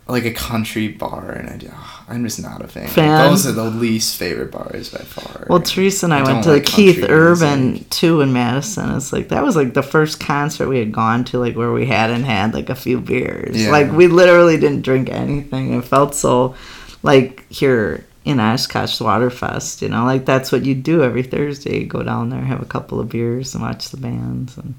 [0.08, 2.88] like a country bar, and I, oh, I'm just not a fan.
[2.88, 3.30] Fan?
[3.30, 5.48] those are the least favorite bars by far.
[5.50, 7.90] Well, Teresa and I, I went to like Keith Urban music.
[7.90, 8.96] too in Madison.
[8.96, 11.86] It's like that was like the first concert we had gone to, like where we
[11.86, 13.62] hadn't had like a few beers.
[13.62, 13.72] Yeah.
[13.72, 15.74] Like we literally didn't drink anything.
[15.74, 16.56] It felt so
[17.02, 21.80] like here in Oshkosh Waterfest, you know, like that's what you do every Thursday.
[21.80, 24.58] You go down there, have a couple of beers, and watch the bands.
[24.58, 24.76] And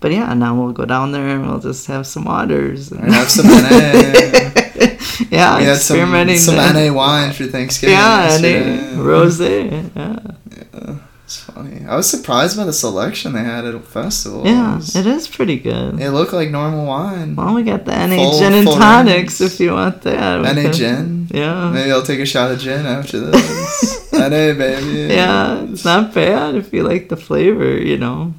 [0.00, 2.92] but yeah, now we'll go down there and we'll just have some waters.
[2.92, 3.46] And have some.
[5.30, 6.38] yeah, we had some experimenting.
[6.38, 7.94] some NA wine for Thanksgiving.
[7.96, 8.78] Yeah, yesterday.
[8.96, 9.90] rosé.
[9.96, 10.16] Yeah.
[10.56, 11.84] Yeah, it's funny.
[11.86, 14.46] I was surprised by the selection they had at a festival.
[14.46, 16.00] Yeah, it, was- it is pretty good.
[16.00, 17.36] it looked like normal wine.
[17.36, 19.52] Well, we got the NA Full- gin and tonics range.
[19.52, 20.38] if you want that.
[20.40, 21.28] We NA can- gin.
[21.30, 21.70] Yeah.
[21.70, 24.12] Maybe I'll take a shot of gin after this.
[24.12, 25.14] NA baby.
[25.14, 28.34] Yeah, it's not bad if you like the flavor, you know.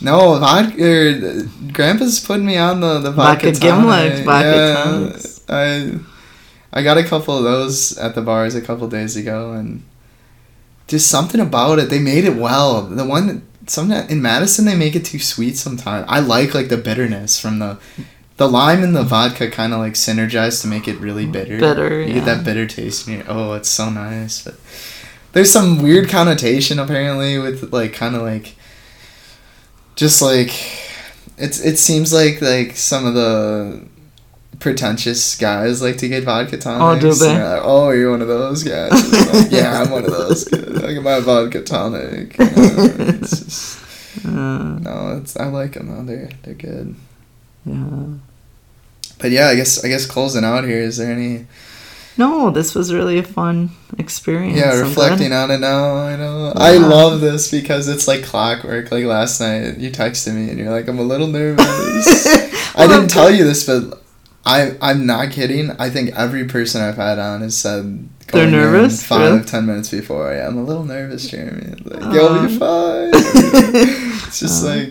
[0.00, 0.80] No, vodka.
[0.80, 1.42] Er,
[1.72, 4.24] Grandpa's putting me on the the vodka, Vodka Gimlet, tonic.
[4.24, 5.37] vodka yeah, tonics.
[5.48, 5.98] I
[6.72, 9.82] I got a couple of those at the bars a couple days ago, and
[10.86, 11.90] just something about it.
[11.90, 12.82] They made it well.
[12.82, 16.06] The one some in Madison they make it too sweet sometimes.
[16.08, 17.78] I like like the bitterness from the.
[18.36, 21.58] The lime and the vodka kind of like synergize to make it really bitter.
[21.58, 22.14] Bitter, You yeah.
[22.14, 23.24] get that bitter taste in your.
[23.26, 24.44] Oh, it's so nice.
[24.44, 24.54] But
[25.32, 28.54] there's some weird connotation apparently with like kind of like
[29.96, 30.50] just like
[31.36, 33.82] it's it seems like like some of the
[34.60, 37.04] pretentious guys like to get vodka tonics.
[37.04, 37.40] Oh, do they?
[37.42, 38.90] like, oh, you're one of those guys.
[38.92, 40.44] Like, yeah, I'm one of those.
[40.44, 40.82] Guys.
[40.84, 42.38] I get my vodka tonic.
[42.38, 42.50] You know,
[42.98, 46.02] it's just, Uh, no, it's I like them though.
[46.02, 46.94] They're they're good.
[47.64, 48.04] yeah.
[49.20, 50.80] But yeah, I guess I guess closing out here.
[50.80, 51.46] Is there any
[52.16, 54.58] No, this was really a fun experience.
[54.58, 55.96] yeah reflecting on it now?
[55.96, 58.90] I know I love this because it's like clockwork.
[58.90, 61.66] Like last night, you texted me and you're like, I'm a little nervous.
[62.76, 64.02] I didn't tell you this, but
[64.48, 65.70] I I'm not kidding.
[65.78, 69.04] I think every person I've had on has said They're nervous?
[69.06, 69.44] Five Really?
[69.44, 71.74] ten minutes before, yeah, I'm a little nervous, Jeremy.
[71.84, 73.10] Like you'll be fine.
[73.14, 74.68] it's just Aw.
[74.68, 74.88] like.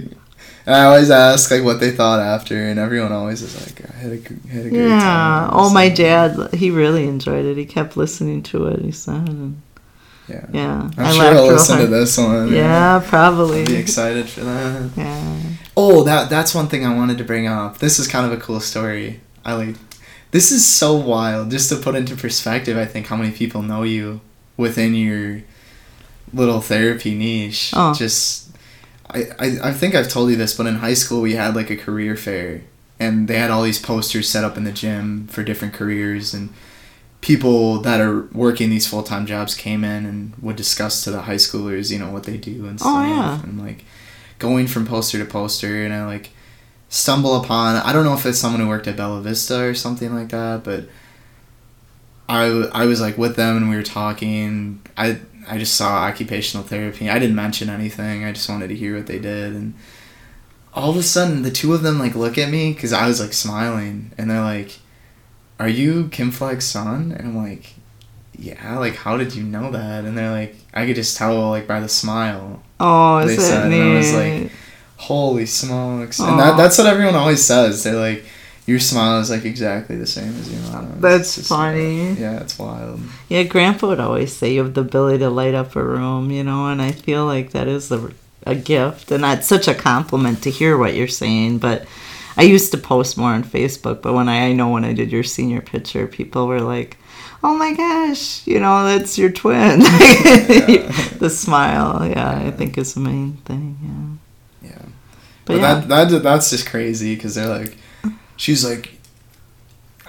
[0.68, 3.98] And I always ask like what they thought after, and everyone always is like, "I
[3.98, 5.00] had a, had a great Yeah.
[5.00, 7.56] time." Oh, my dad, he really enjoyed it.
[7.56, 8.82] He kept listening to it.
[8.84, 9.62] He said, and
[10.28, 10.90] Yeah, yeah.
[10.98, 12.52] I'm I sure he'll listen to this one.
[12.52, 13.62] Yeah, probably.
[13.62, 14.90] I'll be excited for that.
[14.98, 15.40] Yeah.
[15.78, 17.78] Oh, that that's one thing I wanted to bring up.
[17.78, 19.22] This is kind of a cool story.
[19.48, 19.76] I
[20.32, 21.52] this is so wild.
[21.52, 24.22] Just to put into perspective, I think how many people know you
[24.58, 25.42] within your
[26.34, 27.72] little therapy niche.
[27.76, 27.94] Oh.
[27.94, 28.50] Just
[29.10, 31.70] I, I I think I've told you this, but in high school we had like
[31.70, 32.62] a career fair
[33.00, 36.50] and they had all these posters set up in the gym for different careers and
[37.22, 41.24] people that are working these full time jobs came in and would discuss to the
[41.24, 42.96] high schoolers, you know, what they do and oh, stuff.
[42.96, 43.44] Oh, yeah.
[43.44, 43.86] And like
[44.40, 46.30] going from poster to poster, and I like
[46.90, 47.76] stumble upon.
[47.78, 50.64] I don't know if it's someone who worked at Bella Vista or something like that,
[50.64, 50.88] but
[52.30, 54.82] I, I was like with them and we were talking.
[54.98, 55.20] I
[55.50, 57.10] I just saw occupational therapy.
[57.10, 58.26] I didn't mention anything.
[58.26, 59.74] I just wanted to hear what they did and
[60.74, 63.20] all of a sudden the two of them like look at me cuz I was
[63.20, 64.78] like smiling and they're like
[65.60, 67.14] are you Kim Fleck's son?
[67.18, 67.74] And I'm like
[68.38, 70.06] yeah, like how did you know that?
[70.06, 72.62] And they're like I could just tell like by the smile.
[72.80, 73.82] Oh, is They said, neat?
[73.82, 74.52] and I was like,
[74.98, 76.20] Holy smokes.
[76.20, 77.84] And that, that's what everyone always says.
[77.84, 78.26] They're like
[78.68, 81.00] your smile is like exactly the same as your mom.
[81.00, 82.12] That's just- funny.
[82.12, 83.00] Uh, yeah, it's wild.
[83.30, 86.44] Yeah, Grandpa would always say you have the ability to light up a room, you
[86.44, 88.12] know, and I feel like that is a,
[88.46, 91.60] a gift, and that's such a compliment to hear what you're saying.
[91.60, 91.86] But
[92.36, 95.12] I used to post more on Facebook, but when I, I know when I did
[95.14, 96.98] your senior picture, people were like,
[97.44, 99.80] "Oh my gosh, you know, that's your twin."
[101.20, 103.78] the smile, yeah, I think is the main thing.
[103.82, 104.18] Yeah, Yeah.
[105.48, 107.78] But, But, yeah, that, that that's just crazy because they're like,
[108.36, 108.92] she's like,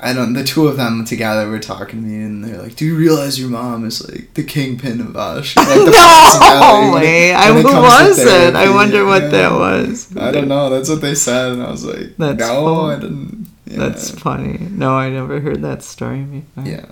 [0.00, 0.32] I don't.
[0.32, 3.40] The two of them together were talking to me, and they're like, "Do you realize
[3.40, 5.90] your mom is like the kingpin of Ash?" Like, the
[6.90, 7.34] no way.
[7.34, 8.54] I, who was it?
[8.54, 9.28] I wonder what Yeah.
[9.30, 10.16] that was.
[10.16, 10.70] I don't know.
[10.70, 12.80] That's what they said, and I was like, That's "No, cool.
[12.86, 13.78] I didn't." Yeah.
[13.78, 14.58] That's funny.
[14.70, 16.64] No, I never heard that story before.
[16.64, 16.86] yeah,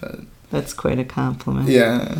[0.00, 0.20] but
[0.50, 1.68] That's quite a compliment.
[1.70, 2.18] yeah.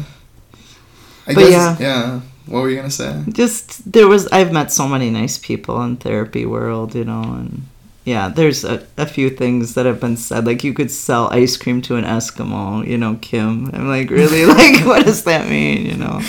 [1.26, 1.76] I But guess, yeah.
[1.78, 2.20] yeah.
[2.46, 3.22] What were you gonna say?
[3.28, 7.62] Just there was I've met so many nice people in therapy world, you know, and
[8.04, 10.46] yeah, there's a, a few things that have been said.
[10.46, 13.70] Like you could sell ice cream to an Eskimo, you know, Kim.
[13.72, 14.44] I'm like, really?
[14.58, 15.86] like what does that mean?
[15.86, 16.20] You know?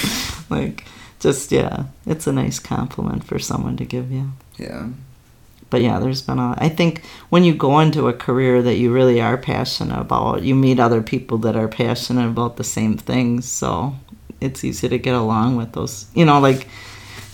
[0.49, 0.85] Like
[1.19, 1.85] just yeah.
[2.05, 4.31] It's a nice compliment for someone to give you.
[4.57, 4.89] Yeah,
[5.73, 6.53] but yeah, there's been a.
[6.59, 10.53] I think when you go into a career that you really are passionate about, you
[10.53, 13.49] meet other people that are passionate about the same things.
[13.49, 13.95] So
[14.43, 16.05] it's easy to get along with those.
[16.13, 16.67] You know, like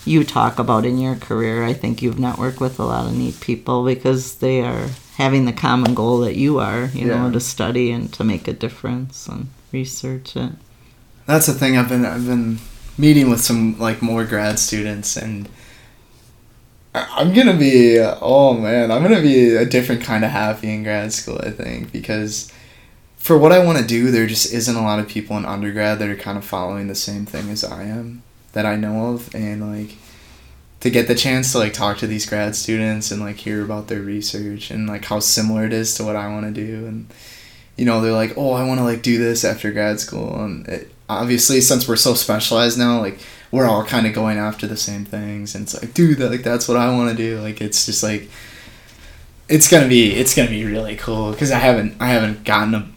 [0.04, 1.64] you talk about in your career.
[1.64, 5.52] I think you've networked with a lot of neat people because they are having the
[5.52, 6.86] common goal that you are.
[6.86, 10.52] You know, to study and to make a difference and research it.
[11.26, 11.76] that's the thing.
[11.76, 12.58] I've been I've been
[12.96, 15.48] meeting with some like more grad students, and
[16.94, 21.12] I'm gonna be oh man, I'm gonna be a different kind of happy in grad
[21.12, 21.38] school.
[21.42, 22.52] I think because
[23.20, 25.98] for what I want to do, there just isn't a lot of people in undergrad
[25.98, 28.22] that are kind of following the same thing as I am
[28.52, 29.96] that I know of, and like
[30.80, 33.88] to get the chance to like talk to these grad students and like hear about
[33.88, 36.86] their research and like how similar it is to what I want to do.
[36.86, 37.12] And
[37.76, 40.42] you know they're like oh I want to like do this after grad school.
[40.42, 43.18] And it, obviously since we're so specialized now like
[43.50, 45.54] we're all kind of going after the same things.
[45.54, 47.38] And it's like dude that like that's what I want to do.
[47.42, 48.30] Like it's just like
[49.46, 52.88] it's gonna be it's gonna be really cool because I haven't I haven't gotten a,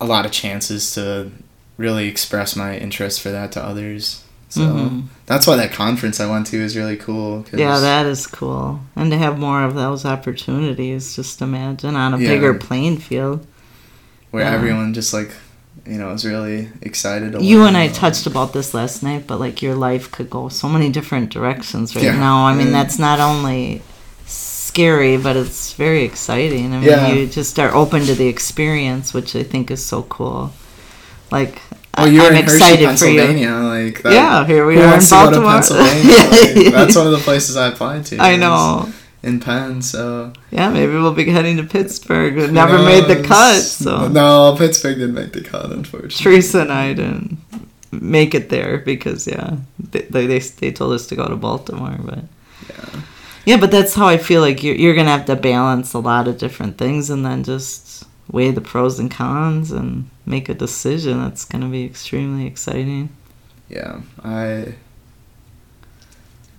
[0.00, 1.30] a lot of chances to
[1.76, 5.02] really express my interest for that to others so Mhm.
[5.26, 8.80] that's why that conference I went to is really cool Yeah, that is cool.
[8.96, 12.28] And to have more of those opportunities, just imagine on a Yeah.
[12.30, 13.46] bigger playing field.
[14.30, 14.52] where Yeah.
[14.52, 15.30] everyone just like
[15.86, 19.62] you know is really excited You and I touched about this last night, but like
[19.62, 22.18] your life could go so many different directions right Yeah.
[22.18, 22.46] now.
[22.46, 22.72] I mean, Mm.
[22.72, 23.80] that's not only
[24.78, 26.72] scary, but it's very exciting.
[26.72, 27.12] I mean, Yeah.
[27.12, 30.52] you just are open to the experience, which I think is so cool.
[31.32, 31.60] Like,
[31.94, 33.18] I- you're I'm in Hershey, excited for you.
[33.18, 33.54] Pennsylvania.
[33.76, 35.52] Like that, Yeah, here we are in wants to go to Baltimore.
[35.52, 36.14] Pennsylvania?
[36.64, 38.18] Like, that's one of the places I applied to.
[38.22, 38.88] I know.
[39.20, 39.82] in Penn.
[39.82, 42.38] So Yeah, maybe we'll be heading to Pittsburgh.
[42.38, 46.22] It who never made the cut, so no, Pittsburgh didn't make the cut, unfortunately.
[46.22, 47.36] Teresa and I didn't
[47.90, 49.56] make it there because yeah,
[49.90, 52.22] they they, they told us to go to Baltimore, but.
[52.70, 53.00] Yeah.
[53.44, 55.98] Yeah, but that's how I feel like you're, you're going to have to balance a
[55.98, 60.54] lot of different things and then just weigh the pros and cons and make a
[60.54, 61.22] decision.
[61.22, 63.10] That's going to be extremely exciting.
[63.68, 64.74] Yeah, I.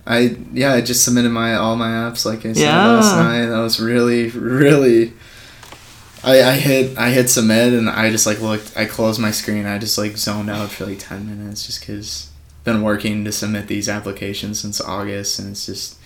[0.06, 3.46] I yeah, I just submitted my all my apps like I said last night.
[3.46, 5.12] That was really really.
[6.24, 8.76] I, I hit I hit submit and I just like looked.
[8.76, 9.66] I closed my screen.
[9.66, 12.30] I just like zoned out for like ten minutes just because
[12.64, 15.98] been working to submit these applications since August and it's just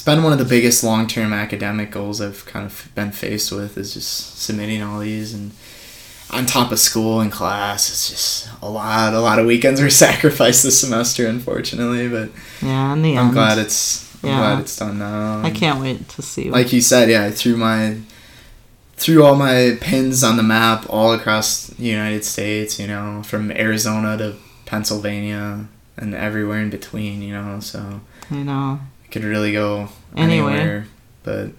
[0.00, 3.52] it's been one of the biggest long term academic goals I've kind of been faced
[3.52, 5.50] with is just submitting all these and
[6.30, 9.90] on top of school and class it's just a lot a lot of weekends were
[10.06, 12.30] sacrificed this semester unfortunately but
[12.62, 13.34] Yeah, in the i'm end.
[13.34, 14.38] glad it's i'm Yeah.
[14.38, 16.48] glad it's done now I can't wait to see.
[16.50, 17.98] like you said yeah i threw my
[18.96, 23.50] threw all my pins on the map all across the united states you know from
[23.50, 25.66] arizona to pennsylvania
[25.98, 28.00] and everywhere in between you know so
[28.30, 28.80] you know.
[29.10, 30.50] Could really go Anywhere.
[30.52, 30.86] anywhere
[31.22, 31.50] but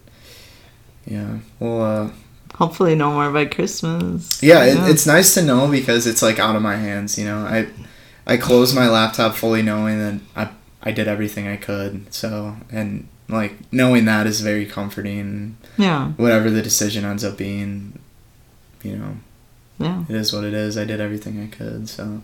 [1.05, 2.09] yeah well uh
[2.55, 4.43] hopefully no more by Christmas.
[4.43, 7.17] Yeah, it, it's nice to know because it's like out of my hands.
[7.17, 7.67] You know, I
[8.27, 10.49] I closed my laptop fully knowing that I
[10.83, 12.13] I did everything I could.
[12.13, 15.57] So and like knowing that is very comforting.
[15.77, 17.97] yeah, Whatever the decision ends up being,
[18.83, 19.15] you know,
[19.79, 20.77] yeah, it is what it is.
[20.77, 21.89] I did everything I could.
[21.89, 22.21] So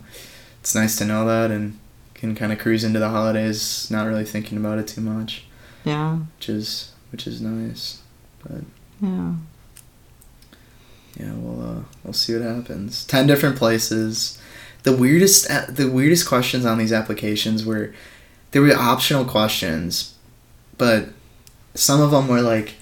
[0.60, 1.78] it's nice to know that and
[2.18, 5.44] can kind of cruise into the holidays, not really thinking about it too much,
[5.84, 8.00] yeah, which is which is nice.
[8.42, 8.62] but.
[9.00, 9.34] yeah.
[11.18, 13.04] Yeah, we'll uh, we'll see what happens.
[13.04, 14.38] Ten different places.
[14.84, 17.92] The weirdest uh, the weirdest questions on these applications were
[18.52, 20.14] there were optional questions,
[20.76, 21.08] but
[21.74, 22.74] some of them were like,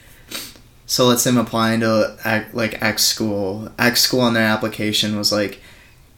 [0.84, 3.70] so let's say I'm applying to like X school.
[3.78, 5.60] X school on their application was like,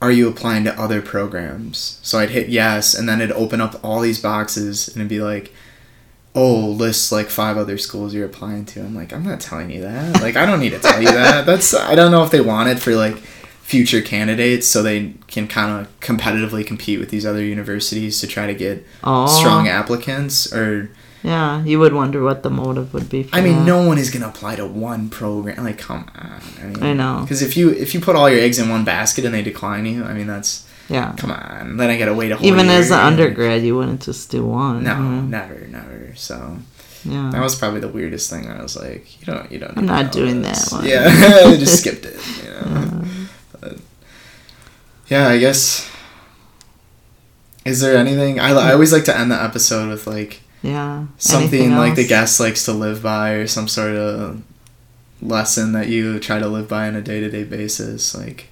[0.01, 1.99] are you applying to other programs?
[2.03, 5.21] So I'd hit yes, and then it'd open up all these boxes, and it'd be
[5.21, 5.53] like,
[6.35, 8.81] oh, list like five other schools you're applying to.
[8.81, 10.21] I'm like, I'm not telling you that.
[10.23, 11.47] Like, I don't need to tell you that.
[11.47, 15.47] That's I don't know if they want it for like future candidates so they can
[15.49, 20.53] kind of competitively compete with these other universities to try to get Oh, strong applicants
[20.55, 20.91] or
[21.23, 23.25] Yeah, you would wonder what the motive would be.
[23.25, 23.65] For I mean that.
[23.65, 26.93] no one is going to apply to one program like come on I, mean, I
[26.93, 27.21] know.
[27.23, 29.85] because if you if you put all your eggs in one basket and they decline
[29.85, 32.69] you I mean that's Yeah, come on then I got to wait a whole even
[32.69, 34.85] as an undergrad, you wouldn't just do one.
[34.85, 36.59] no never never so
[37.05, 37.31] Yeah.
[37.33, 38.47] That was probably the weirdest thing.
[38.51, 39.77] I was like, you don't, you don't.
[39.79, 40.71] I'm not doing this.
[40.71, 40.85] that one.
[40.87, 41.05] Yeah,
[41.51, 42.19] I just skipped it.
[42.43, 43.05] You know.
[43.61, 43.79] But,
[45.09, 45.89] yeah, I guess.
[47.65, 51.07] Is there anything I, I always like to end the episode with like yeah.
[51.19, 54.43] something like the guest likes to live by or some sort of
[55.21, 58.49] lesson that you try to live by on a day to day basis, like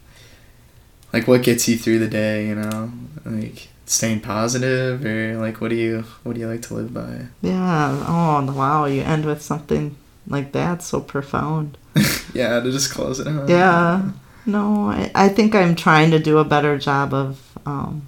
[1.12, 2.92] like what gets you through the day, you know,
[3.24, 7.26] like staying positive or like what do you what do you like to live by?
[7.42, 8.04] Yeah.
[8.06, 8.84] Oh wow!
[8.84, 9.96] You end with something
[10.26, 11.78] like that, so profound.
[12.34, 13.48] yeah, to just close it out.
[13.48, 14.10] Yeah.
[14.44, 18.06] No, I, I think I'm trying to do a better job of um,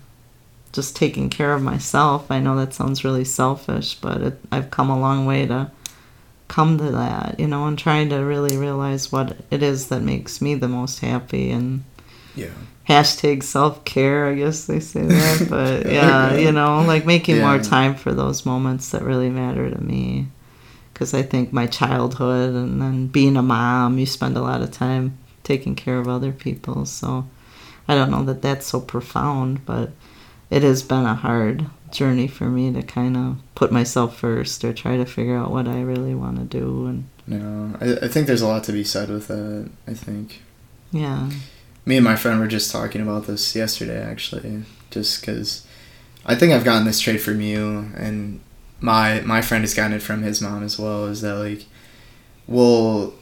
[0.72, 2.30] just taking care of myself.
[2.30, 5.70] I know that sounds really selfish, but it, I've come a long way to
[6.48, 10.40] come to that, you know, and trying to really realize what it is that makes
[10.40, 11.84] me the most happy and
[12.34, 12.48] Yeah.
[12.88, 15.46] hashtag self care, I guess they say that.
[15.50, 19.80] But yeah, you know, like making more time for those moments that really matter to
[19.82, 20.28] me.
[20.92, 24.72] Because I think my childhood and then being a mom, you spend a lot of
[24.72, 26.86] time taking care of other people.
[26.86, 27.26] So
[27.86, 29.90] I don't know that that's so profound, but
[30.50, 34.72] it has been a hard journey for me to kind of put myself first or
[34.72, 36.86] try to figure out what I really want to do.
[36.86, 39.68] And No, I, I think there's a lot to be said with that.
[39.86, 40.42] I think
[40.90, 41.30] yeah,
[41.84, 45.66] me and my friend were just talking about this yesterday, actually, just because
[46.26, 48.40] I think I've gotten this trait from you, and
[48.80, 51.06] my my friend has gotten it from his mom as well.
[51.06, 51.64] Is that like
[52.46, 53.14] we'll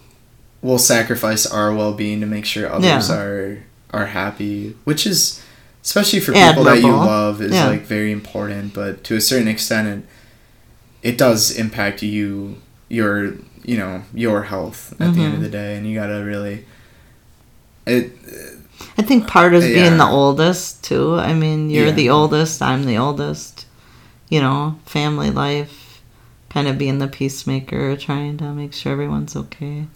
[0.63, 3.17] we'll sacrifice our well being to make sure others Yeah.
[3.17, 3.59] are
[3.93, 5.43] are happy, which is
[5.87, 7.69] especially for people that you love is Yeah.
[7.69, 8.75] like very important.
[8.75, 10.01] But to a certain extent, it
[11.11, 12.57] it does impact you
[12.89, 13.35] your
[13.65, 15.43] you know your health at the end of Mhm.
[15.47, 16.65] the day, and you gotta really
[17.87, 18.13] it
[18.99, 21.15] I think part is being the oldest too.
[21.31, 21.93] I mean, you're Yeah.
[22.03, 23.65] the oldest, I'm the oldest.
[24.29, 26.03] You know, family life,
[26.51, 29.87] kind of being the peacemaker, trying to make sure everyone's okay.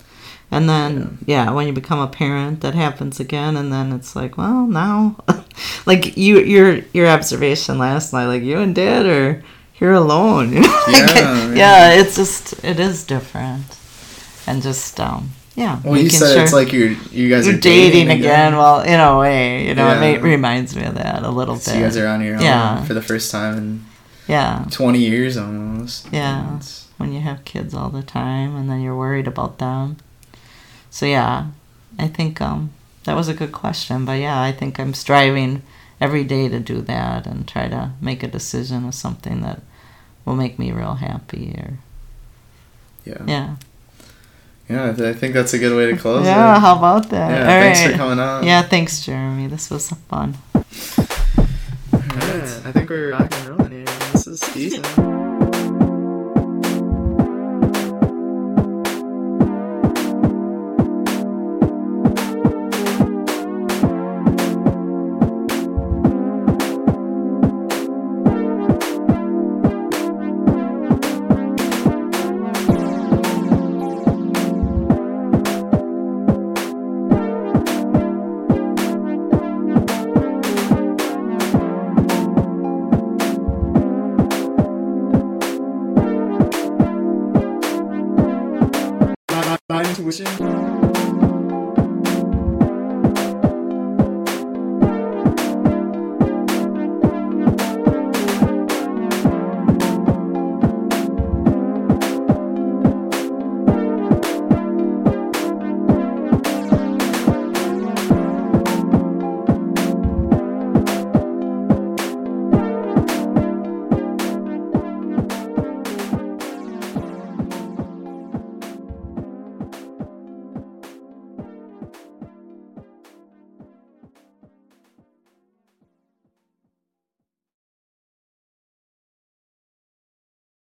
[0.52, 4.36] And then, yeah, when you become a parent, that happens again, and then it's like,
[4.36, 5.14] well, now,
[5.86, 10.52] like you, your your observation last night, like you and Dad are here alone.
[10.52, 10.82] You know?
[10.89, 12.01] Like, Yeah, yeah, yeah.
[12.01, 13.64] it's just it is different,
[14.48, 15.78] and just um, yeah.
[15.85, 18.56] Well, you said it's like you're you guys you're are dating, again.
[18.56, 20.02] Well, in a way, you know, Yeah.
[20.02, 21.78] it ma- reminds me of that a little So bit.
[21.78, 22.82] you guys are on your own Yeah.
[22.85, 23.85] for the first time in
[24.27, 26.09] yeah, twenty years almost.
[26.12, 26.59] Yeah.
[26.98, 29.97] When you have kids all the time and then you're worried about them.
[30.91, 31.47] So yeah,
[31.99, 32.71] I think um,
[33.05, 34.05] that was a good question.
[34.05, 35.62] But yeah, I think I'm striving
[36.01, 39.61] every day to do that and try to make a decision of something that
[40.25, 41.55] will make me real happy.
[41.59, 41.79] Or
[43.05, 43.25] yeah.
[43.27, 43.57] yeah,
[44.69, 46.57] Yeah, I think that's a good way to close yeah.
[46.57, 46.61] it.
[46.61, 47.31] How about that?
[47.31, 48.45] Yeah, All thanks for coming on.
[48.45, 49.47] Yeah, thanks, Jeremy.
[49.47, 50.37] This was fun.
[51.93, 53.85] Alright, I think we're rock and rolling here.
[54.12, 55.10] This is decent.